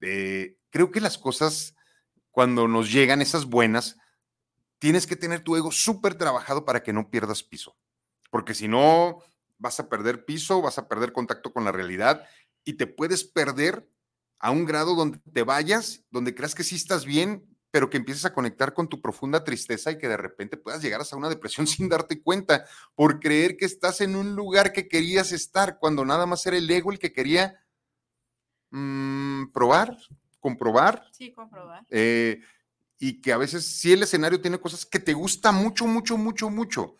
Eh, 0.02 0.58
creo 0.69 0.91
que 0.91 1.02
las 1.02 1.17
cosas, 1.17 1.76
cuando 2.32 2.67
nos 2.67 2.91
llegan 2.91 3.21
esas 3.21 3.45
buenas, 3.45 3.98
tienes 4.80 5.08
que 5.08 5.15
tener 5.15 5.41
tu 5.41 5.56
ego 5.56 5.71
súper 5.71 6.15
trabajado 6.15 6.65
para 6.65 6.84
que 6.84 6.93
no 6.93 7.10
pierdas 7.10 7.43
piso, 7.43 7.78
porque 8.30 8.54
si 8.54 8.67
no, 8.67 9.24
vas 9.58 9.80
a 9.80 9.89
perder 9.89 10.26
piso, 10.26 10.62
vas 10.62 10.78
a 10.78 10.88
perder 10.88 11.13
contacto 11.13 11.54
con 11.54 11.63
la 11.63 11.71
realidad 11.71 12.28
y 12.63 12.74
te 12.74 12.88
puedes 12.88 13.24
perder 13.24 13.89
a 14.39 14.52
un 14.52 14.65
grado 14.65 14.95
donde 14.95 15.19
te 15.32 15.43
vayas, 15.43 16.04
donde 16.12 16.36
creas 16.36 16.56
que 16.56 16.63
sí 16.63 16.76
estás 16.76 17.06
bien, 17.06 17.55
pero 17.76 17.90
que 17.90 17.98
empieces 17.98 18.24
a 18.24 18.32
conectar 18.32 18.74
con 18.74 18.88
tu 18.88 19.02
profunda 19.02 19.44
tristeza 19.44 19.92
y 19.92 19.98
que 19.98 20.08
de 20.08 20.16
repente 20.16 20.56
puedas 20.56 20.82
llegar 20.82 21.02
hasta 21.02 21.18
una 21.18 21.28
depresión 21.28 21.68
sin 21.68 21.90
darte 21.90 22.22
cuenta 22.22 22.64
por 22.96 23.20
creer 23.20 23.58
que 23.58 23.66
estás 23.66 24.00
en 24.00 24.16
un 24.16 24.34
lugar 24.34 24.72
que 24.72 24.88
querías 24.88 25.34
estar 25.34 25.78
cuando 25.78 26.06
nada 26.06 26.26
más 26.26 26.46
era 26.46 26.56
el 26.56 26.72
ego 26.72 26.94
el 26.94 27.00
que 27.00 27.12
quería 27.12 27.60
mm, 28.72 29.48
probar, 29.52 29.98
comprobar. 30.40 31.04
Sí, 31.12 31.34
comprobar. 31.34 31.86
Eh, 31.90 32.40
y 32.98 33.20
que 33.20 33.34
a 33.34 33.38
veces 33.38 33.66
sí 33.66 33.92
el 33.92 34.04
escenario 34.04 34.40
tiene 34.40 34.58
cosas 34.58 34.86
que 34.86 35.00
te 35.00 35.12
gusta 35.12 35.52
mucho, 35.52 35.86
mucho, 35.86 36.18
mucho, 36.18 36.50
mucho, 36.50 36.96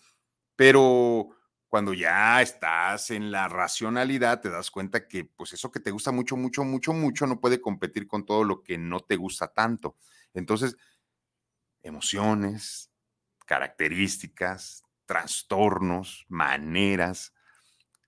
pero 0.58 1.30
cuando 1.70 1.94
ya 1.94 2.42
estás 2.42 3.12
en 3.12 3.32
la 3.32 3.48
racionalidad 3.48 4.42
te 4.42 4.50
das 4.50 4.70
cuenta 4.72 5.08
que 5.08 5.24
pues 5.24 5.54
eso 5.54 5.72
que 5.72 5.80
te 5.80 5.92
gusta 5.92 6.12
mucho, 6.12 6.36
mucho, 6.36 6.66
mucho, 6.66 6.92
mucho 6.92 7.26
no 7.28 7.40
puede 7.40 7.62
competir 7.62 8.08
con 8.08 8.26
todo 8.26 8.44
lo 8.44 8.62
que 8.62 8.78
no 8.78 9.00
te 9.00 9.16
gusta 9.16 9.48
tanto. 9.54 9.96
Entonces, 10.36 10.78
emociones, 11.84 12.92
características, 13.46 14.84
trastornos, 15.06 16.26
maneras, 16.28 17.34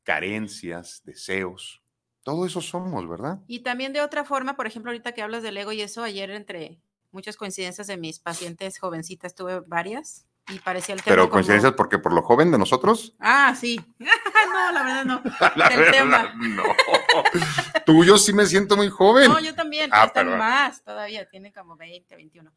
carencias, 0.04 1.02
deseos, 1.04 1.82
todo 2.24 2.46
eso 2.46 2.60
somos, 2.60 3.08
¿verdad? 3.08 3.40
Y 3.48 3.60
también 3.60 3.94
de 3.94 4.02
otra 4.02 4.26
forma, 4.26 4.58
por 4.58 4.68
ejemplo, 4.68 4.92
ahorita 4.92 5.14
que 5.14 5.22
hablas 5.22 5.44
del 5.44 5.56
ego 5.56 5.72
y 5.72 5.82
eso, 5.82 6.04
ayer 6.04 6.30
entre 6.32 6.82
muchas 7.12 7.38
coincidencias 7.38 7.88
de 7.88 7.96
mis 7.96 8.20
pacientes 8.20 8.80
jovencitas 8.80 9.34
tuve 9.34 9.62
varias 9.62 10.26
y 10.50 10.60
parecía 10.60 10.96
el 10.96 11.04
tema. 11.04 11.16
Pero 11.16 11.30
coincidencias 11.30 11.74
porque 11.74 12.00
por 12.00 12.14
lo 12.14 12.22
joven 12.22 12.52
de 12.52 12.58
nosotros. 12.58 13.16
Ah, 13.20 13.56
sí. 13.58 13.80
no, 14.00 14.72
la 14.74 14.84
verdad 14.84 15.06
no. 15.06 15.22
la 15.56 15.70
verdad, 15.70 15.92
tema. 15.92 16.34
no. 16.38 16.64
Tú, 17.88 18.04
yo 18.04 18.18
sí 18.18 18.34
me 18.34 18.46
siento 18.46 18.76
muy 18.76 18.90
joven. 18.90 19.32
No, 19.32 19.40
yo 19.40 19.56
también. 19.56 19.90
Ah, 19.94 20.08
están 20.08 20.38
más 20.38 20.84
todavía, 20.84 21.30
tiene 21.30 21.54
como 21.54 21.78
20, 21.78 22.18
21. 22.18 22.52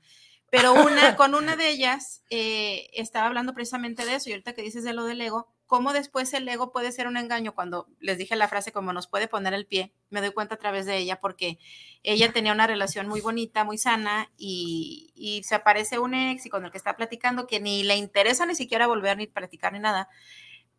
Pero 0.51 0.72
una, 0.72 1.14
con 1.16 1.37
una 1.37 1.55
de 1.55 1.70
ellas 1.70 2.24
eh, 2.31 2.91
estaba 2.95 3.28
hablando 3.28 3.55
precisamente 3.55 4.05
de 4.05 4.16
eso 4.16 4.28
y 4.28 4.33
ahorita 4.33 4.55
que 4.55 4.62
dices 4.62 4.83
de 4.83 4.93
lo 4.93 5.05
del 5.05 5.20
ego, 5.20 5.47
cómo 5.66 5.93
después 5.93 6.35
el 6.35 6.49
ego 6.49 6.72
puede 6.72 6.91
ser 6.91 7.07
un 7.07 7.16
engaño 7.16 7.55
cuando 7.55 7.87
les 8.01 8.18
dije 8.18 8.35
la 8.35 8.49
frase 8.49 8.72
como 8.72 8.93
nos 8.93 9.07
puede 9.07 9.28
poner 9.28 9.55
el 9.55 9.66
pie, 9.66 9.95
me 10.09 10.20
doy 10.20 10.33
cuenta 10.33 10.57
a 10.57 10.59
través 10.59 10.85
de 10.85 10.97
ella 10.97 11.20
porque 11.20 11.61
ella 12.03 12.33
tenía 12.33 12.51
una 12.51 12.66
relación 12.66 13.07
muy 13.07 13.20
bonita, 13.20 13.62
muy 13.62 13.78
sana 13.78 14.33
y, 14.37 15.12
y 15.14 15.45
se 15.45 15.55
aparece 15.55 16.01
un 16.01 16.12
ex 16.12 16.45
y 16.47 16.51
con 16.51 16.64
el 16.64 16.72
que 16.72 16.78
está 16.78 16.97
platicando 16.97 17.47
que 17.47 17.61
ni 17.61 17.85
le 17.85 17.95
interesa 17.95 18.47
ni 18.47 18.57
siquiera 18.57 18.89
volver 18.89 19.16
ni 19.16 19.28
platicar 19.28 19.72
ni 19.72 19.78
nada 19.78 20.09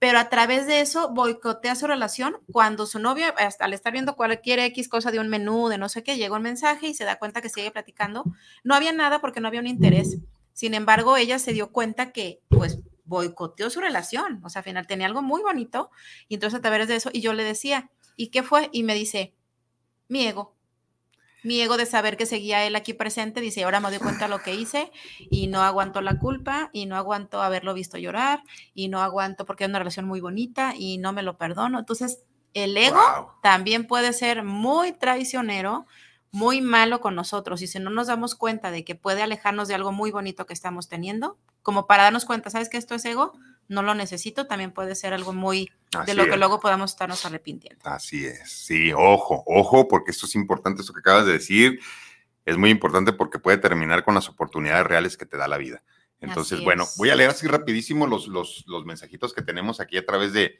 pero 0.02 0.18
a 0.18 0.30
través 0.30 0.66
de 0.66 0.82
eso 0.82 1.14
boicotea 1.14 1.76
su 1.76 1.86
relación 1.86 2.40
cuando 2.52 2.88
su 2.88 2.98
novia, 2.98 3.36
al 3.60 3.72
estar 3.72 3.94
viendo 3.94 4.16
cualquier 4.16 4.58
X 4.58 4.90
cosa 4.90 5.12
de 5.12 5.20
un 5.20 5.28
menú, 5.28 5.68
de 5.68 5.78
no 5.78 5.90
sé 5.90 6.02
qué, 6.04 6.18
llega 6.18 6.36
un 6.36 6.42
mensaje 6.42 6.88
y 6.88 6.96
se 6.96 7.06
da 7.06 7.20
cuenta 7.20 7.40
que 7.40 7.50
sigue 7.50 7.70
platicando. 7.70 8.24
No 8.64 8.74
había 8.74 8.94
nada 8.94 9.22
porque 9.22 9.42
no 9.42 9.48
había 9.48 9.60
un 9.60 9.68
interés. 9.68 10.18
Sin 10.54 10.74
embargo, 10.74 11.18
ella 11.18 11.38
se 11.38 11.54
dio 11.54 11.72
cuenta 11.72 12.12
que, 12.12 12.42
pues, 12.48 12.80
boicoteó 13.04 13.70
su 13.70 13.80
relación. 13.80 14.42
O 14.44 14.50
sea, 14.50 14.62
al 14.62 14.64
final 14.64 14.88
tenía 14.88 15.06
algo 15.06 15.22
muy 15.22 15.44
bonito. 15.44 15.92
Y 16.28 16.34
entonces 16.34 16.58
a 16.58 16.62
través 16.64 16.88
de 16.88 16.96
eso, 16.96 17.12
y 17.14 17.22
yo 17.22 17.34
le 17.34 17.44
decía, 17.44 17.92
¿y 18.16 18.30
qué 18.30 18.42
fue? 18.42 18.72
Y 18.74 18.82
me 18.82 18.96
dice, 18.96 19.36
mi 20.08 20.26
ego 20.26 20.56
mi 21.44 21.60
ego 21.62 21.78
de 21.78 21.86
saber 21.86 22.18
que 22.18 22.26
seguía 22.26 22.66
él 22.66 22.76
aquí 22.76 22.94
presente, 22.94 23.42
dice, 23.42 23.64
ahora 23.64 23.80
me 23.80 23.90
doy 23.90 24.00
cuenta 24.00 24.26
de 24.26 24.30
lo 24.30 24.42
que 24.42 24.54
hice 24.54 24.92
y 25.30 25.48
no 25.48 25.62
aguanto 25.62 26.02
la 26.02 26.20
culpa 26.20 26.70
y 26.74 26.86
no 26.86 26.96
aguanto 26.96 27.42
haberlo 27.42 27.74
visto 27.74 27.98
llorar 27.98 28.44
y 28.74 28.90
no 28.90 29.02
aguanto 29.02 29.46
porque 29.46 29.64
es 29.64 29.70
una 29.70 29.80
relación 29.80 30.06
muy 30.06 30.22
bonita 30.22 30.74
y 30.78 30.98
no 30.98 31.14
me 31.14 31.24
lo 31.24 31.38
perdono. 31.38 31.80
Entonces, 31.80 32.24
el 32.54 32.76
ego 32.78 33.38
también 33.42 33.88
puede 33.88 34.14
ser 34.14 34.44
muy 34.44 34.92
traicionero, 34.92 35.86
muy 36.32 36.62
malo 36.62 37.02
con 37.02 37.16
nosotros 37.16 37.62
y 37.62 37.68
si 37.68 37.80
no 37.80 37.90
nos 37.90 38.08
damos 38.08 38.36
cuenta 38.36 38.72
de 38.72 38.84
que 38.84 38.96
puede 38.96 39.22
alejarnos 39.22 39.68
de 39.68 39.76
algo 39.76 39.92
muy 39.92 40.12
bonito 40.12 40.46
que 40.46 40.54
estamos 40.54 40.88
teniendo, 40.88 41.38
como 41.62 41.88
para 41.88 42.04
darnos 42.04 42.26
cuenta, 42.26 42.50
¿sabes 42.50 42.70
que 42.70 42.78
esto 42.78 42.96
es 42.96 43.06
ego? 43.06 43.34
No 43.72 43.84
lo 43.84 43.96
necesito, 43.96 44.48
también 44.48 44.74
puede 44.74 44.96
ser 44.96 45.14
algo 45.14 45.32
muy 45.32 45.72
de 46.06 46.14
lo 46.14 46.26
que 46.26 46.36
luego 46.36 46.60
podamos 46.60 46.92
estarnos 46.92 47.26
arrepintiendo. 47.26 47.80
Así 47.86 48.26
es, 48.26 48.52
sí, 48.52 48.92
ojo, 48.92 49.46
ojo, 49.48 49.88
porque 49.88 50.12
esto 50.12 50.26
es 50.26 50.36
importante, 50.36 50.82
esto 50.82 50.92
que 50.92 51.00
acabas 51.00 51.26
de 51.26 51.32
decir, 51.32 51.80
es 52.46 52.58
muy 52.58 52.70
importante 52.70 53.14
porque 53.14 53.40
puede 53.40 53.60
terminar 53.60 54.04
con 54.04 54.14
las 54.14 54.28
oportunidades 54.28 54.86
reales 54.86 55.16
que 55.16 55.26
te 55.26 55.38
da 55.38 55.48
la 55.48 55.58
vida. 55.58 55.82
Entonces, 56.20 56.62
bueno, 56.62 56.86
voy 56.98 57.12
a 57.12 57.16
leer 57.16 57.30
así 57.30 57.48
rapidísimo 57.48 58.08
los, 58.08 58.28
los, 58.28 58.66
los, 58.68 58.86
mensajitos 58.86 59.34
que 59.34 59.42
tenemos 59.42 59.80
aquí 59.80 59.96
a 59.98 60.06
través 60.06 60.34
de, 60.34 60.60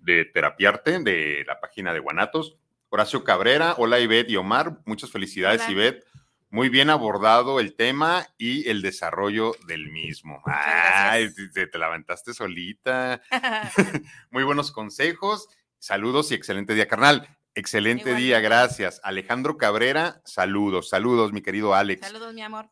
de 0.00 0.26
Terapiarte, 0.26 0.98
de 0.98 1.44
la 1.46 1.60
página 1.60 1.94
de 1.94 2.00
Guanatos. 2.00 2.58
Horacio 2.90 3.24
Cabrera, 3.24 3.74
hola 3.78 4.00
Ivette 4.00 4.30
y 4.30 4.36
Omar, 4.36 4.80
muchas 4.84 5.10
felicidades 5.10 5.66
Ivette 5.66 6.04
muy 6.50 6.68
bien 6.68 6.90
abordado 6.90 7.60
el 7.60 7.74
tema 7.74 8.26
y 8.36 8.68
el 8.68 8.82
desarrollo 8.82 9.54
del 9.66 9.90
mismo. 9.90 10.42
Ay, 10.44 11.32
te, 11.54 11.66
te, 11.68 11.78
levantaste 11.78 12.34
solita. 12.34 13.22
muy 14.30 14.42
buenos 14.42 14.72
consejos. 14.72 15.48
Saludos 15.78 16.30
y 16.32 16.34
excelente 16.34 16.74
día, 16.74 16.88
carnal. 16.88 17.38
Excelente 17.54 18.14
día, 18.14 18.40
gracias. 18.40 19.00
Alejandro 19.02 19.56
Cabrera, 19.56 20.20
saludos, 20.24 20.88
saludos, 20.88 21.32
mi 21.32 21.40
querido 21.40 21.74
Alex. 21.74 22.06
Saludos, 22.06 22.34
mi 22.34 22.42
amor. 22.42 22.70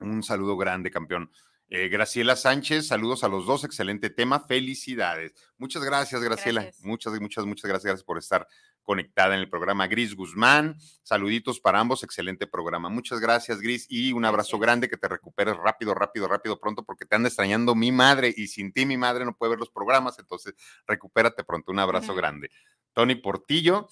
Un 0.00 0.22
saludo 0.22 0.56
grande, 0.56 0.90
campeón. 0.90 1.30
Eh, 1.68 1.88
Graciela 1.88 2.34
Sánchez, 2.34 2.88
saludos 2.88 3.22
a 3.22 3.28
los 3.28 3.46
dos, 3.46 3.62
excelente 3.62 4.10
tema, 4.10 4.40
felicidades. 4.40 5.32
Muchas 5.56 5.84
gracias, 5.84 6.20
Graciela. 6.20 6.68
Muchas, 6.80 7.12
muchas, 7.20 7.46
muchas 7.46 7.68
gracias, 7.68 7.84
gracias 7.84 8.04
por 8.04 8.18
estar 8.18 8.48
conectada 8.90 9.36
en 9.36 9.40
el 9.40 9.48
programa. 9.48 9.86
Gris 9.86 10.16
Guzmán, 10.16 10.76
saluditos 11.04 11.60
para 11.60 11.78
ambos, 11.78 12.02
excelente 12.02 12.48
programa. 12.48 12.88
Muchas 12.88 13.20
gracias, 13.20 13.60
Gris, 13.60 13.86
y 13.88 14.12
un 14.12 14.24
abrazo 14.24 14.58
grande, 14.58 14.88
que 14.88 14.96
te 14.96 15.06
recuperes 15.06 15.56
rápido, 15.56 15.94
rápido, 15.94 16.26
rápido, 16.26 16.58
pronto, 16.58 16.82
porque 16.82 17.06
te 17.06 17.14
anda 17.14 17.28
extrañando 17.28 17.76
mi 17.76 17.92
madre 17.92 18.34
y 18.36 18.48
sin 18.48 18.72
ti 18.72 18.86
mi 18.86 18.96
madre 18.96 19.24
no 19.24 19.36
puede 19.36 19.50
ver 19.50 19.60
los 19.60 19.70
programas, 19.70 20.18
entonces 20.18 20.54
recupérate 20.88 21.44
pronto, 21.44 21.70
un 21.70 21.78
abrazo 21.78 22.16
grande. 22.16 22.50
Tony 22.92 23.14
Portillo, 23.14 23.88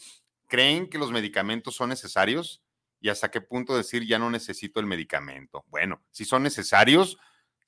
¿creen 0.48 0.90
que 0.90 0.98
los 0.98 1.12
medicamentos 1.12 1.76
son 1.76 1.90
necesarios? 1.90 2.64
¿Y 3.00 3.08
hasta 3.08 3.30
qué 3.30 3.40
punto 3.40 3.76
decir 3.76 4.04
ya 4.04 4.18
no 4.18 4.32
necesito 4.32 4.80
el 4.80 4.86
medicamento? 4.86 5.64
Bueno, 5.68 6.02
si 6.10 6.24
son 6.24 6.42
necesarios, 6.42 7.18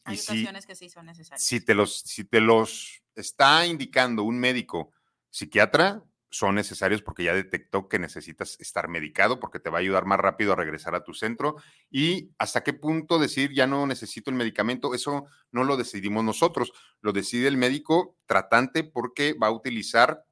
hay 0.02 0.16
ocasiones 0.16 0.66
que 0.66 0.74
sí 0.74 0.90
son 0.90 1.06
necesarias. 1.06 1.44
Si 1.44 1.64
te, 1.64 1.76
los, 1.76 2.00
si 2.00 2.24
te 2.24 2.40
los 2.40 3.04
está 3.14 3.68
indicando 3.68 4.24
un 4.24 4.40
médico 4.40 4.92
psiquiatra, 5.30 6.02
son 6.30 6.54
necesarios 6.54 7.02
porque 7.02 7.24
ya 7.24 7.34
detectó 7.34 7.88
que 7.88 7.98
necesitas 7.98 8.56
estar 8.60 8.88
medicado 8.88 9.40
porque 9.40 9.58
te 9.58 9.68
va 9.68 9.78
a 9.78 9.80
ayudar 9.80 10.06
más 10.06 10.20
rápido 10.20 10.52
a 10.52 10.56
regresar 10.56 10.94
a 10.94 11.02
tu 11.02 11.12
centro. 11.12 11.56
Y 11.90 12.30
hasta 12.38 12.62
qué 12.62 12.72
punto 12.72 13.18
decir 13.18 13.52
ya 13.52 13.66
no 13.66 13.86
necesito 13.86 14.30
el 14.30 14.36
medicamento, 14.36 14.94
eso 14.94 15.26
no 15.50 15.64
lo 15.64 15.76
decidimos 15.76 16.24
nosotros, 16.24 16.72
lo 17.00 17.12
decide 17.12 17.48
el 17.48 17.56
médico 17.56 18.16
tratante 18.26 18.84
porque 18.84 19.34
va 19.34 19.48
a 19.48 19.52
utilizar 19.52 20.24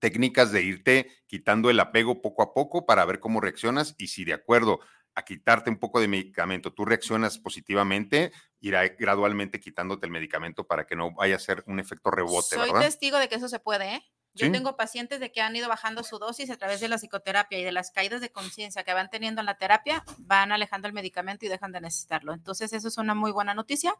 técnicas 0.00 0.52
de 0.52 0.62
irte 0.62 1.10
quitando 1.26 1.68
el 1.68 1.80
apego 1.80 2.22
poco 2.22 2.42
a 2.42 2.54
poco 2.54 2.86
para 2.86 3.04
ver 3.04 3.18
cómo 3.18 3.40
reaccionas 3.40 3.94
y 3.98 4.08
si 4.08 4.24
de 4.24 4.34
acuerdo 4.34 4.80
a 5.16 5.24
quitarte 5.24 5.70
un 5.70 5.78
poco 5.78 6.00
de 6.00 6.08
medicamento, 6.08 6.72
tú 6.72 6.84
reaccionas 6.84 7.38
positivamente, 7.38 8.32
irá 8.60 8.86
gradualmente 8.88 9.60
quitándote 9.60 10.06
el 10.06 10.12
medicamento 10.12 10.66
para 10.66 10.86
que 10.86 10.96
no 10.96 11.12
vaya 11.14 11.36
a 11.36 11.38
ser 11.38 11.62
un 11.66 11.78
efecto 11.78 12.10
rebote. 12.10 12.56
Soy 12.56 12.72
testigo 12.80 13.18
de 13.18 13.28
que 13.28 13.36
eso 13.36 13.48
se 13.48 13.60
puede, 13.60 13.94
¿eh? 13.94 14.02
Yo 14.34 14.50
tengo 14.50 14.76
pacientes 14.76 15.20
de 15.20 15.30
que 15.30 15.40
han 15.40 15.54
ido 15.54 15.68
bajando 15.68 16.02
su 16.02 16.18
dosis 16.18 16.50
a 16.50 16.56
través 16.56 16.80
de 16.80 16.88
la 16.88 16.98
psicoterapia 16.98 17.58
y 17.58 17.64
de 17.64 17.70
las 17.70 17.92
caídas 17.92 18.20
de 18.20 18.30
conciencia 18.30 18.82
que 18.82 18.92
van 18.92 19.08
teniendo 19.08 19.40
en 19.40 19.46
la 19.46 19.58
terapia, 19.58 20.04
van 20.18 20.50
alejando 20.50 20.88
el 20.88 20.92
medicamento 20.92 21.46
y 21.46 21.48
dejan 21.48 21.70
de 21.70 21.80
necesitarlo. 21.80 22.32
Entonces, 22.32 22.72
eso 22.72 22.88
es 22.88 22.98
una 22.98 23.14
muy 23.14 23.30
buena 23.30 23.54
noticia 23.54 23.94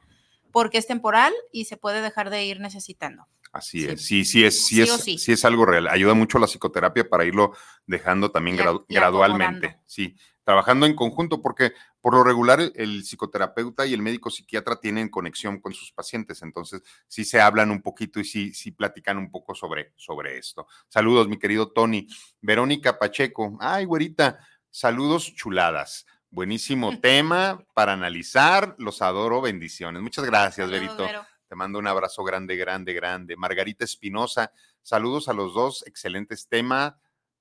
porque 0.51 0.78
es 0.78 0.87
temporal 0.87 1.32
y 1.53 1.66
se 1.66 1.76
puede 1.76 2.03
dejar 2.03 2.30
de 2.30 2.45
ir 2.45 2.61
necesitando. 2.61 3.26
Así 3.53 3.85
es, 3.85 4.05
sí, 4.05 4.24
sí 4.24 4.45
es, 4.45 4.66
sí, 4.66 4.82
es, 4.82 4.91
sí. 4.91 5.32
es 5.32 5.45
algo 5.45 5.64
real. 5.64 5.87
Ayuda 5.87 6.14
mucho 6.14 6.41
la 6.41 6.49
psicoterapia 6.49 7.09
para 7.09 7.24
irlo 7.24 7.55
dejando 7.87 8.32
también 8.32 8.57
gradualmente. 8.89 9.78
Sí, 9.87 10.16
trabajando 10.45 10.86
en 10.86 10.95
conjunto, 10.95 11.40
porque 11.40 11.72
por 12.01 12.14
lo 12.14 12.22
regular 12.22 12.61
el, 12.74 13.03
psicoterapeuta 13.03 13.86
y 13.86 13.95
el 13.95 14.03
médico 14.03 14.30
psiquiatra 14.30 14.76
tienen 14.76 15.09
conexión 15.09 15.59
con 15.61 15.72
sus 15.72 15.90
pacientes, 15.90 16.42
entonces 16.42 16.82
sí 17.09 17.24
se 17.24 17.40
hablan 17.40 17.70
un 17.70 17.82
poquito 17.82 18.20
y 18.20 18.24
sí, 18.24 18.53
sí 18.53 18.70
platican 18.70 19.18
un 19.18 19.30
poco 19.30 19.55
sobre, 19.55 19.92
sobre 19.97 20.38
esto. 20.38 20.66
Saludos, 20.88 21.28
mi 21.28 21.38
querido 21.38 21.72
Tony. 21.72 22.07
Verónica 22.40 22.99
Pacheco, 22.99 23.57
ay, 23.61 23.86
güerita, 23.86 24.38
saludos 24.70 25.34
chuladas. 25.34 26.07
Buenísimo 26.30 26.99
tema 27.01 27.64
para 27.74 27.95
analizar, 27.95 28.74
los 28.78 29.01
adoro, 29.03 29.40
bendiciones. 29.40 30.03
Muchas 30.03 30.24
gracias, 30.24 30.70
Verito. 30.70 31.09
Te 31.49 31.55
mando 31.55 31.78
un 31.78 31.86
abrazo 31.86 32.22
grande, 32.24 32.57
grande, 32.57 32.92
grande. 32.92 33.36
Margarita 33.36 33.84
Espinosa, 33.84 34.53
saludos 34.82 35.28
a 35.28 35.32
los 35.32 35.55
dos, 35.55 35.86
excelentes 35.86 36.49
temas 36.49 36.95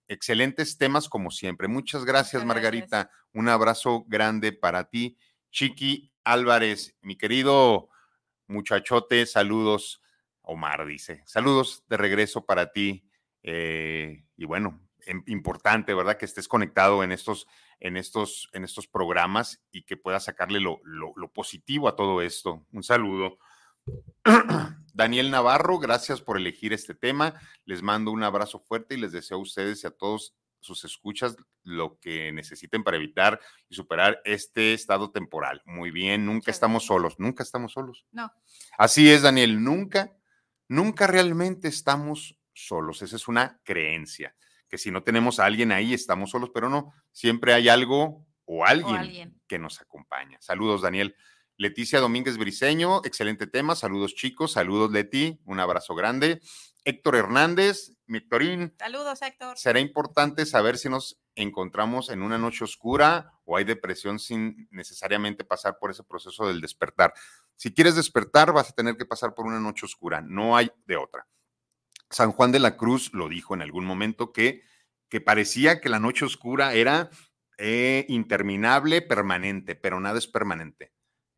excelentes 0.07 0.77
temas 0.77 1.09
como 1.09 1.31
siempre. 1.31 1.67
Muchas 1.67 2.05
gracias, 2.05 2.45
Margarita. 2.45 3.09
Un 3.33 3.49
abrazo 3.49 4.03
grande 4.07 4.51
para 4.53 4.89
ti. 4.89 5.17
Chiqui 5.51 6.11
Álvarez, 6.23 6.95
mi 7.01 7.17
querido 7.17 7.89
muchachote, 8.47 9.25
saludos. 9.25 10.01
Omar 10.41 10.85
dice, 10.85 11.23
saludos 11.25 11.83
de 11.87 11.97
regreso 11.97 12.45
para 12.45 12.71
ti. 12.71 13.05
Eh, 13.43 14.25
y 14.35 14.45
bueno, 14.45 14.81
importante, 15.27 15.93
¿verdad? 15.93 16.17
Que 16.17 16.25
estés 16.25 16.47
conectado 16.47 17.03
en 17.03 17.11
estos, 17.11 17.47
en 17.79 17.97
estos, 17.97 18.49
en 18.53 18.63
estos 18.63 18.87
programas 18.87 19.61
y 19.71 19.83
que 19.83 19.97
puedas 19.97 20.25
sacarle 20.25 20.59
lo, 20.59 20.81
lo 20.83 21.31
positivo 21.31 21.87
a 21.87 21.95
todo 21.95 22.21
esto. 22.21 22.65
Un 22.71 22.83
saludo. 22.83 23.37
Daniel 24.93 25.31
Navarro, 25.31 25.79
gracias 25.79 26.21
por 26.21 26.37
elegir 26.37 26.71
este 26.71 26.93
tema. 26.93 27.33
Les 27.65 27.81
mando 27.81 28.11
un 28.11 28.23
abrazo 28.23 28.59
fuerte 28.59 28.93
y 28.93 28.99
les 28.99 29.11
deseo 29.11 29.37
a 29.37 29.41
ustedes 29.41 29.83
y 29.83 29.87
a 29.87 29.91
todos 29.91 30.35
sus 30.59 30.85
escuchas 30.85 31.35
lo 31.63 31.99
que 31.99 32.31
necesiten 32.31 32.83
para 32.83 32.97
evitar 32.97 33.39
y 33.67 33.75
superar 33.75 34.21
este 34.23 34.73
estado 34.73 35.11
temporal. 35.11 35.61
Muy 35.65 35.91
bien, 35.91 36.25
nunca 36.25 36.51
estamos 36.51 36.85
solos, 36.85 37.19
nunca 37.19 37.43
estamos 37.43 37.73
solos. 37.73 38.05
No. 38.11 38.31
Así 38.77 39.09
es, 39.09 39.23
Daniel, 39.23 39.63
nunca, 39.63 40.15
nunca 40.67 41.07
realmente 41.07 41.67
estamos 41.67 42.37
solos. 42.53 43.01
Esa 43.01 43.15
es 43.15 43.27
una 43.27 43.59
creencia, 43.63 44.35
que 44.69 44.77
si 44.77 44.91
no 44.91 45.03
tenemos 45.03 45.39
a 45.39 45.45
alguien 45.45 45.71
ahí, 45.71 45.93
estamos 45.93 46.29
solos, 46.29 46.51
pero 46.53 46.69
no, 46.69 46.93
siempre 47.11 47.53
hay 47.53 47.67
algo 47.67 48.25
o 48.45 48.65
alguien, 48.65 48.95
o 48.95 48.99
alguien. 48.99 49.41
que 49.47 49.57
nos 49.57 49.81
acompaña. 49.81 50.37
Saludos, 50.39 50.81
Daniel. 50.83 51.15
Leticia 51.57 51.99
Domínguez 51.99 52.37
Briseño, 52.37 53.01
excelente 53.03 53.45
tema. 53.45 53.75
Saludos, 53.75 54.15
chicos. 54.15 54.53
Saludos, 54.53 54.91
Leti. 54.91 55.39
Un 55.45 55.59
abrazo 55.59 55.93
grande. 55.93 56.41
Héctor 56.83 57.15
Hernández, 57.15 57.93
Victorín. 58.07 58.73
Saludos, 58.79 59.21
Héctor. 59.21 59.57
Será 59.57 59.79
importante 59.79 60.45
saber 60.45 60.77
si 60.77 60.89
nos 60.89 61.21
encontramos 61.35 62.09
en 62.09 62.23
una 62.23 62.37
noche 62.37 62.63
oscura 62.63 63.33
o 63.45 63.55
hay 63.55 63.65
depresión 63.65 64.19
sin 64.19 64.67
necesariamente 64.71 65.43
pasar 65.43 65.77
por 65.79 65.91
ese 65.91 66.03
proceso 66.03 66.47
del 66.47 66.59
despertar. 66.59 67.13
Si 67.55 67.73
quieres 67.73 67.95
despertar, 67.95 68.51
vas 68.51 68.71
a 68.71 68.73
tener 68.73 68.97
que 68.97 69.05
pasar 69.05 69.35
por 69.35 69.45
una 69.45 69.59
noche 69.59 69.85
oscura. 69.85 70.21
No 70.21 70.57
hay 70.57 70.71
de 70.85 70.97
otra. 70.97 71.27
San 72.09 72.31
Juan 72.31 72.51
de 72.51 72.59
la 72.59 72.77
Cruz 72.77 73.13
lo 73.13 73.29
dijo 73.29 73.53
en 73.53 73.61
algún 73.61 73.85
momento 73.85 74.33
que, 74.33 74.63
que 75.07 75.21
parecía 75.21 75.81
que 75.81 75.89
la 75.89 75.99
noche 75.99 76.25
oscura 76.25 76.73
era 76.73 77.09
eh, 77.57 78.05
interminable, 78.09 79.01
permanente, 79.01 79.75
pero 79.75 79.99
nada 79.99 80.17
es 80.17 80.27
permanente 80.27 80.91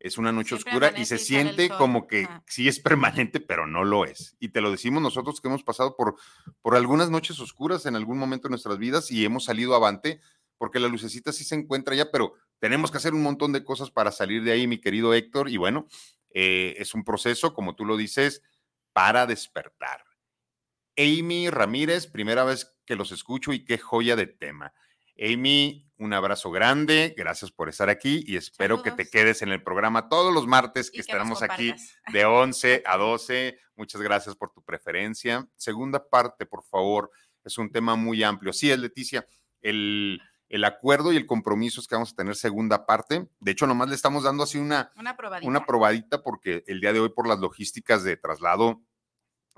es 0.06 0.18
una 0.18 0.32
noche 0.32 0.54
oscura 0.54 0.92
y 0.96 1.04
se 1.04 1.18
siente 1.18 1.68
como 1.68 2.06
que 2.06 2.28
sí 2.46 2.68
es 2.68 2.80
permanente, 2.80 3.40
pero 3.40 3.66
no 3.66 3.84
lo 3.84 4.04
es. 4.04 4.36
Y 4.38 4.50
te 4.50 4.60
lo 4.60 4.70
decimos 4.70 5.02
nosotros 5.02 5.40
que 5.40 5.48
hemos 5.48 5.64
pasado 5.64 5.96
por, 5.96 6.16
por 6.62 6.76
algunas 6.76 7.10
noches 7.10 7.40
oscuras 7.40 7.86
en 7.86 7.96
algún 7.96 8.18
momento 8.18 8.48
de 8.48 8.50
nuestras 8.50 8.78
vidas 8.78 9.10
y 9.10 9.24
hemos 9.24 9.44
salido 9.44 9.74
avante, 9.74 10.20
porque 10.58 10.78
la 10.78 10.88
lucecita 10.88 11.32
sí 11.32 11.44
se 11.44 11.56
encuentra 11.56 11.94
ya, 11.94 12.10
pero 12.10 12.34
tenemos 12.58 12.90
que 12.90 12.98
hacer 12.98 13.14
un 13.14 13.22
montón 13.22 13.52
de 13.52 13.64
cosas 13.64 13.90
para 13.90 14.12
salir 14.12 14.42
de 14.44 14.52
ahí, 14.52 14.66
mi 14.66 14.80
querido 14.80 15.12
Héctor. 15.12 15.48
Y 15.48 15.56
bueno, 15.56 15.86
eh, 16.30 16.74
es 16.78 16.94
un 16.94 17.04
proceso, 17.04 17.52
como 17.52 17.74
tú 17.74 17.84
lo 17.84 17.96
dices, 17.96 18.42
para 18.92 19.26
despertar. 19.26 20.04
Amy 20.96 21.50
Ramírez, 21.50 22.06
primera 22.06 22.44
vez 22.44 22.74
que 22.86 22.96
los 22.96 23.12
escucho 23.12 23.52
y 23.52 23.64
qué 23.64 23.76
joya 23.76 24.16
de 24.16 24.26
tema. 24.26 24.72
Amy, 25.18 25.86
un 25.98 26.12
abrazo 26.12 26.50
grande, 26.50 27.14
gracias 27.16 27.50
por 27.50 27.68
estar 27.68 27.88
aquí 27.88 28.22
y 28.26 28.36
espero 28.36 28.82
que 28.82 28.90
te 28.90 29.08
quedes 29.08 29.40
en 29.42 29.50
el 29.50 29.62
programa 29.62 30.08
todos 30.08 30.32
los 30.32 30.46
martes 30.46 30.90
que, 30.90 31.00
estaremos 31.00 31.42
aquí 31.42 31.74
de 32.12 32.24
11 32.24 32.82
a 32.84 32.96
12. 32.98 33.58
Muchas 33.76 34.02
gracias 34.02 34.36
por 34.36 34.52
tu 34.52 34.62
preferencia. 34.62 35.48
Segunda 35.56 36.06
parte, 36.06 36.44
por 36.44 36.62
favor, 36.64 37.10
es 37.44 37.56
un 37.56 37.70
tema 37.70 37.96
muy 37.96 38.22
amplio. 38.22 38.52
Sí, 38.52 38.70
es 38.70 38.78
Leticia, 38.78 39.26
el, 39.62 40.20
el 40.48 40.64
acuerdo 40.64 41.12
y 41.12 41.16
el 41.16 41.26
compromiso 41.26 41.80
es 41.80 41.88
que 41.88 41.94
vamos 41.94 42.12
a 42.12 42.16
tener 42.16 42.36
segunda 42.36 42.84
parte. 42.86 43.28
De 43.40 43.52
hecho, 43.52 43.66
nomás 43.66 43.88
le 43.88 43.94
estamos 43.94 44.24
dando 44.24 44.42
así 44.42 44.58
una, 44.58 44.92
una, 44.96 45.16
probadita. 45.16 45.48
una 45.48 45.64
probadita 45.64 46.22
porque 46.22 46.62
el 46.66 46.80
día 46.80 46.92
de 46.92 47.00
hoy 47.00 47.08
por 47.08 47.26
las 47.26 47.38
logísticas 47.38 48.04
de 48.04 48.16
traslado, 48.16 48.82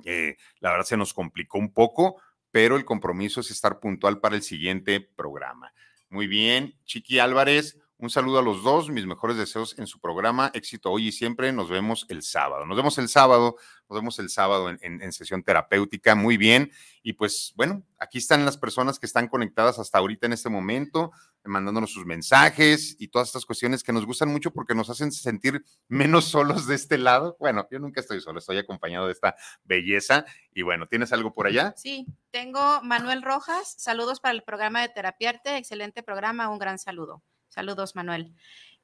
eh, 0.05 0.37
la 0.61 0.71
verdad 0.71 0.87
se 0.87 0.97
nos 0.97 1.13
complicó 1.13 1.59
un 1.59 1.73
poco, 1.73 2.21
pero 2.51 2.77
el 2.77 2.85
compromiso 2.85 3.41
es 3.41 3.51
estar 3.51 3.81
puntual 3.81 4.21
para 4.21 4.37
el 4.37 4.43
siguiente 4.43 5.01
programa. 5.01 5.73
Muy 6.09 6.27
bien, 6.27 6.75
Chiqui 6.85 7.19
Álvarez, 7.19 7.79
un 8.01 8.11
saludo 8.11 8.39
a 8.39 8.43
los 8.43 8.63
dos, 8.63 8.91
mis 8.91 9.07
mejores 9.07 9.37
deseos 9.37 9.77
en 9.77 9.89
su 9.89 9.99
programa, 9.99 10.53
éxito 10.55 10.93
hoy 10.93 11.09
y 11.09 11.13
siempre, 11.13 11.53
nos 11.53 11.69
vemos 11.69 12.07
el 12.09 12.23
sábado. 12.23 12.65
Nos 12.65 12.77
vemos 12.77 12.97
el 12.99 13.09
sábado, 13.09 13.57
nos 13.89 13.99
vemos 13.99 14.21
el 14.21 14.31
sábado 14.31 14.71
en, 14.71 15.13
sesión 15.13 15.43
terapéutica, 15.43 16.15
muy 16.15 16.37
bien. 16.37 16.71
Y 17.03 17.15
pues 17.15 17.53
bueno, 17.57 17.83
aquí 17.99 18.19
están 18.19 18.45
las 18.45 18.57
personas 18.57 19.01
que 19.01 19.07
están 19.07 19.27
conectadas 19.27 19.81
hasta 19.81 19.99
ahorita 19.99 20.27
en 20.27 20.33
este 20.33 20.49
momento, 20.49 21.11
mandándonos 21.43 21.91
sus 21.91 22.07
mensajes 22.07 22.95
y 23.01 23.09
todas 23.09 23.29
estas 23.29 23.45
cuestiones 23.45 23.83
que 23.83 23.93
nos 23.93 24.07
gustan 24.07 24.29
mucho 24.29 24.53
porque 24.53 24.77
nos 24.77 24.91
hacen 24.91 25.11
sentir 25.11 25.65
menos 25.89 26.25
solos 26.29 26.69
de 26.69 26.77
este 26.77 26.99
lado. 26.99 27.37
Bueno, 27.41 27.67
yo 27.69 27.81
nunca 27.81 28.01
estoy 28.01 28.21
solo, 28.21 28.39
estoy 28.39 28.59
acompañado 28.59 29.07
de 29.07 29.13
esta 29.13 29.35
belleza. 29.65 30.25
Y 30.55 30.63
bueno, 30.63 30.87
¿tienes 30.87 31.13
algo 31.13 31.35
por 31.35 31.49
allá? 31.49 31.75
Sí, 31.77 32.07
tengo 32.31 32.81
Manuel 32.83 33.23
Rojas, 33.23 33.75
saludos 33.77 34.21
para 34.21 34.35
el 34.35 34.45
programa 34.45 34.83
de 34.83 34.89
Terapiarte, 34.89 35.57
excelente 35.57 36.05
programa, 36.05 36.49
un 36.49 36.61
gran 36.61 36.79
saludo. 36.79 37.25
Saludos, 37.59 37.97
Manuel. 37.97 38.33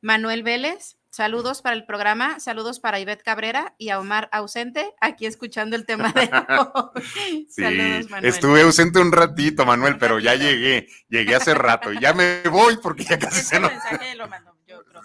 Manuel 0.00 0.42
Vélez, 0.42 0.96
saludos 1.08 1.62
para 1.62 1.76
el 1.76 1.86
programa, 1.86 2.40
saludos 2.40 2.80
para 2.80 2.98
Ivette 2.98 3.22
Cabrera 3.22 3.76
y 3.78 3.90
a 3.90 4.00
Omar 4.00 4.28
ausente, 4.32 4.92
aquí 5.00 5.26
escuchando 5.26 5.76
el 5.76 5.86
tema 5.86 6.10
de 6.10 6.28
hoy. 6.58 7.46
saludos, 7.50 8.10
Manuel. 8.10 8.24
Estuve 8.24 8.62
ausente 8.62 8.98
un 8.98 9.12
ratito, 9.12 9.64
Manuel, 9.64 9.96
pero 9.96 10.18
ya 10.18 10.34
llegué, 10.34 10.88
llegué 11.08 11.36
hace 11.36 11.54
rato 11.54 11.92
y 11.92 12.00
ya 12.00 12.14
me 12.14 12.42
voy 12.50 12.76
porque 12.78 13.04
ya 13.04 13.16
casi 13.16 13.42
se 13.42 13.60
nos... 13.60 13.70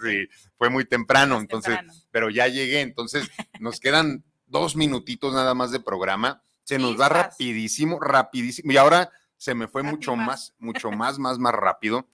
Sí, 0.02 0.28
fue 0.58 0.68
muy 0.68 0.84
temprano, 0.84 1.38
entonces, 1.38 1.78
pero 2.10 2.28
ya 2.28 2.48
llegué, 2.48 2.80
entonces 2.80 3.30
nos 3.60 3.78
quedan 3.78 4.24
dos 4.46 4.74
minutitos 4.74 5.32
nada 5.32 5.54
más 5.54 5.70
de 5.70 5.78
programa, 5.78 6.42
se 6.64 6.80
nos 6.80 7.00
va 7.00 7.08
rapidísimo, 7.08 8.00
rapidísimo, 8.00 8.72
y 8.72 8.78
ahora 8.78 9.12
se 9.36 9.54
me 9.54 9.68
fue 9.68 9.84
mucho 9.84 10.16
más, 10.16 10.54
mucho 10.58 10.90
más, 10.90 11.20
más, 11.20 11.38
más 11.38 11.54
rápido. 11.54 12.08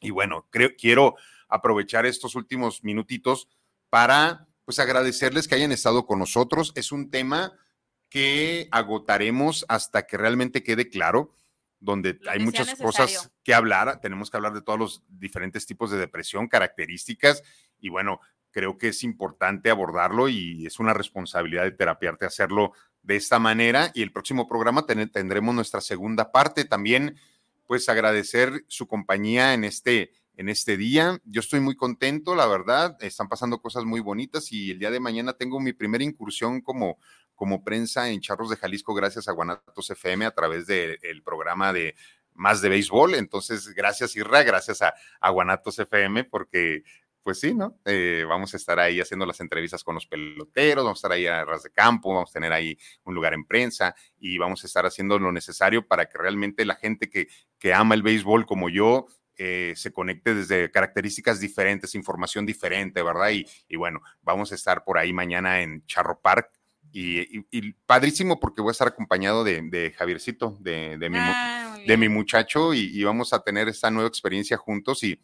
Y 0.00 0.10
bueno, 0.10 0.46
creo, 0.50 0.70
quiero 0.76 1.14
aprovechar 1.48 2.06
estos 2.06 2.34
últimos 2.34 2.82
minutitos 2.82 3.48
para 3.90 4.46
pues 4.64 4.78
agradecerles 4.78 5.48
que 5.48 5.56
hayan 5.56 5.72
estado 5.72 6.06
con 6.06 6.18
nosotros. 6.18 6.72
Es 6.76 6.92
un 6.92 7.10
tema 7.10 7.52
que 8.08 8.68
agotaremos 8.70 9.64
hasta 9.68 10.06
que 10.06 10.16
realmente 10.16 10.62
quede 10.62 10.88
claro, 10.88 11.34
donde 11.78 12.20
hay 12.28 12.40
muchas 12.40 12.74
cosas 12.76 13.30
que 13.42 13.54
hablar. 13.54 14.00
Tenemos 14.00 14.30
que 14.30 14.36
hablar 14.36 14.52
de 14.52 14.62
todos 14.62 14.78
los 14.78 15.04
diferentes 15.08 15.66
tipos 15.66 15.90
de 15.90 15.98
depresión, 15.98 16.48
características, 16.48 17.42
y 17.78 17.88
bueno, 17.88 18.20
creo 18.50 18.78
que 18.78 18.88
es 18.88 19.04
importante 19.04 19.70
abordarlo 19.70 20.28
y 20.28 20.66
es 20.66 20.78
una 20.78 20.92
responsabilidad 20.92 21.64
de 21.64 21.72
terapiarte 21.72 22.26
hacerlo 22.26 22.72
de 23.02 23.16
esta 23.16 23.38
manera. 23.38 23.90
Y 23.94 24.02
el 24.02 24.12
próximo 24.12 24.48
programa 24.48 24.86
tendremos 24.86 25.54
nuestra 25.54 25.80
segunda 25.80 26.32
parte. 26.32 26.64
También 26.64 27.16
pues 27.70 27.88
agradecer 27.88 28.64
su 28.66 28.88
compañía 28.88 29.54
en 29.54 29.62
este, 29.62 30.10
en 30.34 30.48
este 30.48 30.76
día. 30.76 31.20
Yo 31.22 31.38
estoy 31.38 31.60
muy 31.60 31.76
contento, 31.76 32.34
la 32.34 32.48
verdad, 32.48 32.96
están 32.98 33.28
pasando 33.28 33.62
cosas 33.62 33.84
muy 33.84 34.00
bonitas 34.00 34.50
y 34.50 34.72
el 34.72 34.80
día 34.80 34.90
de 34.90 34.98
mañana 34.98 35.34
tengo 35.34 35.60
mi 35.60 35.72
primera 35.72 36.02
incursión 36.02 36.62
como, 36.62 36.98
como 37.36 37.62
prensa 37.62 38.10
en 38.10 38.22
Charros 38.22 38.50
de 38.50 38.56
Jalisco 38.56 38.92
gracias 38.92 39.28
a 39.28 39.32
Guanatos 39.32 39.88
FM 39.88 40.26
a 40.26 40.32
través 40.32 40.66
del 40.66 41.22
programa 41.24 41.72
de 41.72 41.94
más 42.34 42.60
de 42.60 42.70
béisbol. 42.70 43.14
Entonces, 43.14 43.68
gracias 43.68 44.16
Irra, 44.16 44.42
gracias 44.42 44.82
a, 44.82 44.92
a 45.20 45.30
Guanatos 45.30 45.78
FM 45.78 46.24
porque 46.24 46.82
pues 47.22 47.38
sí, 47.38 47.54
¿no? 47.54 47.78
Eh, 47.84 48.24
vamos 48.26 48.54
a 48.54 48.56
estar 48.56 48.80
ahí 48.80 49.00
haciendo 49.00 49.26
las 49.26 49.40
entrevistas 49.40 49.84
con 49.84 49.94
los 49.94 50.06
peloteros, 50.06 50.84
vamos 50.84 50.98
a 50.98 51.00
estar 51.00 51.12
ahí 51.12 51.26
a 51.26 51.44
ras 51.44 51.62
de 51.62 51.70
campo, 51.70 52.14
vamos 52.14 52.30
a 52.30 52.32
tener 52.32 52.52
ahí 52.52 52.78
un 53.04 53.14
lugar 53.14 53.34
en 53.34 53.44
prensa 53.44 53.94
y 54.18 54.38
vamos 54.38 54.64
a 54.64 54.66
estar 54.66 54.86
haciendo 54.86 55.18
lo 55.18 55.30
necesario 55.30 55.86
para 55.86 56.06
que 56.06 56.18
realmente 56.18 56.64
la 56.64 56.76
gente 56.76 57.10
que, 57.10 57.28
que 57.60 57.72
ama 57.72 57.94
el 57.94 58.02
béisbol 58.02 58.46
como 58.46 58.68
yo 58.68 59.06
eh, 59.42 59.72
se 59.74 59.90
conecte 59.90 60.34
desde 60.34 60.70
características 60.70 61.40
diferentes, 61.40 61.94
información 61.94 62.44
diferente, 62.44 63.02
¿verdad? 63.02 63.30
Y, 63.30 63.46
y, 63.68 63.76
bueno, 63.76 64.02
vamos 64.20 64.52
a 64.52 64.54
estar 64.54 64.84
por 64.84 64.98
ahí 64.98 65.14
mañana 65.14 65.62
en 65.62 65.86
Charro 65.86 66.20
Park. 66.20 66.50
Y, 66.92 67.44
padrísimo 67.86 68.38
porque 68.38 68.60
voy 68.60 68.68
a 68.68 68.72
estar 68.72 68.88
acompañado 68.88 69.42
de, 69.42 69.62
de 69.62 69.94
Javiercito, 69.96 70.58
de, 70.60 70.98
de, 70.98 71.08
mi, 71.08 71.16
ah, 71.18 71.74
de 71.86 71.96
mi 71.96 72.10
muchacho, 72.10 72.74
y, 72.74 73.02
vamos 73.02 73.32
a 73.32 73.42
tener 73.42 73.66
esta 73.68 73.90
nueva 73.90 74.08
experiencia 74.08 74.58
juntos 74.58 75.02
y, 75.04 75.18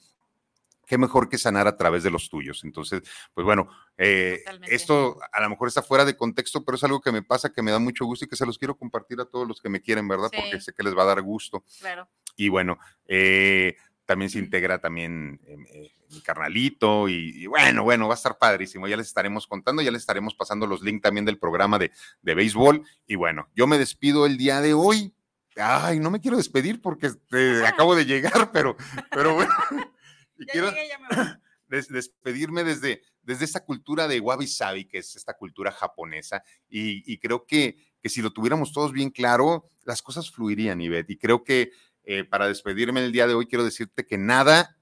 qué 0.87 0.97
mejor 0.97 1.29
que 1.29 1.37
sanar 1.37 1.67
a 1.67 1.77
través 1.77 2.03
de 2.03 2.11
los 2.11 2.31
tuyos. 2.31 2.65
Entonces, 2.65 3.03
pues 3.35 3.45
bueno, 3.45 3.69
eh, 3.99 4.43
esto 4.69 5.19
a 5.33 5.43
lo 5.43 5.51
mejor 5.51 5.69
está 5.69 5.83
fuera 5.83 6.05
de 6.05 6.17
contexto, 6.17 6.65
pero 6.65 6.77
es 6.77 6.85
algo 6.85 7.01
que 7.01 7.13
me 7.13 7.23
pasa, 7.23 7.53
que 7.53 7.61
me 7.61 7.73
da 7.73 7.79
mucho 7.79 8.07
gusto 8.07 8.25
y 8.25 8.29
que 8.29 8.37
se 8.37 8.47
los 8.47 8.57
quiero 8.57 8.79
compartir 8.79 9.21
a 9.21 9.27
todos 9.27 9.47
los 9.47 9.61
que 9.61 9.69
me 9.69 9.83
quieren, 9.83 10.09
¿verdad? 10.09 10.31
Porque 10.35 10.61
sé 10.61 10.73
que 10.73 10.85
les 10.85 10.97
va 10.97 11.03
a 11.03 11.07
dar 11.07 11.21
gusto. 11.21 11.65
Claro. 11.81 12.09
Y 12.37 12.49
bueno, 12.49 12.79
eh, 13.07 13.77
también 14.05 14.31
se 14.31 14.39
integra 14.39 14.79
también 14.79 15.41
eh, 15.47 15.93
mi 16.11 16.21
carnalito 16.21 17.09
y, 17.09 17.47
bueno, 17.47 17.83
bueno, 17.83 18.07
va 18.07 18.15
a 18.15 18.17
estar 18.17 18.39
padrísimo. 18.39 18.87
Ya 18.87 18.97
les 18.97 19.09
estaremos 19.09 19.47
contando, 19.47 19.83
ya 19.83 19.91
les 19.91 20.03
estaremos 20.03 20.35
pasando 20.35 20.67
los 20.67 20.83
links 20.83 21.03
también 21.03 21.25
del 21.25 21.39
programa 21.39 21.79
de, 21.79 21.91
de 22.23 22.35
béisbol. 22.35 22.83
Y 23.07 23.17
bueno, 23.17 23.49
yo 23.55 23.67
me 23.67 23.79
despido 23.79 24.27
el 24.27 24.37
día 24.37 24.61
de 24.61 24.75
hoy. 24.75 25.13
Ay, 25.57 25.99
no 25.99 26.11
me 26.11 26.21
quiero 26.21 26.37
despedir 26.37 26.81
porque 26.81 27.11
acabo 27.67 27.95
de 27.97 28.05
llegar, 28.05 28.51
pero, 28.53 28.77
pero 29.11 29.35
bueno. 29.35 29.53
Y 30.39 30.45
quiero 30.45 30.71
despedirme 31.89 32.63
desde, 32.63 33.01
desde 33.23 33.47
esta 33.47 33.65
cultura 33.65 34.07
de 34.07 34.21
wabi 34.21 34.47
sabi, 34.47 34.85
que 34.85 34.99
es 34.99 35.17
esta 35.17 35.33
cultura 35.33 35.73
japonesa, 35.73 36.43
y, 36.69 37.17
creo 37.19 37.47
que, 37.47 37.77
que, 38.03 38.11
si 38.11 38.21
lo 38.21 38.31
tuviéramos 38.35 38.71
todos 38.71 38.93
bien 38.93 39.09
claro, 39.09 39.71
las 39.85 40.03
cosas 40.03 40.31
fluirían, 40.31 40.83
Ivette. 40.83 41.13
Y 41.13 41.17
creo 41.17 41.43
que 41.43 41.73
eh, 42.07 42.25
para 42.25 42.47
despedirme 42.49 43.05
el 43.05 43.13
día 43.13 43.27
de 43.27 43.35
hoy, 43.35 43.47
quiero 43.47 43.65
decirte 43.65 44.07
que 44.07 44.17
nada 44.17 44.79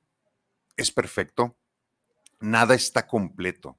es 0.77 0.93
perfecto, 0.93 1.57
nada 2.39 2.75
está 2.75 3.07
completo 3.07 3.79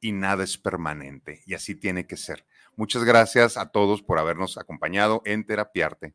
y 0.00 0.12
nada 0.12 0.44
es 0.44 0.56
permanente, 0.56 1.42
y 1.46 1.54
así 1.54 1.74
tiene 1.74 2.06
que 2.06 2.16
ser. 2.16 2.46
Muchas 2.76 3.04
gracias 3.04 3.56
a 3.56 3.70
todos 3.70 4.02
por 4.02 4.18
habernos 4.18 4.56
acompañado 4.56 5.22
en 5.24 5.44
Terapiarte. 5.44 6.14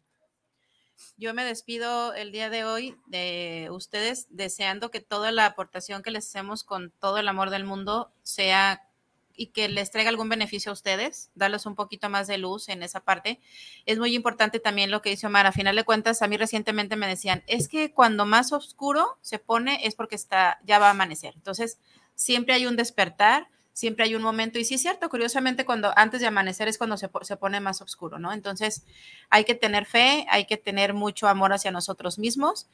Yo 1.18 1.34
me 1.34 1.44
despido 1.44 2.14
el 2.14 2.32
día 2.32 2.50
de 2.50 2.64
hoy 2.64 2.96
de 3.08 3.68
ustedes 3.72 4.28
deseando 4.30 4.92
que 4.92 5.02
toda 5.02 5.32
la 5.32 5.48
aportación 5.48 6.04
que 6.04 6.12
les 6.12 6.28
hacemos 6.28 6.64
con 6.64 6.92
todo 7.00 7.18
el 7.18 7.28
amor 7.28 7.50
del 7.50 7.66
mundo 7.66 8.14
sea 8.24 8.88
y 9.36 9.48
que 9.48 9.70
les 9.70 9.92
traiga 9.92 10.10
algún 10.10 10.30
beneficio 10.30 10.72
a 10.72 10.74
ustedes, 10.74 11.32
darles 11.36 11.66
un 11.66 11.76
poquito 11.76 12.10
más 12.10 12.28
de 12.28 12.38
luz 12.38 12.70
en 12.70 12.84
esa 12.84 13.02
parte. 13.02 13.40
Es 13.86 13.98
muy 13.98 14.16
importante 14.16 14.60
también 14.60 14.92
lo 14.92 15.02
que 15.02 15.10
dice 15.10 15.28
Omar. 15.28 15.46
A 15.46 15.52
final 15.52 15.76
de 15.76 15.84
cuentas, 15.84 16.22
a 16.22 16.28
mí 16.28 16.38
recientemente 16.38 16.96
me 16.96 17.08
decían, 17.08 17.44
es 17.48 17.68
que 17.68 17.94
cuando 17.94 18.26
más 18.26 18.52
oscuro 18.52 19.18
se 19.22 19.40
pone 19.40 19.86
es 19.86 19.96
porque 19.96 20.16
está, 20.16 20.60
ya 20.64 20.80
va 20.80 20.88
a 20.88 20.92
amanecer. 20.92 21.34
Entonces, 21.36 21.80
siempre 22.16 22.54
hay 22.54 22.66
un 22.66 22.76
despertar 22.76 23.48
siempre 23.74 24.06
hay 24.06 24.16
un 24.16 24.22
momento, 24.22 24.60
y 24.60 24.66
sí 24.66 24.76
es 24.76 24.82
cierto, 24.82 25.10
curiosamente, 25.10 25.66
cuando 25.66 25.92
antes 25.96 26.22
de 26.22 26.28
amanecer 26.28 26.68
es 26.68 26.78
cuando 26.78 26.98
se, 26.98 27.10
se, 27.22 27.38
pone 27.38 27.60
más 27.60 27.82
oscuro, 27.82 28.20
¿no? 28.20 28.34
Entonces, 28.34 28.84
hay 29.30 29.44
que 29.44 29.56
tener 29.56 29.86
fe, 29.86 30.26
hay 30.30 30.46
que 30.46 30.58
tener 30.58 30.94
mucho 30.94 31.28
amor 31.28 31.54
hacia 31.54 31.72
nosotros 31.72 32.20
mismos 32.20 32.68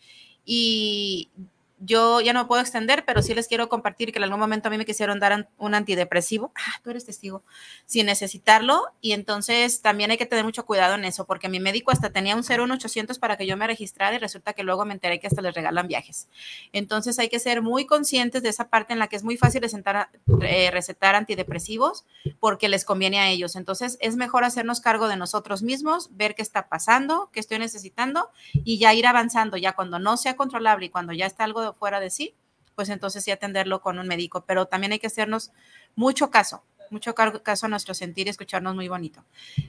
y 0.44 1.30
yo 1.80 2.22
ya 2.22 2.34
no 2.34 2.48
puedo 2.48 2.62
extender, 2.62 3.06
pero 3.06 3.22
sí 3.22 3.34
les 3.34 3.48
quiero 3.48 3.70
compartir 3.70 4.12
que 4.12 4.20
en 4.20 4.24
algún 4.24 4.40
momento 4.40 4.68
a 4.68 4.72
mí 4.72 4.78
me 4.78 4.86
quisieron 4.86 5.20
dar 5.20 5.50
un 5.58 5.76
antidepresivo, 5.76 6.52
ah, 6.56 6.80
tú 6.84 6.90
eres 6.90 7.06
testigo, 7.06 7.44
sin 7.86 8.08
necesitarlo, 8.08 8.84
y 9.02 9.12
entonces 9.12 9.82
también 9.82 10.12
hay 10.12 10.18
que 10.18 10.26
tener 10.26 10.44
mucho 10.44 10.66
cuidado 10.66 10.96
en 10.96 11.06
eso, 11.06 11.26
porque 11.26 11.50
mi 11.50 11.60
médico 11.60 11.92
hasta 11.92 12.10
tenía 12.10 12.36
un 12.36 12.44
01800 12.44 13.20
para 13.20 13.38
que 13.38 13.46
yo 13.46 13.58
me 13.58 13.68
registrara 13.68 14.16
y 14.16 14.20
resulta 14.20 14.54
que 14.54 14.64
luego 14.64 14.86
me 14.86 14.94
enteré 14.94 15.20
que 15.20 15.28
hasta 15.28 15.42
les 15.42 15.54
regalan 15.54 15.88
viajes. 15.88 16.28
Entonces 16.74 17.20
hay 17.20 17.30
que 17.30 17.40
ser 17.40 17.62
muy 17.62 17.86
conscientes 17.86 18.44
de 18.44 18.50
esa 18.50 18.70
parte 18.70 18.94
en 18.94 19.00
la 19.00 19.08
que 19.08 19.16
es 19.16 19.24
muy 19.24 19.38
fácil 19.38 19.64
eh, 19.64 20.72
recetar 20.72 21.16
antidepresivos 21.16 22.06
porque 22.40 22.70
les 22.70 22.86
conviene 22.86 23.20
a 23.20 23.30
ellos. 23.30 23.56
Entonces 23.56 23.98
es 24.02 24.16
mejor 24.16 24.44
hacernos 24.44 24.82
cargo 24.82 25.08
de 25.08 25.18
nosotros 25.18 25.64
mismos, 25.64 26.10
ver 26.12 26.36
qué 26.36 26.42
está 26.42 26.70
pasando, 26.70 27.30
qué 27.32 27.40
estoy 27.40 27.60
necesitando 27.60 28.30
y 28.54 28.78
ya 28.80 28.94
ir 28.94 29.08
avanzando, 29.08 29.58
ya 29.58 29.74
cuando 29.74 30.00
no 30.00 30.18
sea 30.18 30.36
controlable 30.36 30.88
y 30.88 30.90
cuando 30.90 31.14
ya 31.14 31.26
está 31.26 31.44
algo 31.44 31.67
fuera 31.74 32.00
de 32.00 32.10
sí, 32.10 32.36
pues 32.76 32.90
entonces 32.90 33.24
sí 33.24 33.32
atenderlo 33.32 33.82
con 33.82 34.00
un 34.00 34.08
médico, 34.08 34.44
pero 34.46 34.68
también 34.68 34.92
hay 34.92 35.00
que 35.00 35.08
hacernos 35.08 35.52
mucho 35.96 36.30
caso. 36.30 36.64
mucho 36.90 37.14
caso 37.16 37.66
a 37.66 37.70
nuestro 37.70 37.94
sentir 37.94 38.28
y 38.28 38.30
escucharnos 38.30 38.74
muy 38.74 38.88
bonito. 38.88 39.22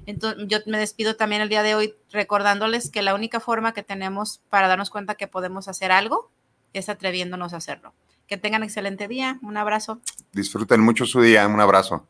Entonces, 0.07 0.45
yo 0.47 0.59
me 0.67 0.79
despido 0.79 1.17
también 1.17 1.43
el 1.43 1.49
día 1.49 1.65
de 1.65 1.75
hoy 1.75 1.95
recordándoles 2.13 2.91
que 2.91 3.03
la 3.03 3.15
única 3.15 3.41
forma 3.41 3.73
que 3.75 3.83
tenemos 3.83 4.41
para 4.51 4.69
darnos 4.69 4.91
cuenta 4.91 5.17
que 5.17 5.27
podemos 5.27 5.67
hacer 5.67 5.91
algo 5.91 6.31
es 6.75 6.89
atreviéndonos 6.89 7.55
a 7.55 7.57
hacerlo. 7.57 7.93
Que 8.29 8.37
tengan 8.37 8.63
excelente 8.63 9.09
día. 9.09 9.39
Un 9.43 9.57
abrazo. 9.57 10.01
Disfruten 10.33 10.81
mucho 10.81 11.07
su 11.07 11.21
día. 11.21 11.47
Un 11.49 11.61
abrazo. 11.61 12.07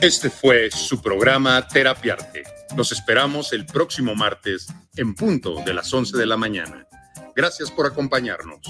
Este 0.00 0.30
fue 0.30 0.70
su 0.70 1.02
programa 1.02 1.66
Terapiarte. 1.66 2.44
Los 2.76 2.92
esperamos 2.92 3.52
el 3.52 3.66
próximo 3.66 4.14
martes 4.14 4.68
en 4.94 5.12
punto 5.12 5.56
de 5.66 5.74
las 5.74 5.92
11 5.92 6.16
de 6.16 6.24
la 6.24 6.36
mañana. 6.36 6.86
Gracias 7.34 7.68
por 7.72 7.84
acompañarnos. 7.84 8.60